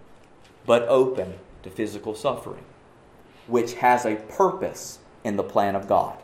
but 0.66 0.82
open 0.82 1.34
to 1.62 1.70
physical 1.70 2.14
suffering 2.14 2.64
which 3.46 3.74
has 3.74 4.04
a 4.04 4.16
purpose 4.16 4.98
in 5.22 5.36
the 5.36 5.42
plan 5.42 5.76
of 5.76 5.86
God. 5.86 6.18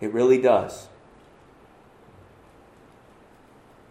It 0.00 0.12
really 0.12 0.40
does. 0.40 0.88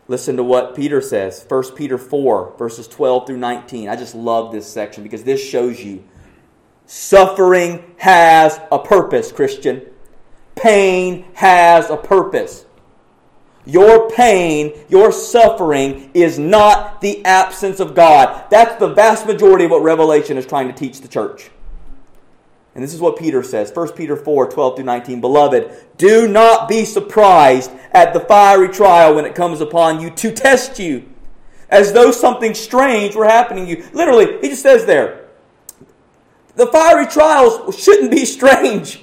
Listen 0.08 0.36
to 0.36 0.44
what 0.44 0.76
Peter 0.76 1.00
says, 1.00 1.46
1 1.48 1.76
Peter 1.76 1.98
4, 1.98 2.56
verses 2.58 2.88
12 2.88 3.26
through 3.28 3.38
19. 3.38 3.88
I 3.88 3.96
just 3.96 4.14
love 4.14 4.52
this 4.52 4.72
section 4.72 5.02
because 5.02 5.24
this 5.24 5.42
shows 5.42 5.82
you 5.82 6.04
suffering 6.86 7.96
has 7.98 8.60
a 8.72 8.80
purpose, 8.80 9.32
Christian. 9.32 9.82
Pain 10.56 11.26
has 11.36 11.90
a 11.90 11.96
purpose. 11.96 12.66
Your 13.66 14.10
pain, 14.10 14.74
your 14.90 15.12
suffering 15.12 16.12
is 16.14 16.38
not 16.38 17.00
the 17.02 17.24
absence 17.24 17.80
of 17.80 17.96
God. 17.96 18.50
That's 18.50 18.78
the 18.80 18.94
vast 18.94 19.26
majority 19.26 19.66
of 19.66 19.72
what 19.72 19.84
Revelation 19.84 20.38
is 20.38 20.46
trying 20.46 20.68
to 20.68 20.74
teach 20.74 21.00
the 21.00 21.08
church. 21.08 21.50
And 22.76 22.84
this 22.84 22.94
is 22.94 23.00
what 23.00 23.18
Peter 23.18 23.44
says 23.44 23.72
1 23.74 23.92
Peter 23.94 24.16
4 24.16 24.50
12 24.50 24.76
through 24.76 24.86
19. 24.86 25.22
Beloved, 25.22 25.72
do 25.98 26.28
not 26.28 26.68
be 26.68 26.86
surprised 26.86 27.72
at 27.92 28.14
the 28.14 28.20
fiery 28.20 28.70
trial 28.70 29.16
when 29.16 29.26
it 29.26 29.36
comes 29.36 29.62
upon 29.62 30.02
you 30.02 30.10
to 30.10 30.32
test 30.32 30.80
you, 30.80 31.08
as 31.70 31.94
though 31.94 32.12
something 32.12 32.54
strange 32.54 33.16
were 33.16 33.26
happening 33.26 33.66
to 33.66 33.72
you. 33.72 33.90
Literally, 33.94 34.40
he 34.42 34.50
just 34.50 34.64
says 34.64 34.86
there, 34.86 35.30
the 36.56 36.68
fiery 36.68 37.08
trials 37.08 37.78
shouldn't 37.78 38.12
be 38.12 38.26
strange. 38.26 39.03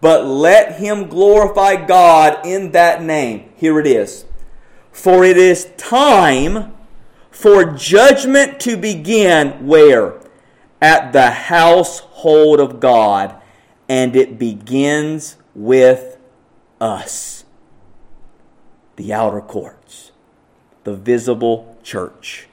but 0.00 0.24
let 0.24 0.78
him 0.78 1.08
glorify 1.08 1.76
God 1.76 2.44
in 2.46 2.72
that 2.72 3.02
name. 3.02 3.50
Here 3.56 3.78
it 3.78 3.86
is. 3.86 4.24
For 4.92 5.24
it 5.24 5.36
is 5.36 5.70
time 5.76 6.74
for 7.30 7.64
judgment 7.64 8.60
to 8.60 8.76
begin 8.76 9.66
where? 9.66 10.20
At 10.80 11.12
the 11.12 11.30
household 11.30 12.58
of 12.58 12.80
God, 12.80 13.40
and 13.88 14.16
it 14.16 14.38
begins 14.38 15.36
with 15.54 16.18
us. 16.80 17.44
The 18.96 19.12
outer 19.12 19.40
courts, 19.40 20.12
the 20.84 20.94
visible 20.94 21.78
church. 21.82 22.48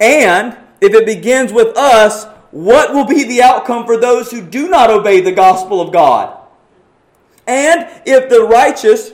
And 0.00 0.56
if 0.80 0.94
it 0.94 1.06
begins 1.06 1.52
with 1.52 1.76
us, 1.76 2.26
what 2.52 2.94
will 2.94 3.06
be 3.06 3.24
the 3.24 3.42
outcome 3.42 3.86
for 3.86 3.96
those 3.96 4.30
who 4.30 4.42
do 4.42 4.68
not 4.68 4.90
obey 4.90 5.20
the 5.20 5.32
gospel 5.32 5.80
of 5.80 5.92
God? 5.92 6.38
And 7.46 7.88
if 8.06 8.28
the 8.30 8.44
righteous 8.44 9.12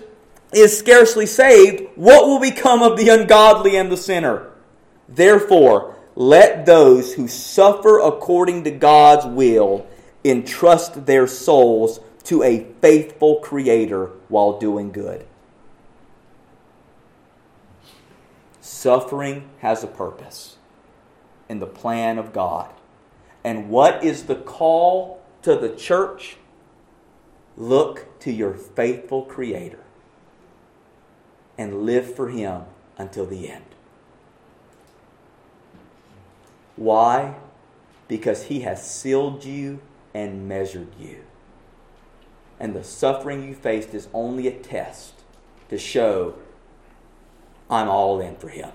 is 0.53 0.76
scarcely 0.76 1.24
saved, 1.24 1.89
what 1.95 2.26
will 2.26 2.41
become 2.41 2.82
of 2.82 2.99
the 2.99 3.09
ungodly 3.09 3.76
and 3.76 3.91
the 3.91 3.97
sinner? 3.97 4.51
Therefore, 5.09 5.97
let 6.14 6.66
those 6.66 7.14
who 7.14 7.28
suffer 7.28 8.01
according 8.01 8.64
to 8.64 8.70
God's 8.72 9.24
will 9.24 9.86
entrust 10.24 11.07
their 11.07 11.26
souls 11.26 12.01
to 12.24 12.43
a 12.43 12.66
faithful 12.80 13.36
Creator 13.36 14.07
while 14.28 14.59
doing 14.59 14.91
good. 14.91 15.24
Suffering 18.61 19.49
has 19.61 19.82
a 19.82 19.86
purpose 19.86 20.57
in 21.49 21.61
the 21.61 21.66
plan 21.66 22.18
of 22.18 22.32
God. 22.32 22.68
And 23.45 23.70
what 23.70 24.05
is 24.05 24.24
the 24.24 24.36
call 24.36 25.22
to 25.43 25.57
the 25.57 25.74
church? 25.74 26.36
Look 27.57 28.18
to 28.20 28.32
your 28.32 28.55
faithful 28.55 29.22
Creator 29.22 29.82
and 31.57 31.82
live 31.82 32.14
for 32.14 32.28
Him 32.28 32.62
until 32.97 33.26
the 33.26 33.49
end. 33.51 33.64
Why? 36.76 37.34
because 38.09 38.45
he 38.45 38.61
has 38.61 38.91
sealed 38.91 39.45
you 39.45 39.80
and 40.14 40.49
measured 40.49 40.89
you. 40.99 41.22
And 42.59 42.74
the 42.74 42.82
suffering 42.82 43.47
you 43.47 43.55
faced 43.55 43.95
is 43.95 44.09
only 44.12 44.49
a 44.49 44.59
test 44.59 45.12
to 45.68 45.78
show 45.78 46.34
I'm 47.70 47.89
all 47.89 48.18
in 48.18 48.36
for 48.36 48.49
him. 48.49 48.70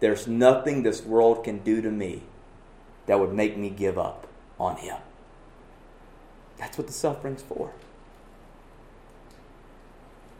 There's 0.00 0.28
nothing 0.28 0.82
this 0.82 1.02
world 1.02 1.42
can 1.42 1.58
do 1.58 1.80
to 1.80 1.90
me 1.90 2.22
that 3.08 3.18
would 3.18 3.32
make 3.32 3.56
me 3.56 3.70
give 3.70 3.98
up 3.98 4.28
on 4.60 4.76
him. 4.76 4.96
That's 6.58 6.76
what 6.76 6.86
the 6.86 6.92
suffering's 6.92 7.42
for. 7.42 7.72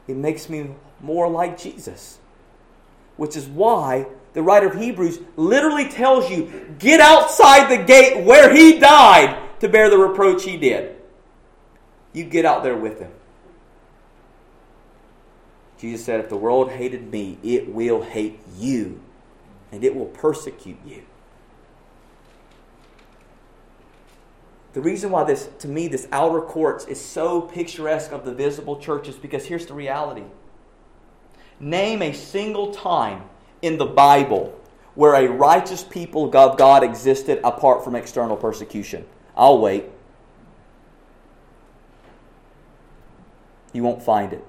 It 0.07 0.17
makes 0.17 0.49
me 0.49 0.71
more 1.01 1.29
like 1.29 1.59
Jesus, 1.59 2.19
which 3.17 3.37
is 3.37 3.47
why 3.47 4.07
the 4.35 4.43
writer 4.43 4.69
of 4.69 4.75
Hebrews 4.75 5.19
literally 5.37 5.89
tells 5.89 6.31
you 6.31 6.75
get 6.79 7.01
outside 7.01 7.69
the 7.69 7.85
gate 7.85 8.25
where 8.25 8.55
he 8.55 8.79
died 8.79 9.61
to 9.61 9.69
bear 9.69 9.89
the 9.89 9.99
reproach 9.99 10.45
he 10.45 10.57
did. 10.57 10.97
You 12.13 12.25
get 12.25 12.45
out 12.45 12.63
there 12.63 12.77
with 12.77 13.01
him. 13.01 13.11
Jesus 15.79 16.05
said, 16.05 16.21
If 16.21 16.29
the 16.29 16.37
world 16.37 16.71
hated 16.71 17.11
me, 17.11 17.39
it 17.43 17.73
will 17.73 18.03
hate 18.03 18.41
you, 18.57 19.01
and 19.73 19.85
it 19.85 19.95
will 19.95 20.07
persecute 20.07 20.79
you. 20.85 21.03
The 24.75 24.81
reason 24.81 25.11
why 25.11 25.25
this, 25.25 25.49
to 25.61 25.69
me, 25.69 25.89
this 25.89 26.07
outer 26.13 26.41
courts 26.41 26.85
is 26.87 27.01
so 27.01 27.41
picturesque 27.41 28.13
of 28.13 28.25
the 28.25 28.35
visible 28.35 28.79
church 28.79 29.09
is 29.09 29.17
because 29.17 29.47
here's 29.47 29.67
the 29.67 29.75
reality. 29.75 30.25
Name 31.59 32.03
a 32.03 32.13
single 32.13 32.73
time 32.73 33.23
in 33.63 33.79
the 33.79 33.87
Bible 33.87 34.55
where 34.95 35.15
a 35.15 35.29
righteous 35.29 35.83
people 35.83 36.35
of 36.35 36.59
God 36.59 36.83
existed 36.83 37.41
apart 37.45 37.85
from 37.85 37.95
external 37.95 38.37
persecution. 38.37 39.07
I'll 39.37 39.59
wait. 39.59 39.85
You 43.73 43.83
won't 43.83 44.03
find 44.03 44.33
it. 44.33 44.49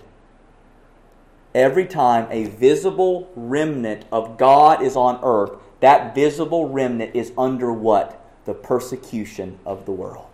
Every 1.53 1.86
time 1.86 2.28
a 2.30 2.45
visible 2.45 3.32
remnant 3.36 4.05
of 4.11 4.38
God 4.38 4.82
is 4.82 4.95
on 4.95 5.20
earth, 5.24 5.51
that 5.80 6.13
visible 6.13 6.70
remnant 6.70 7.15
is 7.15 7.32
under 7.38 7.72
what? 7.72 8.18
The 8.50 8.56
persecution 8.56 9.60
of 9.64 9.86
the 9.86 9.91
world. 9.91 10.26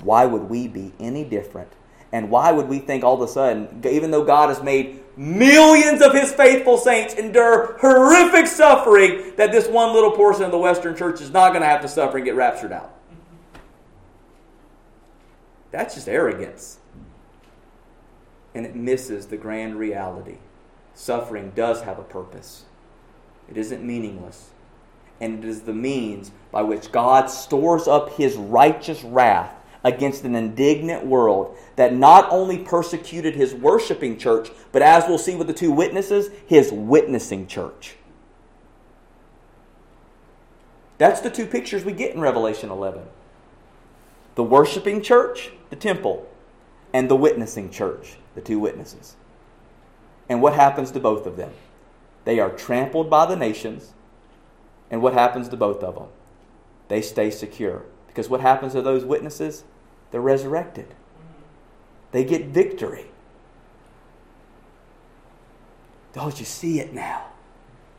Why 0.00 0.24
would 0.24 0.44
we 0.44 0.66
be 0.66 0.94
any 0.98 1.24
different? 1.24 1.70
And 2.10 2.30
why 2.30 2.52
would 2.52 2.68
we 2.68 2.78
think 2.78 3.04
all 3.04 3.22
of 3.22 3.28
a 3.28 3.30
sudden, 3.30 3.82
even 3.84 4.10
though 4.10 4.24
God 4.24 4.48
has 4.48 4.62
made 4.62 5.02
millions 5.18 6.00
of 6.00 6.14
his 6.14 6.32
faithful 6.32 6.78
saints 6.78 7.12
endure 7.12 7.76
horrific 7.82 8.46
suffering, 8.46 9.34
that 9.36 9.52
this 9.52 9.68
one 9.68 9.92
little 9.92 10.10
portion 10.10 10.44
of 10.44 10.52
the 10.52 10.56
Western 10.56 10.96
church 10.96 11.20
is 11.20 11.30
not 11.30 11.50
going 11.50 11.60
to 11.60 11.68
have 11.68 11.82
to 11.82 11.88
suffer 11.88 12.16
and 12.16 12.24
get 12.24 12.34
raptured 12.34 12.72
out? 12.72 12.94
That's 15.70 15.94
just 15.96 16.08
arrogance. 16.08 16.78
And 18.54 18.64
it 18.64 18.74
misses 18.74 19.26
the 19.26 19.36
grand 19.36 19.76
reality. 19.76 20.38
Suffering 20.94 21.52
does 21.54 21.82
have 21.82 21.98
a 21.98 22.04
purpose, 22.04 22.64
it 23.50 23.58
isn't 23.58 23.84
meaningless. 23.84 24.52
And 25.20 25.42
it 25.42 25.48
is 25.48 25.62
the 25.62 25.72
means 25.72 26.30
by 26.50 26.62
which 26.62 26.92
God 26.92 27.30
stores 27.30 27.88
up 27.88 28.12
his 28.14 28.36
righteous 28.36 29.02
wrath 29.02 29.54
against 29.82 30.24
an 30.24 30.34
indignant 30.34 31.06
world 31.06 31.56
that 31.76 31.94
not 31.94 32.30
only 32.30 32.58
persecuted 32.58 33.34
his 33.34 33.54
worshiping 33.54 34.18
church, 34.18 34.50
but 34.72 34.82
as 34.82 35.04
we'll 35.08 35.18
see 35.18 35.36
with 35.36 35.46
the 35.46 35.52
two 35.52 35.70
witnesses, 35.70 36.30
his 36.46 36.72
witnessing 36.72 37.46
church. 37.46 37.96
That's 40.98 41.20
the 41.20 41.30
two 41.30 41.46
pictures 41.46 41.84
we 41.84 41.92
get 41.92 42.14
in 42.14 42.20
Revelation 42.20 42.70
11 42.70 43.02
the 44.34 44.42
worshiping 44.42 45.00
church, 45.00 45.50
the 45.70 45.76
temple, 45.76 46.28
and 46.92 47.08
the 47.08 47.16
witnessing 47.16 47.70
church, 47.70 48.16
the 48.34 48.42
two 48.42 48.58
witnesses. 48.58 49.16
And 50.28 50.42
what 50.42 50.54
happens 50.54 50.90
to 50.90 51.00
both 51.00 51.26
of 51.26 51.36
them? 51.36 51.52
They 52.24 52.38
are 52.38 52.50
trampled 52.50 53.08
by 53.08 53.24
the 53.26 53.36
nations. 53.36 53.94
And 54.90 55.02
what 55.02 55.14
happens 55.14 55.48
to 55.48 55.56
both 55.56 55.82
of 55.82 55.94
them? 55.94 56.08
They 56.88 57.02
stay 57.02 57.30
secure. 57.30 57.84
Because 58.06 58.28
what 58.28 58.40
happens 58.40 58.72
to 58.72 58.82
those 58.82 59.04
witnesses? 59.04 59.64
They're 60.10 60.20
resurrected, 60.20 60.94
they 62.12 62.24
get 62.24 62.46
victory. 62.46 63.06
Don't 66.12 66.38
you 66.38 66.46
see 66.46 66.80
it 66.80 66.94
now? 66.94 67.26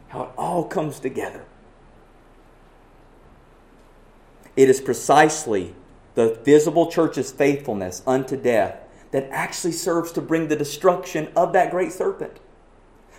How 0.07 0.23
it 0.23 0.29
all 0.39 0.63
comes 0.63 0.99
together. 0.99 1.45
It 4.55 4.69
is 4.69 4.81
precisely 4.81 5.75
the 6.15 6.33
visible 6.43 6.89
church's 6.89 7.31
faithfulness 7.31 8.01
unto 8.07 8.35
death 8.35 8.79
that 9.11 9.29
actually 9.29 9.73
serves 9.73 10.11
to 10.13 10.21
bring 10.21 10.47
the 10.47 10.55
destruction 10.55 11.29
of 11.35 11.53
that 11.53 11.69
great 11.69 11.91
serpent. 11.91 12.39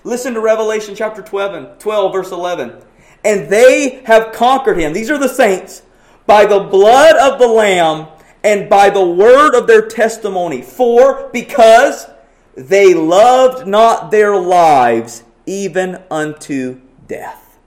Listen 0.03 0.35
to 0.35 0.41
Revelation 0.41 0.97
chapter 0.97 1.23
12, 1.23 1.79
12 1.79 2.13
verse 2.13 2.33
11. 2.33 2.83
And 3.25 3.49
they 3.49 4.03
have 4.07 4.33
conquered 4.33 4.79
him. 4.79 4.93
These 4.93 5.11
are 5.11 5.19
the 5.19 5.29
saints 5.29 5.83
by 6.27 6.47
the 6.47 6.61
blood 6.61 7.17
of 7.17 7.39
the 7.39 7.49
Lamb 7.49 8.09
and 8.45 8.69
by 8.69 8.91
the 8.91 9.05
word 9.05 9.55
of 9.55 9.67
their 9.67 9.87
testimony. 9.89 10.63
For, 10.63 11.29
because 11.33 12.07
they 12.55 12.95
loved 12.95 13.67
not 13.67 14.11
their 14.11 14.37
lives 14.37 15.25
even 15.47 16.03
unto 16.11 16.81
death. 17.07 17.59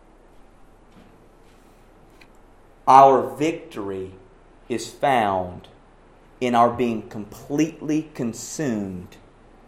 Our 2.88 3.36
victory 3.36 4.12
is 4.70 4.90
found 4.90 5.68
in 6.40 6.56
our 6.56 6.70
being 6.70 7.08
completely 7.08 8.10
consumed 8.14 9.18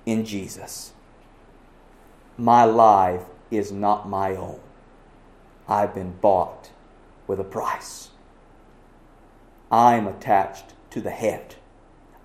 in 0.06 0.26
Jesus. 0.26 0.94
My 2.38 2.66
life 2.66 3.24
is 3.52 3.72
not 3.72 4.10
my 4.10 4.36
own. 4.36 4.60
I've 5.68 5.94
been 5.94 6.14
bought 6.20 6.72
with 7.28 7.40
a 7.40 7.44
price. 7.44 8.10
I'm 9.72 10.08
attached 10.08 10.74
to 10.92 11.02
the 11.02 11.10
head. 11.10 11.56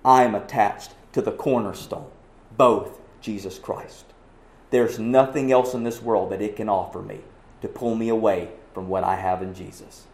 I 0.03 0.23
am 0.23 0.35
attached 0.35 0.91
to 1.13 1.21
the 1.21 1.31
cornerstone, 1.31 2.09
both 2.57 2.99
Jesus 3.21 3.57
Christ. 3.57 4.05
There's 4.69 4.99
nothing 4.99 5.51
else 5.51 5.73
in 5.73 5.83
this 5.83 6.01
world 6.01 6.31
that 6.31 6.41
it 6.41 6.55
can 6.55 6.69
offer 6.69 7.01
me 7.01 7.21
to 7.61 7.67
pull 7.67 7.95
me 7.95 8.09
away 8.09 8.49
from 8.73 8.87
what 8.87 9.03
I 9.03 9.15
have 9.15 9.41
in 9.41 9.53
Jesus. 9.53 10.05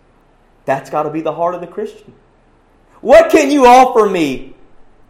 That's 0.66 0.90
got 0.90 1.04
to 1.04 1.10
be 1.10 1.22
the 1.22 1.34
heart 1.34 1.56
of 1.56 1.62
the 1.62 1.68
Christian. 1.68 2.14
What 3.02 3.30
can 3.30 3.52
you 3.52 3.66
offer 3.66 4.10
me 4.10 4.56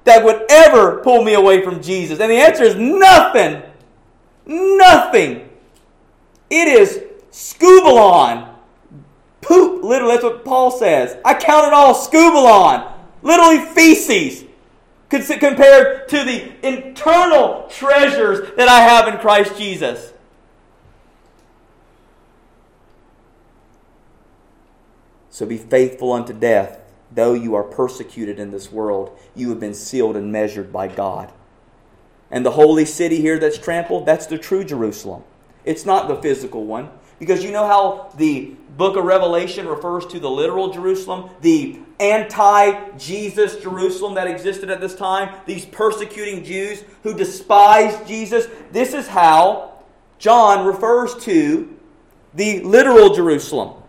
that 0.04 0.24
would 0.24 0.46
ever 0.50 1.02
pull 1.02 1.24
me 1.24 1.34
away 1.34 1.64
from 1.64 1.82
Jesus? 1.82 2.20
And 2.20 2.32
the 2.32 2.38
answer 2.38 2.64
is 2.64 2.76
nothing. 2.76 3.62
Nothing. 4.46 5.50
It 6.50 6.68
is 6.68 7.04
skubalon. 7.36 8.56
Poop, 9.42 9.84
literally, 9.84 10.14
that's 10.14 10.24
what 10.24 10.46
Paul 10.46 10.72
says. 10.72 11.18
I 11.26 11.34
count 11.34 11.68
it 11.68 11.74
all 11.74 11.94
skubalon 11.94 12.94
literally 13.26 13.60
feces, 13.60 14.46
compared 15.10 16.08
to 16.10 16.24
the 16.24 16.54
internal 16.66 17.68
treasures 17.70 18.56
that 18.56 18.70
I 18.70 18.82
have 18.82 19.08
in 19.08 19.20
Christ 19.20 19.58
Jesus. 19.58 20.14
So 25.32 25.46
be 25.46 25.58
faithful 25.58 26.14
unto 26.14 26.34
death. 26.34 26.82
Though 27.12 27.34
you 27.34 27.56
are 27.56 27.64
persecuted 27.64 28.40
in 28.40 28.52
this 28.52 28.72
world, 28.72 29.18
you 29.36 29.50
have 29.50 29.60
been 29.60 29.74
sealed 29.74 30.16
and 30.16 30.32
measured 30.32 30.72
by 30.72 30.88
God. 30.88 31.32
And 32.30 32.46
the 32.46 32.52
holy 32.52 32.86
city 32.86 33.22
here 33.22 33.40
that's 33.40 33.58
trampled, 33.58 34.06
that's 34.06 34.28
the 34.28 34.38
true 34.38 34.64
Jerusalem. 34.64 35.24
It's 35.64 35.86
not 35.86 36.08
the 36.08 36.16
physical 36.16 36.66
one. 36.66 36.90
Because 37.20 37.44
you 37.44 37.52
know 37.52 37.66
how 37.66 38.12
the 38.18 38.56
book 38.78 38.98
of 38.98 39.06
Revelation 39.06 39.68
refers 39.68 40.06
to 40.08 40.20
the 40.20 40.30
literal 40.30 40.72
Jerusalem, 40.72 41.30
the 41.42 41.80
anti 42.00 42.90
Jesus 42.98 43.62
Jerusalem 43.62 44.16
that 44.16 44.28
existed 44.28 44.70
at 44.70 44.82
this 44.82 44.96
time, 44.96 45.34
these 45.46 45.66
persecuting 45.66 46.44
Jews 46.44 46.84
who 47.04 47.14
despised 47.14 48.08
Jesus. 48.08 48.48
This 48.72 48.94
is 48.94 49.08
how 49.08 49.74
John 50.20 50.66
refers 50.66 51.16
to 51.26 51.78
the 52.34 52.62
literal 52.62 53.14
Jerusalem. 53.14 53.82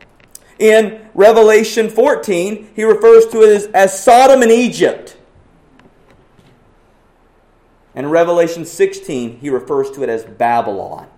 In 0.58 1.08
Revelation 1.14 1.90
14, 1.90 2.70
he 2.74 2.84
refers 2.84 3.26
to 3.26 3.42
it 3.42 3.56
as, 3.56 3.66
as 3.66 4.04
Sodom 4.04 4.42
and 4.42 4.50
Egypt. 4.50 5.16
And 7.94 8.06
in 8.06 8.12
Revelation 8.12 8.64
16, 8.64 9.38
he 9.38 9.50
refers 9.50 9.90
to 9.92 10.02
it 10.02 10.08
as 10.08 10.24
Babylon. 10.24 11.08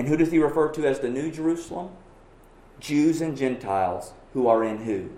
And 0.00 0.08
who 0.08 0.16
does 0.16 0.32
he 0.32 0.38
refer 0.38 0.68
to 0.70 0.86
as 0.86 1.00
the 1.00 1.10
New 1.10 1.30
Jerusalem? 1.30 1.90
Jews 2.78 3.20
and 3.20 3.36
Gentiles 3.36 4.14
who 4.32 4.48
are 4.48 4.64
in 4.64 4.78
who? 4.78 5.10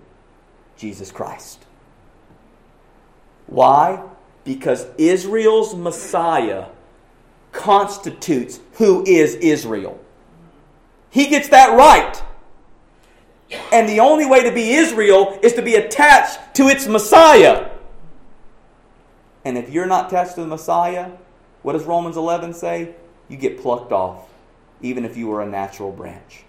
Jesus 0.75 1.09
Christ. 1.09 1.63
Why? 3.47 4.03
Because 4.43 4.85
Israel's 4.97 5.73
Messiah 5.73 6.65
constitutes 7.53 8.59
who 8.73 9.05
is 9.07 9.35
Israel. 9.35 10.03
He 11.11 11.27
gets 11.27 11.47
that 11.47 11.77
right. 11.77 12.21
And 13.71 13.87
the 13.87 14.01
only 14.01 14.25
way 14.25 14.43
to 14.43 14.51
be 14.51 14.73
Israel 14.73 15.39
is 15.41 15.53
to 15.53 15.61
be 15.61 15.75
attached 15.75 16.55
to 16.55 16.67
its 16.67 16.87
Messiah. 16.87 17.69
And 19.45 19.57
if 19.57 19.69
you're 19.69 19.85
not 19.85 20.07
attached 20.07 20.35
to 20.35 20.41
the 20.41 20.47
Messiah, 20.47 21.11
what 21.61 21.71
does 21.71 21.85
Romans 21.85 22.17
11 22.17 22.53
say? 22.53 22.95
You 23.29 23.37
get 23.37 23.61
plucked 23.61 23.93
off, 23.93 24.27
even 24.83 25.05
if 25.05 25.17
you 25.17 25.27
were 25.27 25.41
a 25.41 25.49
natural 25.49 25.91
branch. 25.91 26.43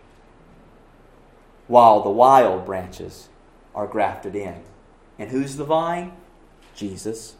While 1.66 2.02
the 2.02 2.10
wild 2.10 2.66
branches 2.66 3.30
are 3.74 3.86
grafted 3.86 4.36
in. 4.36 4.62
And 5.18 5.30
who's 5.30 5.56
the 5.56 5.64
vine? 5.64 6.12
Jesus. 6.74 7.36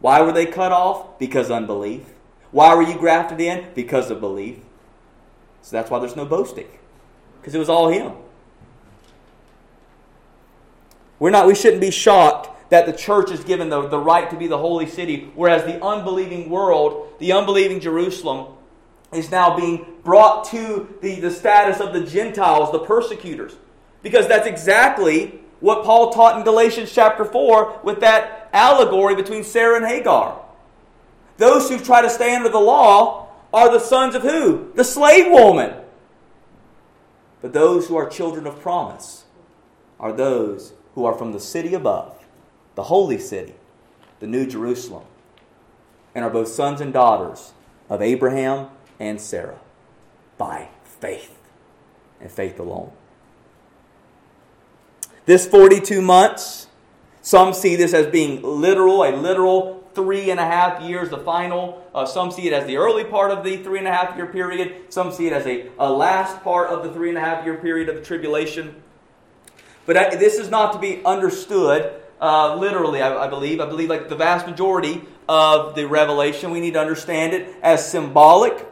Why 0.00 0.22
were 0.22 0.32
they 0.32 0.46
cut 0.46 0.72
off? 0.72 1.18
Because 1.18 1.50
unbelief. 1.50 2.14
Why 2.52 2.74
were 2.74 2.82
you 2.82 2.96
grafted 2.96 3.40
in? 3.40 3.66
Because 3.74 4.10
of 4.10 4.20
belief. 4.20 4.58
So 5.60 5.76
that's 5.76 5.90
why 5.90 5.98
there's 5.98 6.16
no 6.16 6.24
boasting. 6.24 6.68
Because 7.40 7.54
it 7.54 7.58
was 7.58 7.68
all 7.68 7.88
him. 7.88 8.12
We're 11.18 11.30
not 11.30 11.48
we 11.48 11.56
shouldn't 11.56 11.80
be 11.80 11.90
shocked 11.90 12.70
that 12.70 12.86
the 12.86 12.92
church 12.92 13.30
is 13.30 13.42
given 13.42 13.70
the, 13.70 13.88
the 13.88 13.98
right 13.98 14.30
to 14.30 14.36
be 14.36 14.46
the 14.46 14.58
holy 14.58 14.86
city, 14.86 15.32
whereas 15.34 15.64
the 15.64 15.82
unbelieving 15.82 16.48
world, 16.48 17.14
the 17.18 17.32
unbelieving 17.32 17.80
Jerusalem, 17.80 18.54
is 19.12 19.30
now 19.30 19.56
being 19.56 19.86
brought 20.04 20.44
to 20.44 20.94
the, 21.00 21.20
the 21.20 21.30
status 21.30 21.80
of 21.80 21.92
the 21.92 22.00
Gentiles, 22.00 22.72
the 22.72 22.80
persecutors. 22.80 23.56
Because 24.02 24.28
that's 24.28 24.46
exactly 24.46 25.40
what 25.60 25.84
Paul 25.84 26.12
taught 26.12 26.38
in 26.38 26.44
Galatians 26.44 26.92
chapter 26.92 27.24
4 27.24 27.80
with 27.82 28.00
that 28.00 28.48
allegory 28.52 29.14
between 29.14 29.44
Sarah 29.44 29.76
and 29.76 29.86
Hagar. 29.86 30.40
Those 31.36 31.68
who 31.68 31.78
try 31.78 32.02
to 32.02 32.10
stay 32.10 32.34
under 32.34 32.48
the 32.48 32.58
law 32.58 33.28
are 33.52 33.72
the 33.72 33.78
sons 33.78 34.14
of 34.14 34.22
who? 34.22 34.72
The 34.74 34.84
slave 34.84 35.30
woman. 35.30 35.74
But 37.40 37.52
those 37.52 37.88
who 37.88 37.96
are 37.96 38.08
children 38.08 38.46
of 38.46 38.60
promise 38.60 39.24
are 39.98 40.12
those 40.12 40.72
who 40.94 41.04
are 41.04 41.14
from 41.14 41.32
the 41.32 41.40
city 41.40 41.74
above, 41.74 42.24
the 42.74 42.84
holy 42.84 43.18
city, 43.18 43.54
the 44.20 44.26
New 44.26 44.46
Jerusalem, 44.46 45.04
and 46.14 46.24
are 46.24 46.30
both 46.30 46.48
sons 46.48 46.80
and 46.80 46.92
daughters 46.92 47.52
of 47.88 48.02
Abraham 48.02 48.68
and 48.98 49.20
Sarah 49.20 49.58
by 50.36 50.68
faith 50.84 51.36
and 52.20 52.30
faith 52.30 52.58
alone. 52.58 52.92
This 55.26 55.46
42 55.46 56.00
months, 56.00 56.68
some 57.20 57.52
see 57.52 57.76
this 57.76 57.92
as 57.92 58.06
being 58.06 58.42
literal, 58.42 59.02
a 59.02 59.12
literal 59.14 59.78
three 59.94 60.30
and 60.30 60.38
a 60.38 60.44
half 60.44 60.80
years, 60.82 61.10
the 61.10 61.18
final. 61.18 61.84
Uh, 61.94 62.06
some 62.06 62.30
see 62.30 62.46
it 62.46 62.52
as 62.52 62.66
the 62.66 62.76
early 62.76 63.04
part 63.04 63.30
of 63.30 63.44
the 63.44 63.56
three 63.58 63.78
and 63.78 63.88
a 63.88 63.92
half 63.92 64.16
year 64.16 64.26
period. 64.26 64.92
Some 64.92 65.12
see 65.12 65.26
it 65.26 65.32
as 65.32 65.46
a, 65.46 65.68
a 65.78 65.90
last 65.90 66.42
part 66.42 66.70
of 66.70 66.84
the 66.84 66.92
three 66.92 67.08
and 67.08 67.18
a 67.18 67.20
half 67.20 67.44
year 67.44 67.56
period 67.56 67.88
of 67.88 67.96
the 67.96 68.02
tribulation. 68.02 68.80
But 69.86 69.96
I, 69.96 70.14
this 70.14 70.38
is 70.38 70.50
not 70.50 70.72
to 70.74 70.78
be 70.78 71.04
understood 71.04 72.00
uh, 72.20 72.56
literally, 72.56 73.00
I, 73.02 73.26
I, 73.26 73.28
believe. 73.28 73.60
I 73.60 73.66
believe, 73.66 73.88
like 73.88 74.08
the 74.08 74.16
vast 74.16 74.46
majority 74.46 75.02
of 75.28 75.74
the 75.74 75.86
revelation, 75.86 76.50
we 76.50 76.60
need 76.60 76.74
to 76.74 76.80
understand 76.80 77.32
it 77.32 77.54
as 77.62 77.88
symbolic. 77.88 78.66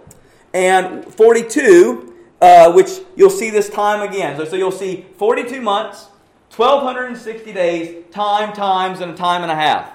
And 0.57 1.05
42, 1.05 2.15
uh, 2.41 2.73
which 2.73 2.89
you'll 3.15 3.29
see 3.29 3.51
this 3.51 3.69
time 3.69 4.01
again. 4.01 4.39
So, 4.39 4.47
so 4.47 4.57
you'll 4.57 4.73
see 4.73 5.05
42 5.19 5.61
months, 5.61 6.09
1,260 6.57 7.53
days, 7.53 8.05
time, 8.11 8.55
times, 8.55 9.01
and 9.01 9.13
a 9.13 9.15
time 9.15 9.43
and 9.43 9.53
a 9.53 9.55
half. 9.55 9.93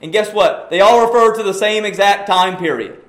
And 0.00 0.10
guess 0.10 0.34
what? 0.34 0.70
They 0.70 0.80
all 0.80 1.06
refer 1.06 1.36
to 1.36 1.44
the 1.44 1.54
same 1.54 1.84
exact 1.84 2.26
time 2.26 2.56
period. 2.56 3.00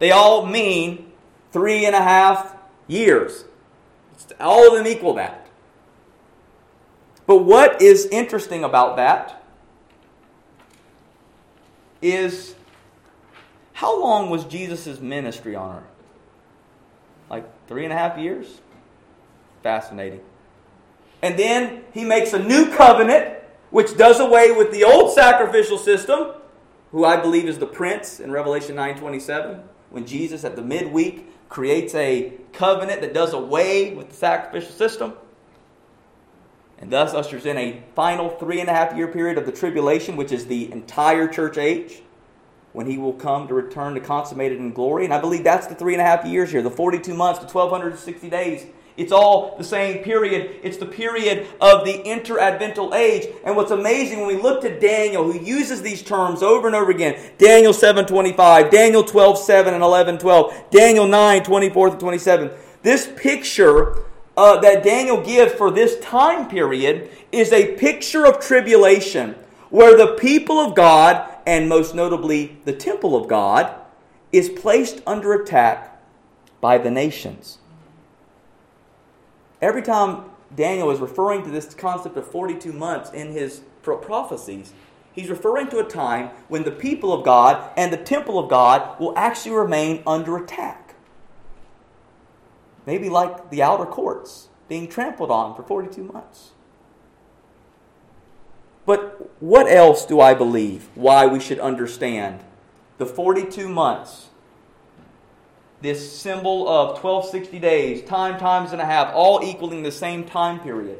They 0.00 0.10
all 0.10 0.44
mean 0.44 1.12
three 1.52 1.86
and 1.86 1.94
a 1.94 2.02
half 2.02 2.56
years. 2.88 3.44
All 4.40 4.66
of 4.66 4.74
them 4.74 4.88
equal 4.88 5.14
that. 5.14 5.46
But 7.28 7.44
what 7.44 7.80
is 7.80 8.06
interesting 8.06 8.64
about 8.64 8.96
that 8.96 9.40
is 12.02 12.56
how 13.74 14.00
long 14.00 14.30
was 14.30 14.44
Jesus' 14.44 14.98
ministry 14.98 15.54
on 15.54 15.76
earth? 15.76 15.93
Three 17.66 17.84
and 17.84 17.92
a 17.92 17.96
half 17.96 18.18
years? 18.18 18.60
Fascinating. 19.62 20.20
And 21.22 21.38
then 21.38 21.84
he 21.92 22.04
makes 22.04 22.32
a 22.34 22.38
new 22.38 22.70
covenant, 22.70 23.38
which 23.70 23.96
does 23.96 24.20
away 24.20 24.52
with 24.52 24.72
the 24.72 24.84
old 24.84 25.14
sacrificial 25.14 25.78
system, 25.78 26.32
who 26.92 27.04
I 27.04 27.16
believe 27.16 27.46
is 27.46 27.58
the 27.58 27.66
prince 27.66 28.20
in 28.20 28.30
Revelation 28.30 28.76
9:27, 28.76 29.62
when 29.90 30.06
Jesus 30.06 30.44
at 30.44 30.54
the 30.54 30.62
midweek 30.62 31.48
creates 31.48 31.94
a 31.94 32.34
covenant 32.52 33.00
that 33.00 33.14
does 33.14 33.32
away 33.32 33.94
with 33.94 34.10
the 34.10 34.14
sacrificial 34.14 34.72
system. 34.72 35.14
And 36.78 36.90
thus 36.90 37.14
ushers 37.14 37.46
in 37.46 37.56
a 37.56 37.82
final 37.94 38.28
three 38.28 38.60
and 38.60 38.68
a 38.68 38.72
half 38.72 38.94
year 38.94 39.08
period 39.08 39.38
of 39.38 39.46
the 39.46 39.52
tribulation, 39.52 40.16
which 40.16 40.32
is 40.32 40.46
the 40.46 40.70
entire 40.70 41.26
church 41.28 41.56
age, 41.56 42.02
when 42.74 42.86
he 42.86 42.98
will 42.98 43.14
come 43.14 43.48
to 43.48 43.54
return 43.54 43.94
to 43.94 44.00
consummate 44.00 44.52
it 44.52 44.58
in 44.58 44.72
glory. 44.72 45.06
And 45.06 45.14
I 45.14 45.20
believe 45.20 45.42
that's 45.42 45.66
the 45.66 45.74
three 45.74 45.94
and 45.94 46.02
a 46.02 46.04
half 46.04 46.26
years 46.26 46.50
here, 46.50 46.60
the 46.60 46.70
42 46.70 47.14
months, 47.14 47.40
the 47.40 47.46
1260 47.46 48.28
days 48.28 48.66
it's 48.96 49.10
all 49.10 49.56
the 49.58 49.64
same 49.64 50.04
period. 50.04 50.60
It's 50.62 50.76
the 50.76 50.86
period 50.86 51.48
of 51.60 51.84
the 51.84 51.94
interadvental 52.04 52.94
age. 52.94 53.26
And 53.44 53.56
what's 53.56 53.72
amazing 53.72 54.20
when 54.20 54.28
we 54.28 54.40
look 54.40 54.60
to 54.62 54.78
Daniel, 54.78 55.30
who 55.30 55.38
uses 55.40 55.82
these 55.82 56.00
terms 56.00 56.42
over 56.44 56.68
and 56.68 56.76
over 56.76 56.92
again 56.92 57.18
Daniel 57.36 57.72
7 57.72 58.06
25, 58.06 58.70
Daniel 58.70 59.02
12 59.02 59.38
7 59.38 59.74
and 59.74 59.82
11 59.82 60.18
12, 60.18 60.70
Daniel 60.70 61.08
9 61.08 61.42
24 61.42 61.90
to 61.90 61.96
27. 61.96 62.50
This 62.82 63.10
picture 63.16 64.04
uh, 64.36 64.60
that 64.60 64.84
Daniel 64.84 65.20
gives 65.20 65.52
for 65.54 65.72
this 65.72 65.98
time 65.98 66.48
period 66.48 67.10
is 67.32 67.52
a 67.52 67.74
picture 67.74 68.24
of 68.24 68.38
tribulation 68.38 69.34
where 69.70 69.96
the 69.96 70.14
people 70.14 70.60
of 70.60 70.76
God, 70.76 71.33
and 71.46 71.68
most 71.68 71.94
notably 71.94 72.58
the 72.64 72.72
temple 72.72 73.16
of 73.16 73.28
God, 73.28 73.74
is 74.32 74.48
placed 74.48 75.00
under 75.06 75.32
attack 75.32 76.02
by 76.60 76.78
the 76.78 76.90
nations. 76.90 77.58
Every 79.62 79.82
time 79.82 80.24
Daniel 80.54 80.90
is 80.90 81.00
referring 81.00 81.42
to 81.44 81.50
this 81.50 81.72
concept 81.74 82.16
of 82.16 82.26
42 82.26 82.72
months 82.72 83.10
in 83.10 83.32
his 83.32 83.62
prophecies, 83.82 84.72
he's 85.12 85.28
referring 85.28 85.68
to 85.68 85.78
a 85.78 85.84
time 85.84 86.30
when 86.48 86.64
the 86.64 86.70
people 86.70 87.12
of 87.12 87.24
God 87.24 87.70
and 87.76 87.92
the 87.92 87.96
temple 87.96 88.38
of 88.38 88.50
God 88.50 88.98
will 88.98 89.16
actually 89.16 89.54
remain 89.54 90.02
under 90.06 90.36
attack. 90.36 90.94
Maybe 92.86 93.08
like 93.08 93.50
the 93.50 93.62
outer 93.62 93.86
courts 93.86 94.48
being 94.68 94.88
trampled 94.88 95.30
on 95.30 95.54
for 95.54 95.62
42 95.62 96.02
months. 96.02 96.53
But 98.86 99.30
what 99.42 99.66
else 99.66 100.04
do 100.04 100.20
I 100.20 100.34
believe 100.34 100.88
why 100.94 101.26
we 101.26 101.40
should 101.40 101.58
understand 101.58 102.40
the 102.98 103.06
42 103.06 103.68
months 103.68 104.28
this 105.84 106.10
symbol 106.10 106.66
of 106.66 107.02
1260 107.02 107.58
days, 107.58 108.02
time 108.08 108.40
times 108.40 108.72
and 108.72 108.80
a 108.80 108.86
half, 108.86 109.12
all 109.14 109.44
equaling 109.44 109.82
the 109.82 109.92
same 109.92 110.24
time 110.24 110.58
period. 110.58 110.98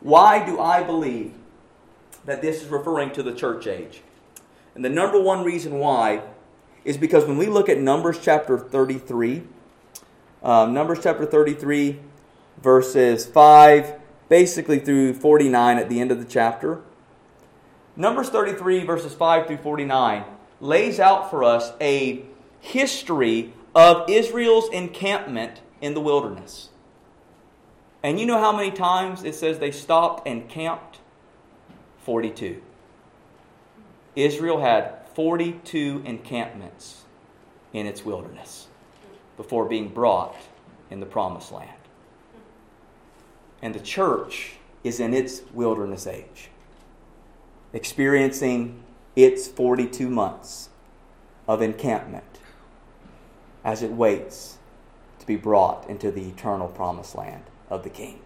Why 0.00 0.46
do 0.46 0.60
I 0.60 0.84
believe 0.84 1.34
that 2.24 2.40
this 2.40 2.62
is 2.62 2.68
referring 2.68 3.10
to 3.14 3.22
the 3.24 3.34
church 3.34 3.66
age? 3.66 4.02
And 4.76 4.84
the 4.84 4.90
number 4.90 5.20
one 5.20 5.42
reason 5.42 5.80
why 5.80 6.22
is 6.84 6.96
because 6.96 7.24
when 7.24 7.36
we 7.36 7.46
look 7.46 7.68
at 7.68 7.80
Numbers 7.80 8.20
chapter 8.22 8.56
33, 8.56 9.42
um, 10.44 10.72
Numbers 10.72 11.00
chapter 11.02 11.26
33, 11.26 11.98
verses 12.62 13.26
5, 13.26 13.94
basically 14.28 14.78
through 14.78 15.14
49 15.14 15.78
at 15.78 15.88
the 15.88 16.00
end 16.00 16.12
of 16.12 16.20
the 16.20 16.24
chapter, 16.24 16.80
Numbers 17.96 18.28
33, 18.28 18.84
verses 18.84 19.14
5 19.14 19.46
through 19.46 19.56
49, 19.58 20.24
lays 20.60 21.00
out 21.00 21.30
for 21.30 21.42
us 21.42 21.72
a 21.80 22.24
history 22.60 23.52
of 23.74 24.08
Israel's 24.08 24.68
encampment 24.70 25.60
in 25.80 25.94
the 25.94 26.00
wilderness. 26.00 26.70
And 28.02 28.20
you 28.20 28.26
know 28.26 28.38
how 28.38 28.54
many 28.54 28.70
times 28.70 29.24
it 29.24 29.34
says 29.34 29.58
they 29.58 29.70
stopped 29.70 30.26
and 30.28 30.48
camped? 30.48 30.98
42. 32.04 32.62
Israel 34.14 34.60
had 34.60 35.06
42 35.14 36.02
encampments 36.04 37.04
in 37.72 37.86
its 37.86 38.04
wilderness 38.04 38.68
before 39.36 39.64
being 39.64 39.88
brought 39.88 40.36
in 40.90 41.00
the 41.00 41.06
promised 41.06 41.52
land. 41.52 41.70
And 43.60 43.74
the 43.74 43.80
church 43.80 44.52
is 44.84 45.00
in 45.00 45.12
its 45.12 45.42
wilderness 45.52 46.06
age, 46.06 46.50
experiencing 47.76 48.82
its 49.14 49.46
42 49.46 50.08
months 50.08 50.70
of 51.46 51.60
encampment 51.60 52.40
as 53.62 53.82
it 53.82 53.92
waits 53.92 54.56
to 55.18 55.26
be 55.26 55.36
brought 55.36 55.86
into 55.88 56.10
the 56.10 56.22
eternal 56.22 56.68
promised 56.68 57.14
land 57.14 57.42
of 57.68 57.82
the 57.82 57.90
King. 57.90 58.20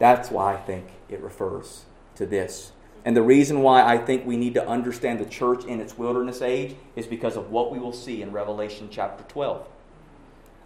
That's 0.00 0.30
why 0.30 0.54
I 0.54 0.56
think 0.56 0.88
it 1.08 1.20
refers 1.20 1.84
to 2.16 2.26
this 2.26 2.72
And 3.04 3.16
the 3.16 3.22
reason 3.22 3.62
why 3.62 3.82
I 3.82 3.96
think 3.96 4.26
we 4.26 4.36
need 4.36 4.54
to 4.54 4.68
understand 4.68 5.20
the 5.20 5.24
church 5.24 5.64
in 5.64 5.80
its 5.80 5.96
wilderness 5.96 6.42
age 6.42 6.76
is 6.96 7.06
because 7.06 7.36
of 7.36 7.50
what 7.50 7.72
we 7.72 7.78
will 7.78 7.94
see 7.94 8.20
in 8.20 8.30
Revelation 8.32 8.88
chapter 8.90 9.24
12 9.24 9.66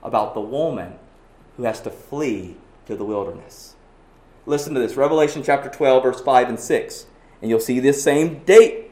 about 0.02 0.34
the 0.34 0.40
woman 0.40 0.94
who 1.56 1.62
has 1.62 1.80
to 1.82 1.90
flee 1.90 2.56
to 2.86 2.96
the 2.96 3.04
wilderness. 3.04 3.73
Listen 4.46 4.74
to 4.74 4.80
this 4.80 4.96
Revelation 4.96 5.42
chapter 5.42 5.70
12, 5.70 6.02
verse 6.02 6.20
5 6.20 6.48
and 6.50 6.60
6. 6.60 7.06
And 7.40 7.50
you'll 7.50 7.60
see 7.60 7.80
this 7.80 8.02
same 8.02 8.40
date. 8.44 8.90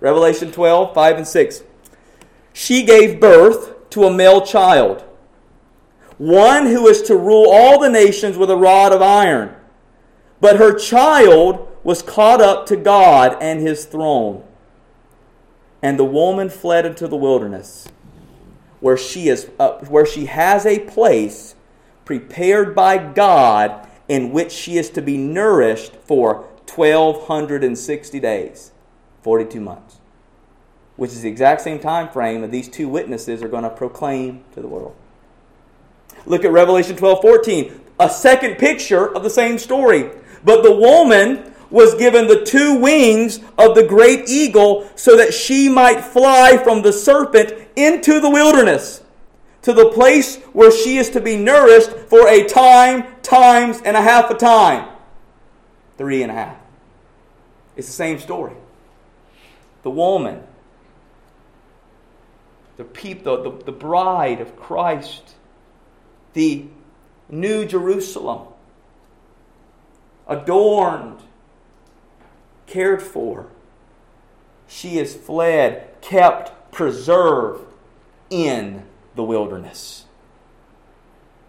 Revelation 0.00 0.50
12, 0.50 0.94
5 0.94 1.16
and 1.16 1.26
6. 1.26 1.62
She 2.52 2.84
gave 2.84 3.20
birth 3.20 3.90
to 3.90 4.04
a 4.04 4.12
male 4.12 4.44
child, 4.44 5.04
one 6.16 6.66
who 6.66 6.86
is 6.88 7.02
to 7.02 7.16
rule 7.16 7.50
all 7.50 7.80
the 7.80 7.88
nations 7.88 8.36
with 8.36 8.50
a 8.50 8.56
rod 8.56 8.92
of 8.92 9.02
iron. 9.02 9.54
But 10.40 10.56
her 10.56 10.76
child 10.76 11.68
was 11.84 12.02
caught 12.02 12.40
up 12.40 12.66
to 12.66 12.76
God 12.76 13.36
and 13.40 13.60
his 13.60 13.84
throne. 13.84 14.44
And 15.82 15.98
the 15.98 16.04
woman 16.04 16.50
fled 16.50 16.84
into 16.84 17.06
the 17.06 17.16
wilderness, 17.16 17.88
where 18.80 18.96
she, 18.96 19.28
is, 19.28 19.48
uh, 19.58 19.78
where 19.86 20.06
she 20.06 20.26
has 20.26 20.66
a 20.66 20.80
place 20.80 21.54
prepared 22.04 22.74
by 22.74 22.98
God 22.98 23.87
in 24.08 24.32
which 24.32 24.50
she 24.50 24.78
is 24.78 24.90
to 24.90 25.02
be 25.02 25.16
nourished 25.16 25.94
for 25.96 26.46
1,260 26.74 28.20
days, 28.20 28.72
42 29.22 29.60
months, 29.60 29.96
which 30.96 31.10
is 31.10 31.22
the 31.22 31.28
exact 31.28 31.60
same 31.60 31.78
time 31.78 32.08
frame 32.08 32.40
that 32.40 32.50
these 32.50 32.68
two 32.68 32.88
witnesses 32.88 33.42
are 33.42 33.48
going 33.48 33.62
to 33.62 33.70
proclaim 33.70 34.44
to 34.54 34.60
the 34.60 34.68
world. 34.68 34.94
Look 36.26 36.44
at 36.44 36.52
Revelation 36.52 36.96
12 36.96 37.20
14, 37.20 37.80
a 38.00 38.10
second 38.10 38.56
picture 38.56 39.14
of 39.14 39.22
the 39.22 39.30
same 39.30 39.58
story. 39.58 40.10
But 40.44 40.62
the 40.62 40.74
woman 40.74 41.54
was 41.70 41.94
given 41.94 42.26
the 42.26 42.44
two 42.44 42.78
wings 42.78 43.40
of 43.58 43.74
the 43.74 43.86
great 43.86 44.28
eagle 44.28 44.88
so 44.94 45.16
that 45.16 45.34
she 45.34 45.68
might 45.68 46.00
fly 46.00 46.56
from 46.56 46.82
the 46.82 46.92
serpent 46.92 47.52
into 47.76 48.20
the 48.20 48.30
wilderness 48.30 49.02
to 49.62 49.72
the 49.72 49.90
place 49.90 50.36
where 50.52 50.70
she 50.70 50.98
is 50.98 51.10
to 51.10 51.20
be 51.20 51.36
nourished 51.36 51.90
for 51.90 52.28
a 52.28 52.44
time, 52.44 53.04
times, 53.22 53.80
and 53.84 53.96
a 53.96 54.02
half 54.02 54.30
a 54.30 54.34
time. 54.34 54.88
Three 55.96 56.22
and 56.22 56.30
a 56.30 56.34
half. 56.34 56.56
It's 57.76 57.86
the 57.86 57.92
same 57.92 58.18
story. 58.18 58.54
The 59.82 59.90
woman, 59.90 60.42
the 62.76 62.84
people, 62.84 63.42
the, 63.42 63.64
the 63.64 63.72
bride 63.72 64.40
of 64.40 64.56
Christ, 64.56 65.34
the 66.34 66.66
new 67.28 67.64
Jerusalem, 67.64 68.48
adorned, 70.26 71.20
cared 72.66 73.02
for. 73.02 73.46
She 74.66 74.98
is 74.98 75.16
fled, 75.16 76.00
kept, 76.00 76.72
preserved 76.72 77.64
in 78.30 78.84
the 79.18 79.24
wilderness 79.24 80.04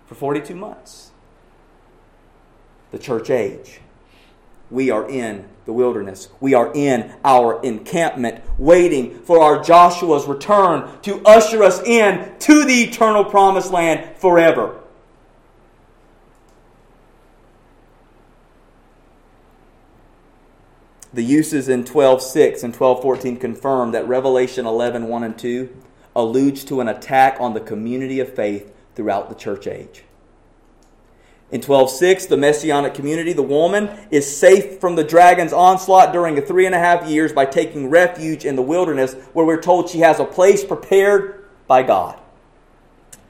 for 0.08 0.16
42 0.16 0.56
months. 0.56 1.12
The 2.90 2.98
church 2.98 3.30
age. 3.30 3.80
We 4.72 4.90
are 4.90 5.08
in 5.08 5.48
the 5.66 5.74
wilderness. 5.74 6.30
We 6.40 6.56
are 6.56 6.72
in 6.74 7.14
our 7.24 7.62
encampment, 7.62 8.44
waiting 8.58 9.20
for 9.20 9.40
our 9.40 9.64
Joshua's 9.64 10.26
return 10.26 11.00
to 11.04 11.22
usher 11.24 11.62
us 11.64 11.80
in 11.84 12.34
to 12.40 12.66
the 12.66 12.86
eternal 12.86 13.24
promised 13.24 13.72
land 13.72 14.18
forever. 14.18 14.80
The 21.14 21.24
uses 21.24 21.70
in 21.70 21.84
12.6 21.84 22.64
and 22.64 22.74
12.14 22.74 23.40
confirm 23.40 23.92
that 23.92 24.08
Revelation 24.08 24.66
11, 24.66 25.08
1 25.08 25.24
and 25.24 25.38
2 25.38 25.70
alludes 26.20 26.64
to 26.66 26.82
an 26.82 26.88
attack 26.88 27.38
on 27.40 27.54
the 27.54 27.60
community 27.60 28.20
of 28.20 28.34
faith 28.34 28.74
throughout 28.96 29.30
the 29.30 29.36
church 29.36 29.68
age. 29.68 30.04
In 31.52 31.62
12.6, 31.62 32.28
the 32.28 32.38
messianic 32.38 32.94
community, 32.94 33.34
the 33.34 33.42
woman, 33.42 33.90
is 34.12 34.38
safe 34.38 34.80
from 34.80 34.96
the 34.96 35.04
dragon's 35.04 35.52
onslaught 35.52 36.14
during 36.14 36.36
the 36.36 36.42
three 36.42 36.68
and 36.68 36.76
a 36.76 36.80
half 36.80 37.08
years 37.08 37.34
by 37.34 37.46
taking 37.46 37.90
refuge 37.90 38.46
in 38.46 38.56
the 38.56 38.62
wilderness, 38.62 39.16
where 39.34 39.46
we're 39.46 39.62
told 39.62 39.90
she 39.90 40.00
has 40.00 40.20
a 40.20 40.26
place 40.26 40.64
prepared 40.64 41.50
by 41.66 41.82
God. 41.82 42.20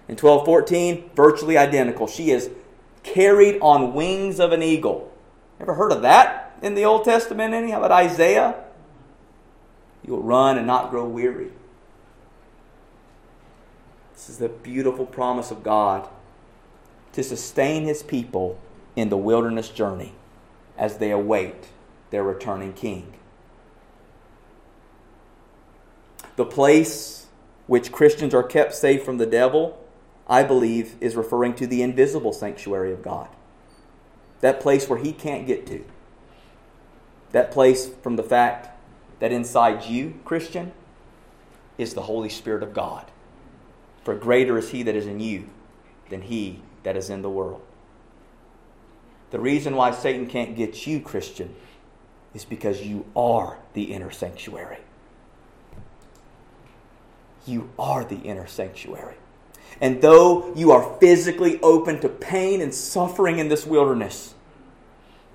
In 0.09 0.17
12.14, 0.17 1.13
virtually 1.15 1.57
identical. 1.57 2.07
She 2.07 2.31
is 2.31 2.49
carried 3.03 3.59
on 3.61 3.93
wings 3.93 4.39
of 4.39 4.51
an 4.51 4.63
eagle. 4.63 5.13
Ever 5.61 5.75
heard 5.75 5.93
of 5.93 6.01
that 6.01 6.57
in 6.61 6.75
the 6.75 6.83
Old 6.83 7.05
Testament 7.05 7.53
any? 7.53 7.71
How 7.71 7.77
about 7.77 7.91
Isaiah? 7.91 8.55
You 10.05 10.13
will 10.13 10.23
run 10.23 10.57
and 10.57 10.67
not 10.67 10.89
grow 10.89 11.07
weary. 11.07 11.51
This 14.19 14.31
is 14.31 14.37
the 14.39 14.49
beautiful 14.49 15.05
promise 15.05 15.49
of 15.49 15.63
God 15.63 16.09
to 17.13 17.23
sustain 17.23 17.85
his 17.85 18.03
people 18.03 18.59
in 18.93 19.07
the 19.07 19.15
wilderness 19.15 19.69
journey 19.69 20.11
as 20.77 20.97
they 20.97 21.09
await 21.09 21.69
their 22.09 22.21
returning 22.21 22.73
king. 22.73 23.13
The 26.35 26.43
place 26.43 27.27
which 27.65 27.93
Christians 27.93 28.33
are 28.33 28.43
kept 28.43 28.75
safe 28.75 29.05
from 29.05 29.19
the 29.19 29.25
devil, 29.25 29.81
I 30.27 30.43
believe, 30.43 30.95
is 30.99 31.15
referring 31.15 31.53
to 31.53 31.65
the 31.65 31.81
invisible 31.81 32.33
sanctuary 32.33 32.91
of 32.91 33.01
God. 33.01 33.29
That 34.41 34.59
place 34.59 34.89
where 34.89 34.99
he 34.99 35.13
can't 35.13 35.47
get 35.47 35.65
to. 35.67 35.85
That 37.31 37.51
place 37.51 37.89
from 38.03 38.17
the 38.17 38.23
fact 38.23 38.67
that 39.21 39.31
inside 39.31 39.85
you, 39.85 40.19
Christian, 40.25 40.73
is 41.77 41.93
the 41.93 42.01
Holy 42.01 42.29
Spirit 42.29 42.63
of 42.63 42.73
God. 42.73 43.09
For 44.03 44.15
greater 44.15 44.57
is 44.57 44.69
he 44.69 44.83
that 44.83 44.95
is 44.95 45.07
in 45.07 45.19
you 45.19 45.49
than 46.09 46.21
he 46.23 46.61
that 46.83 46.95
is 46.95 47.09
in 47.09 47.21
the 47.21 47.29
world. 47.29 47.61
The 49.31 49.39
reason 49.39 49.75
why 49.75 49.91
Satan 49.91 50.27
can't 50.27 50.55
get 50.55 50.87
you, 50.87 50.99
Christian, 50.99 51.55
is 52.33 52.45
because 52.45 52.81
you 52.81 53.05
are 53.15 53.57
the 53.73 53.93
inner 53.93 54.11
sanctuary. 54.11 54.79
You 57.45 57.69
are 57.77 58.03
the 58.03 58.17
inner 58.17 58.47
sanctuary. 58.47 59.15
And 59.81 60.01
though 60.01 60.53
you 60.55 60.71
are 60.71 60.97
physically 60.99 61.59
open 61.61 61.99
to 62.01 62.09
pain 62.09 62.61
and 62.61 62.73
suffering 62.73 63.39
in 63.39 63.49
this 63.49 63.65
wilderness, 63.65 64.33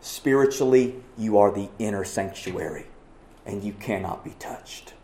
spiritually, 0.00 0.96
you 1.16 1.38
are 1.38 1.52
the 1.52 1.68
inner 1.78 2.04
sanctuary 2.04 2.86
and 3.46 3.62
you 3.62 3.72
cannot 3.72 4.24
be 4.24 4.30
touched. 4.38 4.94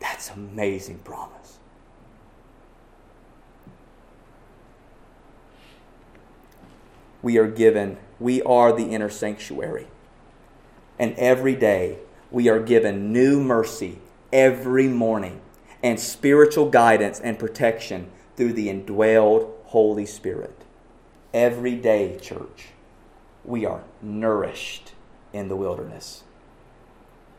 That's 0.00 0.30
amazing 0.30 0.98
promise. 0.98 1.43
We 7.24 7.38
are 7.38 7.48
given, 7.48 7.96
we 8.20 8.42
are 8.42 8.70
the 8.70 8.84
inner 8.84 9.08
sanctuary. 9.08 9.86
And 10.98 11.14
every 11.14 11.56
day 11.56 12.00
we 12.30 12.50
are 12.50 12.60
given 12.60 13.14
new 13.14 13.40
mercy 13.40 13.98
every 14.30 14.88
morning 14.88 15.40
and 15.82 15.98
spiritual 15.98 16.68
guidance 16.68 17.18
and 17.18 17.38
protection 17.38 18.10
through 18.36 18.52
the 18.52 18.68
indwelled 18.68 19.50
Holy 19.64 20.04
Spirit. 20.04 20.54
Every 21.32 21.76
day, 21.76 22.18
church, 22.20 22.66
we 23.42 23.64
are 23.64 23.84
nourished 24.02 24.92
in 25.32 25.48
the 25.48 25.56
wilderness 25.56 26.24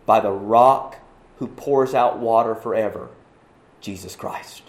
by 0.07 0.19
the 0.19 0.31
rock 0.31 0.97
who 1.37 1.45
pours 1.45 1.93
out 1.93 2.17
water 2.17 2.55
forever, 2.55 3.09
Jesus 3.81 4.15
Christ. 4.15 4.63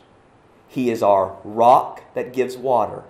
He 0.69 0.91
is 0.91 1.03
our 1.03 1.39
rock 1.43 2.03
that 2.13 2.35
gives 2.35 2.59
water, 2.59 3.05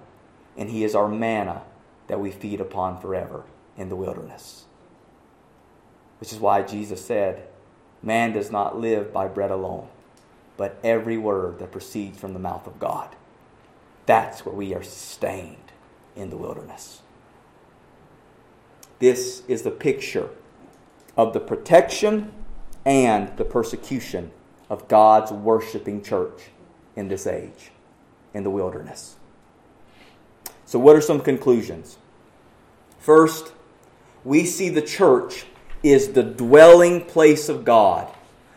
and 0.57 0.71
He 0.71 0.85
is 0.85 0.95
our 0.95 1.09
manna 1.09 1.63
that 2.09 2.21
we 2.21 2.31
feed 2.31 2.61
upon 2.61 3.01
forever 3.01 3.45
in 3.77 3.89
the 3.89 3.97
wilderness. 3.97 4.65
Which 6.21 6.33
is 6.33 6.39
why 6.39 6.63
Jesus 6.63 7.05
said, 7.05 7.49
Man 8.03 8.33
does 8.33 8.51
not 8.51 8.79
live 8.79 9.13
by 9.13 9.29
bread 9.29 9.51
alone, 9.51 9.89
but 10.57 10.79
every 10.85 11.19
word 11.19 11.59
that 11.59 11.73
proceeds 11.73 12.19
from 12.19 12.33
the 12.33 12.39
mouth 12.39 12.67
of 12.67 12.79
God. 12.79 13.15
That's 14.07 14.47
where 14.47 14.55
we 14.55 14.75
are 14.75 14.83
sustained 14.83 15.73
in 16.15 16.31
the 16.31 16.37
wilderness. 16.37 17.03
This 18.99 19.43
is 19.49 19.63
the 19.63 19.71
picture 19.71 20.31
of 21.17 21.33
the 21.33 21.41
protection 21.41 22.33
and 22.85 23.37
the 23.37 23.45
persecution 23.45 24.31
of 24.71 24.89
God's 24.89 25.33
worshiping 25.33 26.03
church 26.03 26.51
in 26.95 27.09
this 27.09 27.27
age, 27.27 27.73
in 28.33 28.43
the 28.43 28.51
wilderness. 28.51 29.17
So, 30.67 30.79
what 30.79 30.97
are 30.97 31.01
some 31.01 31.21
conclusions? 31.21 31.97
First, 32.99 33.53
we 34.25 34.45
see 34.45 34.69
the 34.69 34.83
church 34.83 35.47
is 35.83 36.09
the 36.13 36.25
dwelling 36.25 37.05
place 37.05 37.49
of 37.49 37.65
God, 37.65 38.13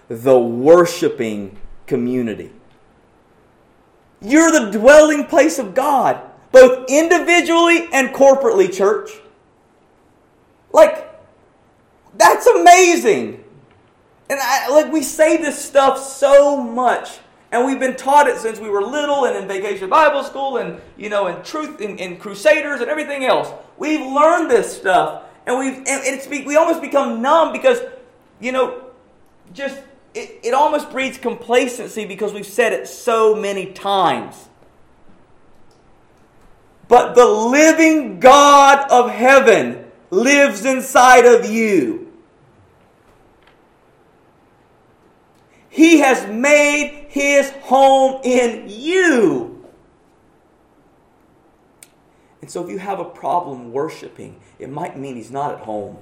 the 0.07 0.39
worshiping 0.39 1.57
community. 1.85 2.51
You're 4.21 4.51
the 4.51 4.71
dwelling 4.71 5.25
place 5.25 5.59
of 5.59 5.75
God, 5.75 6.19
both 6.51 6.89
individually 6.89 7.87
and 7.93 8.09
corporately, 8.09 8.73
church. 8.73 9.11
Like, 10.73 11.07
That's 12.17 12.47
amazing. 12.47 13.43
And 14.29 14.39
I, 14.41 14.69
like 14.69 14.91
we 14.91 15.01
say 15.03 15.37
this 15.37 15.63
stuff 15.63 15.99
so 15.99 16.57
much, 16.57 17.19
and 17.51 17.65
we've 17.65 17.79
been 17.79 17.95
taught 17.95 18.27
it 18.27 18.37
since 18.37 18.59
we 18.59 18.69
were 18.69 18.81
little, 18.81 19.25
and 19.25 19.35
in 19.35 19.47
vacation 19.47 19.89
Bible 19.89 20.23
school, 20.23 20.57
and 20.57 20.79
you 20.97 21.09
know, 21.09 21.27
in 21.27 21.41
truth, 21.43 21.81
in, 21.81 21.97
in 21.97 22.17
crusaders, 22.17 22.81
and 22.81 22.89
everything 22.89 23.25
else. 23.25 23.51
We've 23.77 24.01
learned 24.01 24.51
this 24.51 24.77
stuff, 24.77 25.23
and 25.45 25.57
we've 25.57 25.77
and 25.77 25.87
it's 25.87 26.27
we 26.27 26.55
almost 26.55 26.81
become 26.81 27.21
numb 27.21 27.51
because, 27.51 27.79
you 28.39 28.51
know, 28.51 28.83
just 29.53 29.81
it, 30.13 30.39
it 30.43 30.53
almost 30.53 30.91
breeds 30.91 31.17
complacency 31.17 32.05
because 32.05 32.33
we've 32.33 32.45
said 32.45 32.73
it 32.73 32.87
so 32.87 33.35
many 33.35 33.71
times. 33.71 34.47
But 36.87 37.13
the 37.13 37.25
living 37.25 38.19
God 38.19 38.89
of 38.91 39.11
heaven 39.11 39.85
lives 40.09 40.65
inside 40.65 41.25
of 41.25 41.49
you. 41.49 42.11
He 45.69 45.99
has 45.99 46.27
made 46.27 46.98
his 47.09 47.49
home 47.63 48.21
in 48.23 48.65
you. 48.69 49.65
And 52.39 52.49
so, 52.49 52.63
if 52.63 52.69
you 52.69 52.77
have 52.77 52.99
a 52.99 53.05
problem 53.05 53.73
worshiping, 53.73 54.39
it 54.59 54.69
might 54.69 54.97
mean 54.97 55.15
he's 55.15 55.31
not 55.31 55.51
at 55.51 55.59
home. 55.61 55.97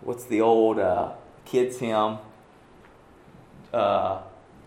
What's 0.00 0.24
the 0.24 0.40
old 0.40 0.78
uh, 0.78 1.12
kids' 1.44 1.78
hymn? 1.78 2.18
Uh, 3.72 4.22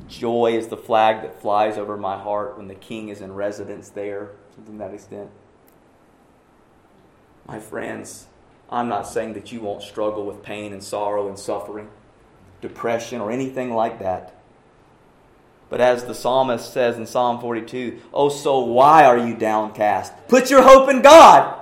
joy 0.07 0.57
is 0.57 0.67
the 0.67 0.77
flag 0.77 1.21
that 1.21 1.41
flies 1.41 1.77
over 1.77 1.97
my 1.97 2.17
heart 2.17 2.57
when 2.57 2.67
the 2.67 2.75
king 2.75 3.07
is 3.07 3.21
in 3.21 3.33
residence 3.33 3.89
there, 3.89 4.31
something 4.53 4.73
to 4.73 4.79
that 4.79 4.93
extent. 4.93 5.29
My 7.47 7.59
friends, 7.59 8.27
I'm 8.69 8.89
not 8.89 9.07
saying 9.07 9.33
that 9.33 9.51
you 9.51 9.61
won't 9.61 9.83
struggle 9.83 10.25
with 10.25 10.43
pain 10.43 10.73
and 10.73 10.83
sorrow 10.83 11.27
and 11.27 11.37
suffering, 11.37 11.89
depression, 12.61 13.21
or 13.21 13.31
anything 13.31 13.73
like 13.73 13.99
that. 13.99 14.35
But 15.69 15.81
as 15.81 16.05
the 16.05 16.13
psalmist 16.13 16.71
says 16.71 16.97
in 16.97 17.07
Psalm 17.07 17.39
42, 17.39 17.99
oh 18.13 18.29
soul, 18.29 18.73
why 18.73 19.05
are 19.05 19.17
you 19.17 19.35
downcast? 19.35 20.13
Put 20.27 20.51
your 20.51 20.61
hope 20.61 20.89
in 20.89 21.01
God. 21.01 21.61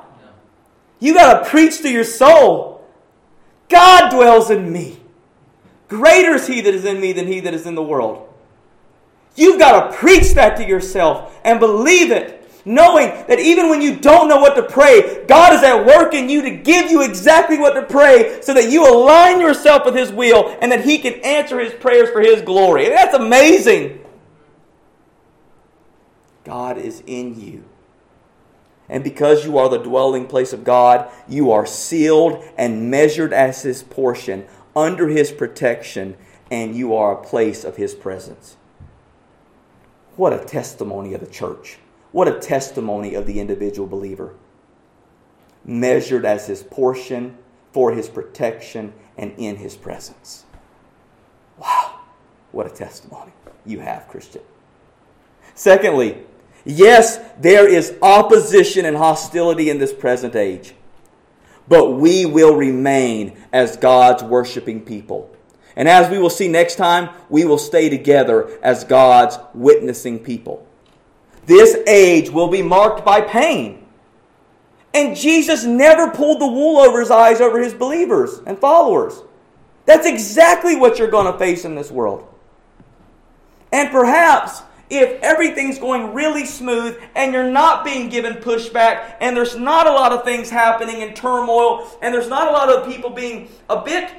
You 1.00 1.14
got 1.14 1.44
to 1.44 1.50
preach 1.50 1.82
to 1.82 1.90
your 1.90 2.04
soul. 2.04 2.86
God 3.70 4.10
dwells 4.10 4.50
in 4.50 4.72
me. 4.72 5.00
Greater 5.88 6.36
is 6.36 6.48
he 6.48 6.62
that 6.62 6.74
is 6.74 6.86
in 6.86 7.00
me 7.00 7.14
than 7.14 7.28
he 7.28 7.40
that 7.42 7.54
is 7.54 7.66
in 7.66 7.76
the 7.76 7.84
world. 7.84 8.28
You've 9.36 9.60
got 9.60 9.90
to 9.92 9.98
preach 9.98 10.34
that 10.34 10.58
to 10.58 10.68
yourself 10.68 11.40
and 11.44 11.60
believe 11.60 12.12
it, 12.12 12.41
knowing 12.66 13.10
that 13.28 13.40
even 13.40 13.70
when 13.70 13.82
you 13.82 13.96
don't 13.96 14.28
know 14.28 14.40
what 14.40 14.56
to 14.56 14.64
pray, 14.64 15.26
God 15.28 15.54
is 15.54 15.64
at 15.64 15.86
work 15.86 16.14
in 16.14 16.30
you 16.30 16.42
to 16.42 16.52
give 16.52 16.90
you 16.90 17.02
exactly 17.04 17.58
what 17.58 17.74
to 17.74 17.84
pray 17.84 18.42
so 18.42 18.54
that 18.54 18.72
you 18.72 18.88
align 18.88 19.40
yourself 19.40 19.86
with 19.86 19.96
His 19.96 20.12
will 20.12 20.58
and 20.62 20.72
that 20.72 20.86
He 20.86 20.98
can 20.98 21.14
answer 21.26 21.60
His 21.60 21.74
prayers 21.74 22.10
for 22.10 22.22
His 22.22 22.42
glory. 22.42 22.90
That's 22.90 23.16
amazing. 23.16 24.00
God 26.44 26.78
is 26.78 27.04
in 27.06 27.40
you. 27.40 27.64
And 28.90 29.04
because 29.04 29.46
you 29.46 29.58
are 29.58 29.70
the 29.70 29.78
dwelling 29.78 30.28
place 30.28 30.52
of 30.52 30.66
God, 30.66 31.10
you 31.28 31.52
are 31.52 31.66
sealed 31.66 32.44
and 32.58 32.92
measured 32.92 33.32
as 33.32 33.62
His 33.62 33.84
portion 33.84 34.46
under 34.76 35.08
his 35.08 35.32
protection, 35.32 36.16
and 36.50 36.76
you 36.76 36.96
are 36.96 37.14
a 37.14 37.24
place 37.24 37.64
of 37.64 37.78
his 37.78 37.94
presence. 37.94 38.58
What 40.16 40.34
a 40.34 40.44
testimony 40.44 41.14
of 41.14 41.22
the 41.22 41.28
church. 41.28 41.78
What 42.12 42.28
a 42.28 42.40
testimony 42.40 43.14
of 43.16 43.26
the 43.26 43.40
individual 43.40 43.88
believer. 43.88 44.36
Measured 45.64 46.26
as 46.26 46.48
his 46.48 46.64
portion 46.64 47.38
for 47.72 47.94
his 47.94 48.10
protection 48.10 48.94
and 49.18 49.34
in 49.38 49.58
his 49.58 49.76
presence. 49.76 50.46
Wow, 51.58 52.00
what 52.52 52.66
a 52.66 52.70
testimony 52.70 53.32
you 53.66 53.80
have, 53.80 54.08
Christian. 54.08 54.42
Secondly, 55.54 56.18
yes, 56.66 57.20
there 57.40 57.68
is 57.68 57.96
opposition 58.02 58.86
and 58.86 58.98
hostility 58.98 59.70
in 59.70 59.78
this 59.78 59.94
present 59.94 60.36
age 60.36 60.74
but 61.72 61.92
we 61.92 62.26
will 62.26 62.54
remain 62.54 63.32
as 63.54 63.78
God's 63.78 64.24
worshiping 64.24 64.82
people. 64.82 65.34
And 65.78 65.88
as 65.88 66.10
we 66.10 66.18
will 66.18 66.30
see 66.30 66.50
next 66.50 66.76
time, 66.76 67.10
we 67.30 67.46
will 67.46 67.58
stay 67.58 67.88
together 67.88 68.60
as 68.62 68.84
God's 68.84 69.40
witnessing 69.54 70.20
people. 70.20 70.68
This 71.46 71.76
age 71.88 72.30
will 72.30 72.48
be 72.48 72.62
marked 72.62 73.04
by 73.04 73.22
pain. 73.22 73.86
And 74.94 75.16
Jesus 75.16 75.64
never 75.64 76.12
pulled 76.12 76.42
the 76.42 76.48
wool 76.48 76.78
over 76.78 77.00
his 77.00 77.12
eyes 77.12 77.40
over 77.40 77.60
his 77.60 77.74
believers 77.74 78.42
and 78.46 78.60
followers. 78.60 79.22
That's 79.86 80.06
exactly 80.06 80.76
what 80.76 81.00
you're 81.00 81.10
going 81.10 81.32
to 81.32 81.40
face 81.40 81.66
in 81.66 81.76
this 81.76 81.90
world. 81.90 82.28
And 83.72 83.90
perhaps 83.90 84.64
if 84.90 85.22
everything's 85.24 85.80
going 85.80 86.14
really 86.14 86.46
smooth 86.46 87.02
and 87.16 87.34
you're 87.34 87.50
not 87.50 87.86
being 87.86 88.10
given 88.10 88.34
pushback 88.34 89.16
and 89.22 89.36
there's 89.36 89.56
not 89.56 89.88
a 89.88 89.92
lot 89.92 90.12
of 90.12 90.26
things 90.26 90.50
happening 90.50 91.00
in 91.02 91.14
turmoil 91.14 91.90
and 92.02 92.14
there's 92.14 92.28
not 92.28 92.50
a 92.50 92.52
lot 92.52 92.70
of 92.70 92.86
people 92.86 93.10
being 93.10 93.48
a 93.70 93.82
bit 93.82 94.12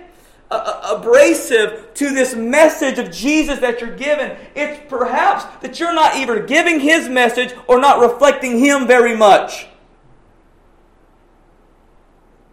uh, 0.53 0.97
abrasive 0.99 1.93
to 1.95 2.11
this 2.11 2.35
message 2.35 2.99
of 2.99 3.11
Jesus 3.11 3.59
that 3.61 3.81
you're 3.81 3.97
given, 3.97 4.37
it's 4.55 4.81
perhaps 4.89 5.45
that 5.63 5.81
you're 5.81 5.95
not 5.95 6.17
either 6.17 6.45
giving 6.45 6.81
his 6.81 7.09
message 7.09 7.55
or 7.67 7.81
not 7.81 8.01
reflecting 8.01 8.59
him 8.59 8.87
very 8.87 9.17
much. 9.17 9.67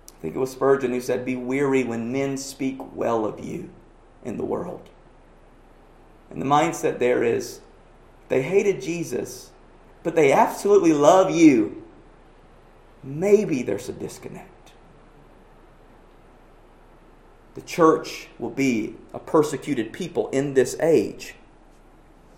I 0.07 0.21
think 0.21 0.35
it 0.35 0.39
was 0.39 0.51
Spurgeon 0.51 0.91
who 0.91 0.99
said, 0.99 1.23
Be 1.23 1.35
weary 1.35 1.83
when 1.83 2.11
men 2.11 2.37
speak 2.37 2.77
well 2.93 3.25
of 3.25 3.39
you 3.39 3.69
in 4.25 4.37
the 4.37 4.43
world. 4.43 4.89
And 6.29 6.41
the 6.41 6.45
mindset 6.45 6.99
there 6.99 7.23
is 7.23 7.61
they 8.27 8.41
hated 8.41 8.81
Jesus, 8.81 9.49
but 10.03 10.15
they 10.15 10.31
absolutely 10.31 10.93
love 10.93 11.31
you. 11.31 11.83
Maybe 13.03 13.63
there's 13.63 13.89
a 13.89 13.93
disconnect. 13.93 14.48
The 17.59 17.65
church 17.65 18.29
will 18.39 18.51
be 18.51 18.95
a 19.13 19.19
persecuted 19.19 19.91
people 19.91 20.29
in 20.29 20.53
this 20.53 20.77
age. 20.79 21.35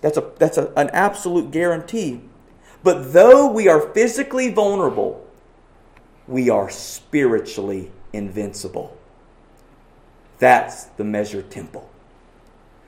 That's, 0.01 0.17
a, 0.17 0.31
that's 0.39 0.57
a, 0.57 0.73
an 0.75 0.89
absolute 0.93 1.51
guarantee. 1.51 2.21
But 2.81 3.13
though 3.13 3.45
we 3.45 3.67
are 3.67 3.93
physically 3.93 4.51
vulnerable, 4.51 5.23
we 6.27 6.49
are 6.49 6.71
spiritually 6.71 7.91
invincible. 8.11 8.97
That's 10.39 10.85
the 10.85 11.03
measured 11.03 11.51
temple 11.51 11.87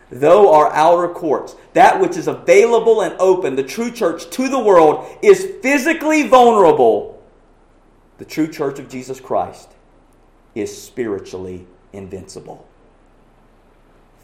though 0.10 0.54
our 0.54 0.72
outer 0.74 1.12
courts, 1.12 1.56
that 1.74 2.00
which 2.00 2.18
is 2.18 2.28
available 2.28 3.02
and 3.02 3.16
open, 3.20 3.56
the 3.56 3.64
true 3.64 3.90
church 3.90 4.30
to 4.30 4.48
the 4.48 4.60
world, 4.60 5.08
is 5.24 5.56
physically 5.64 6.28
vulnerable, 6.28 7.20
the 8.20 8.26
true 8.26 8.48
church 8.48 8.78
of 8.78 8.88
Jesus 8.90 9.20
Christ 9.20 9.72
is 10.54 10.80
spiritually 10.80 11.66
invincible. 11.94 12.68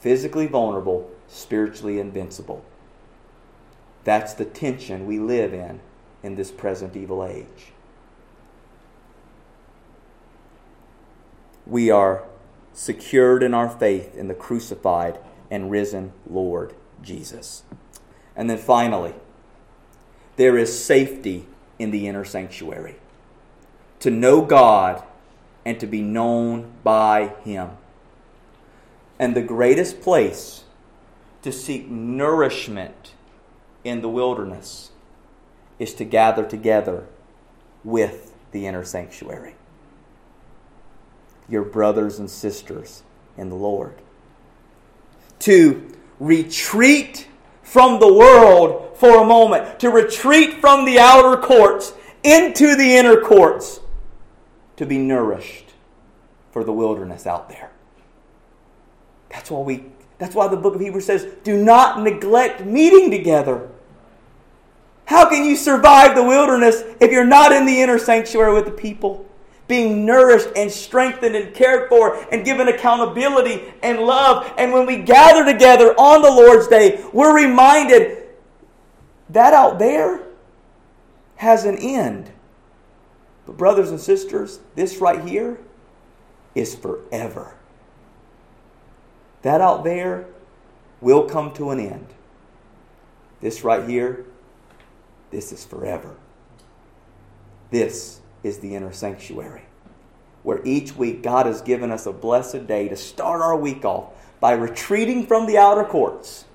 Physically 0.02 0.48
vulnerable, 0.48 1.10
spiritually 1.28 2.00
invincible. 2.00 2.66
That's 4.04 4.34
the 4.34 4.46
tension 4.46 5.06
we 5.06 5.20
live 5.20 5.54
in 5.54 5.80
in 6.24 6.36
this 6.36 6.52
present 6.52 6.96
evil 6.96 7.24
age. 7.24 7.72
We 11.66 11.92
are 11.92 12.24
secured 12.74 13.44
in 13.44 13.54
our 13.54 13.70
faith 13.70 14.16
in 14.16 14.28
the 14.28 14.34
crucified 14.34 15.20
and 15.52 15.70
risen 15.70 16.14
Lord 16.28 16.74
Jesus. 17.02 17.64
And 18.36 18.50
then 18.50 18.58
finally, 18.58 19.14
there 20.38 20.58
is 20.58 20.84
safety 20.84 21.46
in 21.78 21.92
the 21.92 22.08
inner 22.08 22.26
sanctuary. 22.26 22.96
To 24.00 24.10
know 24.10 24.42
God 24.42 25.04
and 25.70 25.80
to 25.80 25.86
be 25.86 26.02
known 26.02 26.72
by 26.84 27.28
Him. 27.44 27.70
And 29.20 29.36
the 29.36 29.44
greatest 29.44 30.02
place 30.02 30.64
to 31.44 31.52
seek 31.52 31.88
nourishment 31.88 33.14
in 33.84 34.02
the 34.02 34.10
wilderness 34.10 34.90
is 35.78 35.94
to 35.94 36.06
gather 36.06 36.44
together 36.44 37.06
with 37.84 38.34
the 38.52 38.66
inner 38.66 38.84
sanctuary. 38.84 39.54
Your 41.48 41.64
brothers 41.64 42.18
and 42.18 42.32
sisters 42.32 43.04
in 43.38 43.50
the 43.50 43.56
Lord 43.56 43.94
to 45.42 45.96
retreat 46.20 47.28
from 47.62 48.00
the 48.00 48.12
world 48.12 48.98
for 48.98 49.22
a 49.22 49.24
moment, 49.24 49.80
to 49.82 49.92
retreat 49.92 50.56
from 50.56 50.86
the 50.86 50.98
outer 50.98 51.40
courts 51.40 51.94
into 52.24 52.76
the 52.76 52.96
inner 52.96 53.22
courts, 53.22 53.82
to 54.80 54.86
be 54.86 54.98
nourished 54.98 55.74
for 56.52 56.64
the 56.64 56.72
wilderness 56.72 57.28
out 57.28 57.50
there. 57.50 57.70
That's 59.30 59.52
why 59.52 59.60
we 59.60 59.84
that's 60.18 60.34
why 60.34 60.48
the 60.48 60.56
book 60.56 60.76
of 60.76 60.82
Hebrews 60.82 61.06
says, 61.06 61.28
do 61.44 61.62
not 61.62 62.02
neglect 62.02 62.66
meeting 62.66 63.12
together. 63.12 63.70
How 65.06 65.30
can 65.30 65.44
you 65.44 65.56
survive 65.56 66.16
the 66.16 66.24
wilderness 66.24 66.84
if 67.02 67.12
you're 67.12 67.26
not 67.26 67.52
in 67.52 67.66
the 67.66 67.82
inner 67.82 67.98
sanctuary 67.98 68.54
with 68.54 68.66
the 68.66 68.72
people? 68.72 69.26
Being 69.68 70.06
nourished 70.06 70.50
and 70.56 70.72
strengthened 70.72 71.36
and 71.36 71.54
cared 71.54 71.90
for 71.90 72.16
and 72.34 72.46
given 72.46 72.70
accountability 72.70 73.74
and 73.84 74.00
love. 74.00 74.52
And 74.58 74.72
when 74.72 74.86
we 74.86 74.98
gather 74.98 75.46
together 75.46 75.94
on 75.94 76.22
the 76.22 76.32
Lord's 76.32 76.68
Day, 76.68 77.04
we're 77.14 77.36
reminded 77.36 78.28
that 79.30 79.54
out 79.54 79.78
there 79.78 80.22
has 81.36 81.66
an 81.66 81.78
end. 81.78 82.32
But, 83.50 83.58
brothers 83.58 83.90
and 83.90 84.00
sisters, 84.00 84.60
this 84.76 84.98
right 84.98 85.28
here 85.28 85.58
is 86.54 86.76
forever. 86.76 87.56
That 89.42 89.60
out 89.60 89.84
there 89.84 90.28
will 91.02 91.24
come 91.24 91.52
to 91.54 91.72
an 91.72 91.80
end. 91.80 92.06
This 93.42 93.64
right 93.64 93.90
here, 93.90 94.28
this 95.32 95.52
is 95.52 95.66
forever. 95.66 96.16
This 97.72 98.22
is 98.44 98.60
the 98.60 98.76
inner 98.76 98.94
sanctuary, 98.94 99.64
where 100.44 100.62
each 100.64 100.96
week 100.96 101.24
God 101.24 101.48
has 101.48 101.64
given 101.64 101.90
us 101.90 102.06
a 102.06 102.14
blessed 102.14 102.68
day 102.68 102.88
to 102.88 102.96
start 102.96 103.42
our 103.42 103.58
week 103.58 103.84
off 103.84 104.14
by 104.40 104.52
retreating 104.52 105.26
from 105.26 105.48
the 105.48 105.58
outer 105.58 105.86
courts 105.86 106.46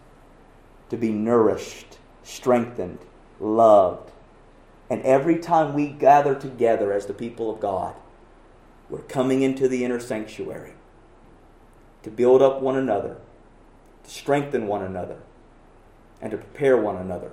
to 0.91 0.97
be 0.97 1.11
nourished, 1.11 1.99
strengthened, 2.23 3.01
loved. 3.41 4.13
And 4.95 5.03
every 5.03 5.41
time 5.41 5.75
we 5.75 5.89
gather 5.89 6.37
together 6.37 6.93
as 6.93 7.07
the 7.07 7.15
people 7.15 7.51
of 7.51 7.59
God, 7.59 7.97
we're 8.89 9.01
coming 9.01 9.43
into 9.43 9.67
the 9.67 9.85
inner 9.85 9.99
sanctuary 9.99 10.75
to 12.05 12.13
build 12.13 12.41
up 12.41 12.63
one 12.63 12.77
another, 12.77 13.17
to 14.05 14.11
strengthen 14.11 14.69
one 14.69 14.85
another, 14.85 15.17
and 16.23 16.31
to 16.31 16.37
prepare 16.37 16.77
one 16.77 16.97
another 16.97 17.33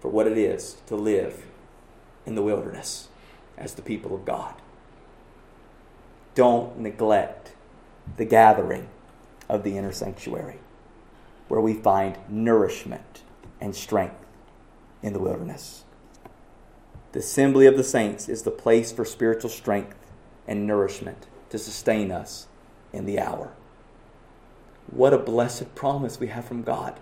for 0.00 0.08
what 0.08 0.26
it 0.26 0.38
is 0.38 0.78
to 0.86 0.96
live 0.96 1.44
in 2.24 2.34
the 2.34 2.40
wilderness 2.40 3.08
as 3.58 3.74
the 3.74 3.82
people 3.82 4.14
of 4.14 4.24
God. 4.24 4.54
Don't 6.34 6.78
neglect 6.78 7.52
the 8.16 8.24
gathering 8.24 8.88
of 9.50 9.64
the 9.64 9.76
inner 9.76 9.92
sanctuary 9.92 10.60
where 11.48 11.60
we 11.60 11.74
find 11.74 12.16
nourishment 12.26 13.20
and 13.60 13.76
strength 13.76 14.24
in 15.02 15.12
the 15.12 15.20
wilderness. 15.20 15.84
The 17.12 17.20
assembly 17.20 17.66
of 17.66 17.76
the 17.76 17.84
saints 17.84 18.28
is 18.28 18.42
the 18.42 18.50
place 18.50 18.92
for 18.92 19.04
spiritual 19.04 19.50
strength 19.50 19.96
and 20.46 20.66
nourishment 20.66 21.26
to 21.50 21.58
sustain 21.58 22.12
us 22.12 22.46
in 22.92 23.06
the 23.06 23.18
hour. 23.18 23.52
What 24.90 25.14
a 25.14 25.18
blessed 25.18 25.74
promise 25.74 26.20
we 26.20 26.28
have 26.28 26.44
from 26.44 26.62
God. 26.62 26.98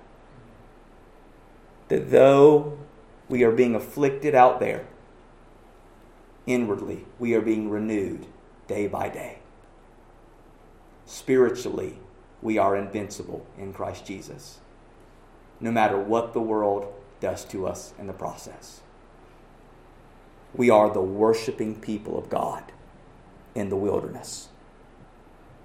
That 1.89 2.11
though 2.11 2.79
we 3.29 3.43
are 3.45 3.53
being 3.53 3.75
afflicted 3.75 4.35
out 4.35 4.61
there, 4.61 4.87
inwardly 6.47 7.07
we 7.19 7.35
are 7.35 7.41
being 7.41 7.71
renewed 7.71 8.27
day 8.69 8.87
by 8.87 9.09
day. 9.09 9.39
Spiritually, 11.05 11.99
we 12.43 12.59
are 12.59 12.77
invincible 12.77 13.47
in 13.57 13.73
Christ 13.73 14.07
Jesus, 14.07 14.59
no 15.61 15.71
matter 15.71 15.99
what 15.99 16.33
the 16.33 16.41
world 16.41 16.93
does 17.21 17.45
to 17.47 17.67
us 17.67 17.95
in 17.99 18.07
the 18.07 18.13
process. 18.13 18.81
We 20.55 20.71
are 20.71 20.91
the 20.91 21.01
worshiping 21.01 21.81
people 21.81 22.19
of 22.19 22.31
God 22.31 22.65
in 23.55 23.69
the 23.69 23.77
wilderness. 23.77 24.49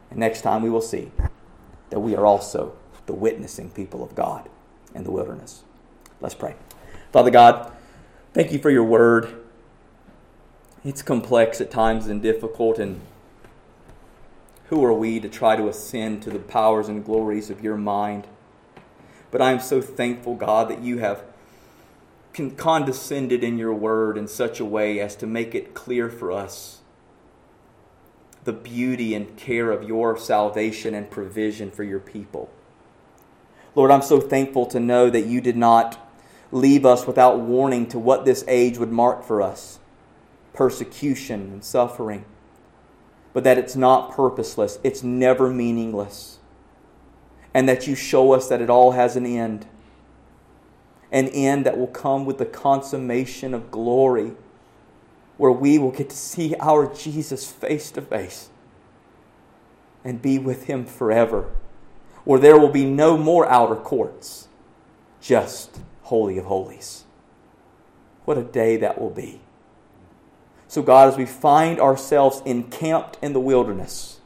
And 0.10 0.20
next 0.20 0.42
time 0.42 0.62
we 0.62 0.70
will 0.70 0.82
see 0.82 1.12
that 1.90 2.00
we 2.00 2.16
are 2.16 2.26
also 2.26 2.74
the 3.06 3.14
witnessing 3.14 3.70
people 3.70 4.04
of 4.04 4.16
God 4.16 4.50
in 4.94 5.04
the 5.04 5.12
wilderness. 5.12 5.64
Let's 6.20 6.36
pray. 6.36 6.56
Father 7.12 7.32
God, 7.32 7.72
thank 8.34 8.52
you 8.52 8.60
for 8.60 8.70
your 8.70 8.84
word. 8.84 9.42
It's 10.84 11.02
complex 11.02 11.62
at 11.62 11.70
times 11.70 12.08
and 12.08 12.22
difficult, 12.22 12.80
and 12.80 13.02
who 14.70 14.84
are 14.84 14.94
we 14.94 15.20
to 15.20 15.30
try 15.30 15.56
to 15.56 15.68
ascend 15.68 16.24
to 16.24 16.30
the 16.30 16.40
powers 16.40 16.88
and 16.88 17.06
glories 17.06 17.50
of 17.50 17.62
your 17.62 17.78
mind? 17.78 18.28
But 19.30 19.42
I 19.42 19.52
am 19.52 19.60
so 19.60 19.82
thankful, 19.82 20.36
God, 20.36 20.70
that 20.70 20.82
you 20.82 21.00
have 21.00 21.24
condescended 22.34 23.44
in 23.44 23.58
your 23.58 23.74
word 23.74 24.18
in 24.18 24.28
such 24.28 24.60
a 24.60 24.66
way 24.66 25.00
as 25.00 25.16
to 25.18 25.28
make 25.28 25.54
it 25.54 25.74
clear 25.74 26.10
for 26.10 26.32
us 26.32 26.80
the 28.44 28.54
beauty 28.54 29.14
and 29.14 29.38
care 29.38 29.72
of 29.72 29.84
your 29.84 30.18
salvation 30.18 30.96
and 30.96 31.12
provision 31.12 31.70
for 31.70 31.84
your 31.84 32.00
people. 32.00 32.50
Lord, 33.76 33.92
I'm 33.92 34.02
so 34.02 34.20
thankful 34.20 34.66
to 34.68 34.80
know 34.80 35.10
that 35.10 35.26
you 35.26 35.42
did 35.42 35.56
not 35.56 36.10
leave 36.52 36.86
us 36.86 37.08
without 37.08 37.40
warning 37.40 37.88
to 37.88 38.00
what 38.00 38.26
this 38.26 38.44
age 38.48 38.78
would 38.78 38.92
mark 38.92 39.24
for 39.24 39.42
us 39.42 39.80
persecution 40.54 41.54
and 41.54 41.64
suffering, 41.64 42.26
but 43.32 43.46
that 43.46 43.58
it's 43.58 43.76
not 43.76 44.12
purposeless, 44.12 44.80
it's 44.84 45.02
never 45.02 45.50
meaningless, 45.50 46.40
and 47.54 47.70
that 47.70 47.88
you 47.88 47.96
show 47.96 48.34
us 48.34 48.50
that 48.50 48.62
it 48.62 48.70
all 48.70 48.92
has 48.92 49.16
an 49.16 49.26
end. 49.26 49.66
An 51.12 51.28
end 51.30 51.66
that 51.66 51.78
will 51.78 51.88
come 51.88 52.26
with 52.26 52.38
the 52.38 52.46
consummation 52.46 53.54
of 53.54 53.70
glory 53.70 54.32
where 55.42 55.52
we 55.52 55.80
will 55.80 55.92
get 55.92 56.08
to 56.08 56.16
see 56.16 56.56
our 56.60 56.86
Jesus 56.94 57.52
face 57.52 57.90
to 57.90 58.02
face 58.02 58.50
and 60.04 60.22
be 60.22 60.38
with 60.38 60.66
him 60.66 60.86
forever, 60.86 61.50
where 62.24 62.40
there 62.40 62.60
will 62.60 62.70
be 62.70 62.86
no 62.86 63.18
more 63.18 63.50
outer 63.50 63.76
courts, 63.76 64.48
just 65.20 65.80
Holy 66.04 66.38
of 66.38 66.46
Holies. 66.46 67.06
What 68.26 68.38
a 68.38 68.44
day 68.44 68.78
that 68.78 69.02
will 69.02 69.10
be. 69.10 69.42
So, 70.68 70.82
God, 70.82 71.08
as 71.10 71.18
we 71.18 71.26
find 71.26 71.80
ourselves 71.80 72.44
encamped 72.46 73.18
in 73.22 73.34
the 73.34 73.40
wilderness, 73.40 74.20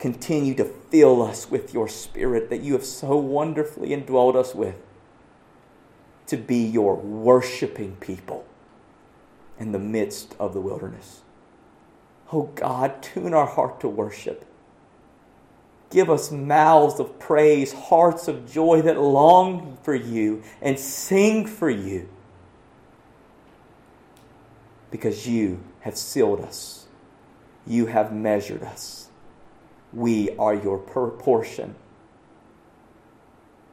continue 0.00 0.54
to 0.54 0.64
fill 0.64 1.22
us 1.22 1.48
with 1.48 1.72
your 1.72 1.86
Spirit 1.86 2.50
that 2.50 2.60
you 2.60 2.72
have 2.72 2.84
so 2.84 3.16
wonderfully 3.16 3.90
indwelled 3.90 4.34
us 4.34 4.52
with 4.54 4.74
to 6.26 6.36
be 6.36 6.64
your 6.64 6.96
worshiping 6.96 7.96
people 7.96 8.46
in 9.58 9.72
the 9.72 9.78
midst 9.78 10.34
of 10.38 10.52
the 10.52 10.60
wilderness. 10.60 11.22
Oh 12.32 12.50
God, 12.54 13.02
tune 13.02 13.32
our 13.32 13.46
heart 13.46 13.80
to 13.80 13.88
worship. 13.88 14.44
Give 15.90 16.10
us 16.10 16.32
mouths 16.32 16.98
of 16.98 17.18
praise, 17.18 17.72
hearts 17.72 18.26
of 18.26 18.50
joy 18.50 18.82
that 18.82 19.00
long 19.00 19.78
for 19.82 19.94
you 19.94 20.42
and 20.60 20.78
sing 20.78 21.46
for 21.46 21.70
you. 21.70 22.08
Because 24.90 25.28
you 25.28 25.62
have 25.80 25.96
sealed 25.96 26.40
us, 26.40 26.86
you 27.66 27.86
have 27.86 28.12
measured 28.12 28.62
us. 28.62 29.08
We 29.92 30.30
are 30.36 30.54
your 30.54 30.78
portion. 30.78 31.76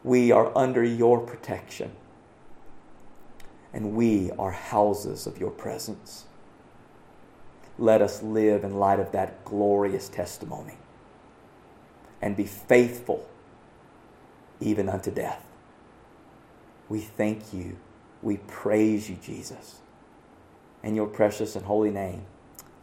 We 0.03 0.31
are 0.31 0.55
under 0.55 0.84
your 0.84 1.19
protection 1.19 1.91
and 3.74 3.95
we 3.95 4.32
are 4.38 4.52
houses 4.52 5.26
of 5.26 5.40
your 5.40 5.52
presence. 5.52 6.26
Let 7.78 8.02
us 8.02 8.22
live 8.22 8.64
in 8.64 8.78
light 8.78 9.00
of 9.00 9.12
that 9.14 9.44
glorious 9.44 10.08
testimony 10.08 10.78
and 12.22 12.38
be 12.38 12.45
faithful 12.45 13.28
even 14.60 14.88
unto 14.88 15.12
death. 15.12 15.44
We 16.88 17.02
thank 17.02 17.54
you. 17.54 17.78
We 18.22 18.38
praise 18.38 19.10
you, 19.10 19.18
Jesus. 19.22 19.80
In 20.84 20.95
your 20.95 21.08
precious 21.08 21.56
and 21.56 21.66
holy 21.66 21.91
name, 21.91 22.26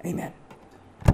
amen. 0.04 0.32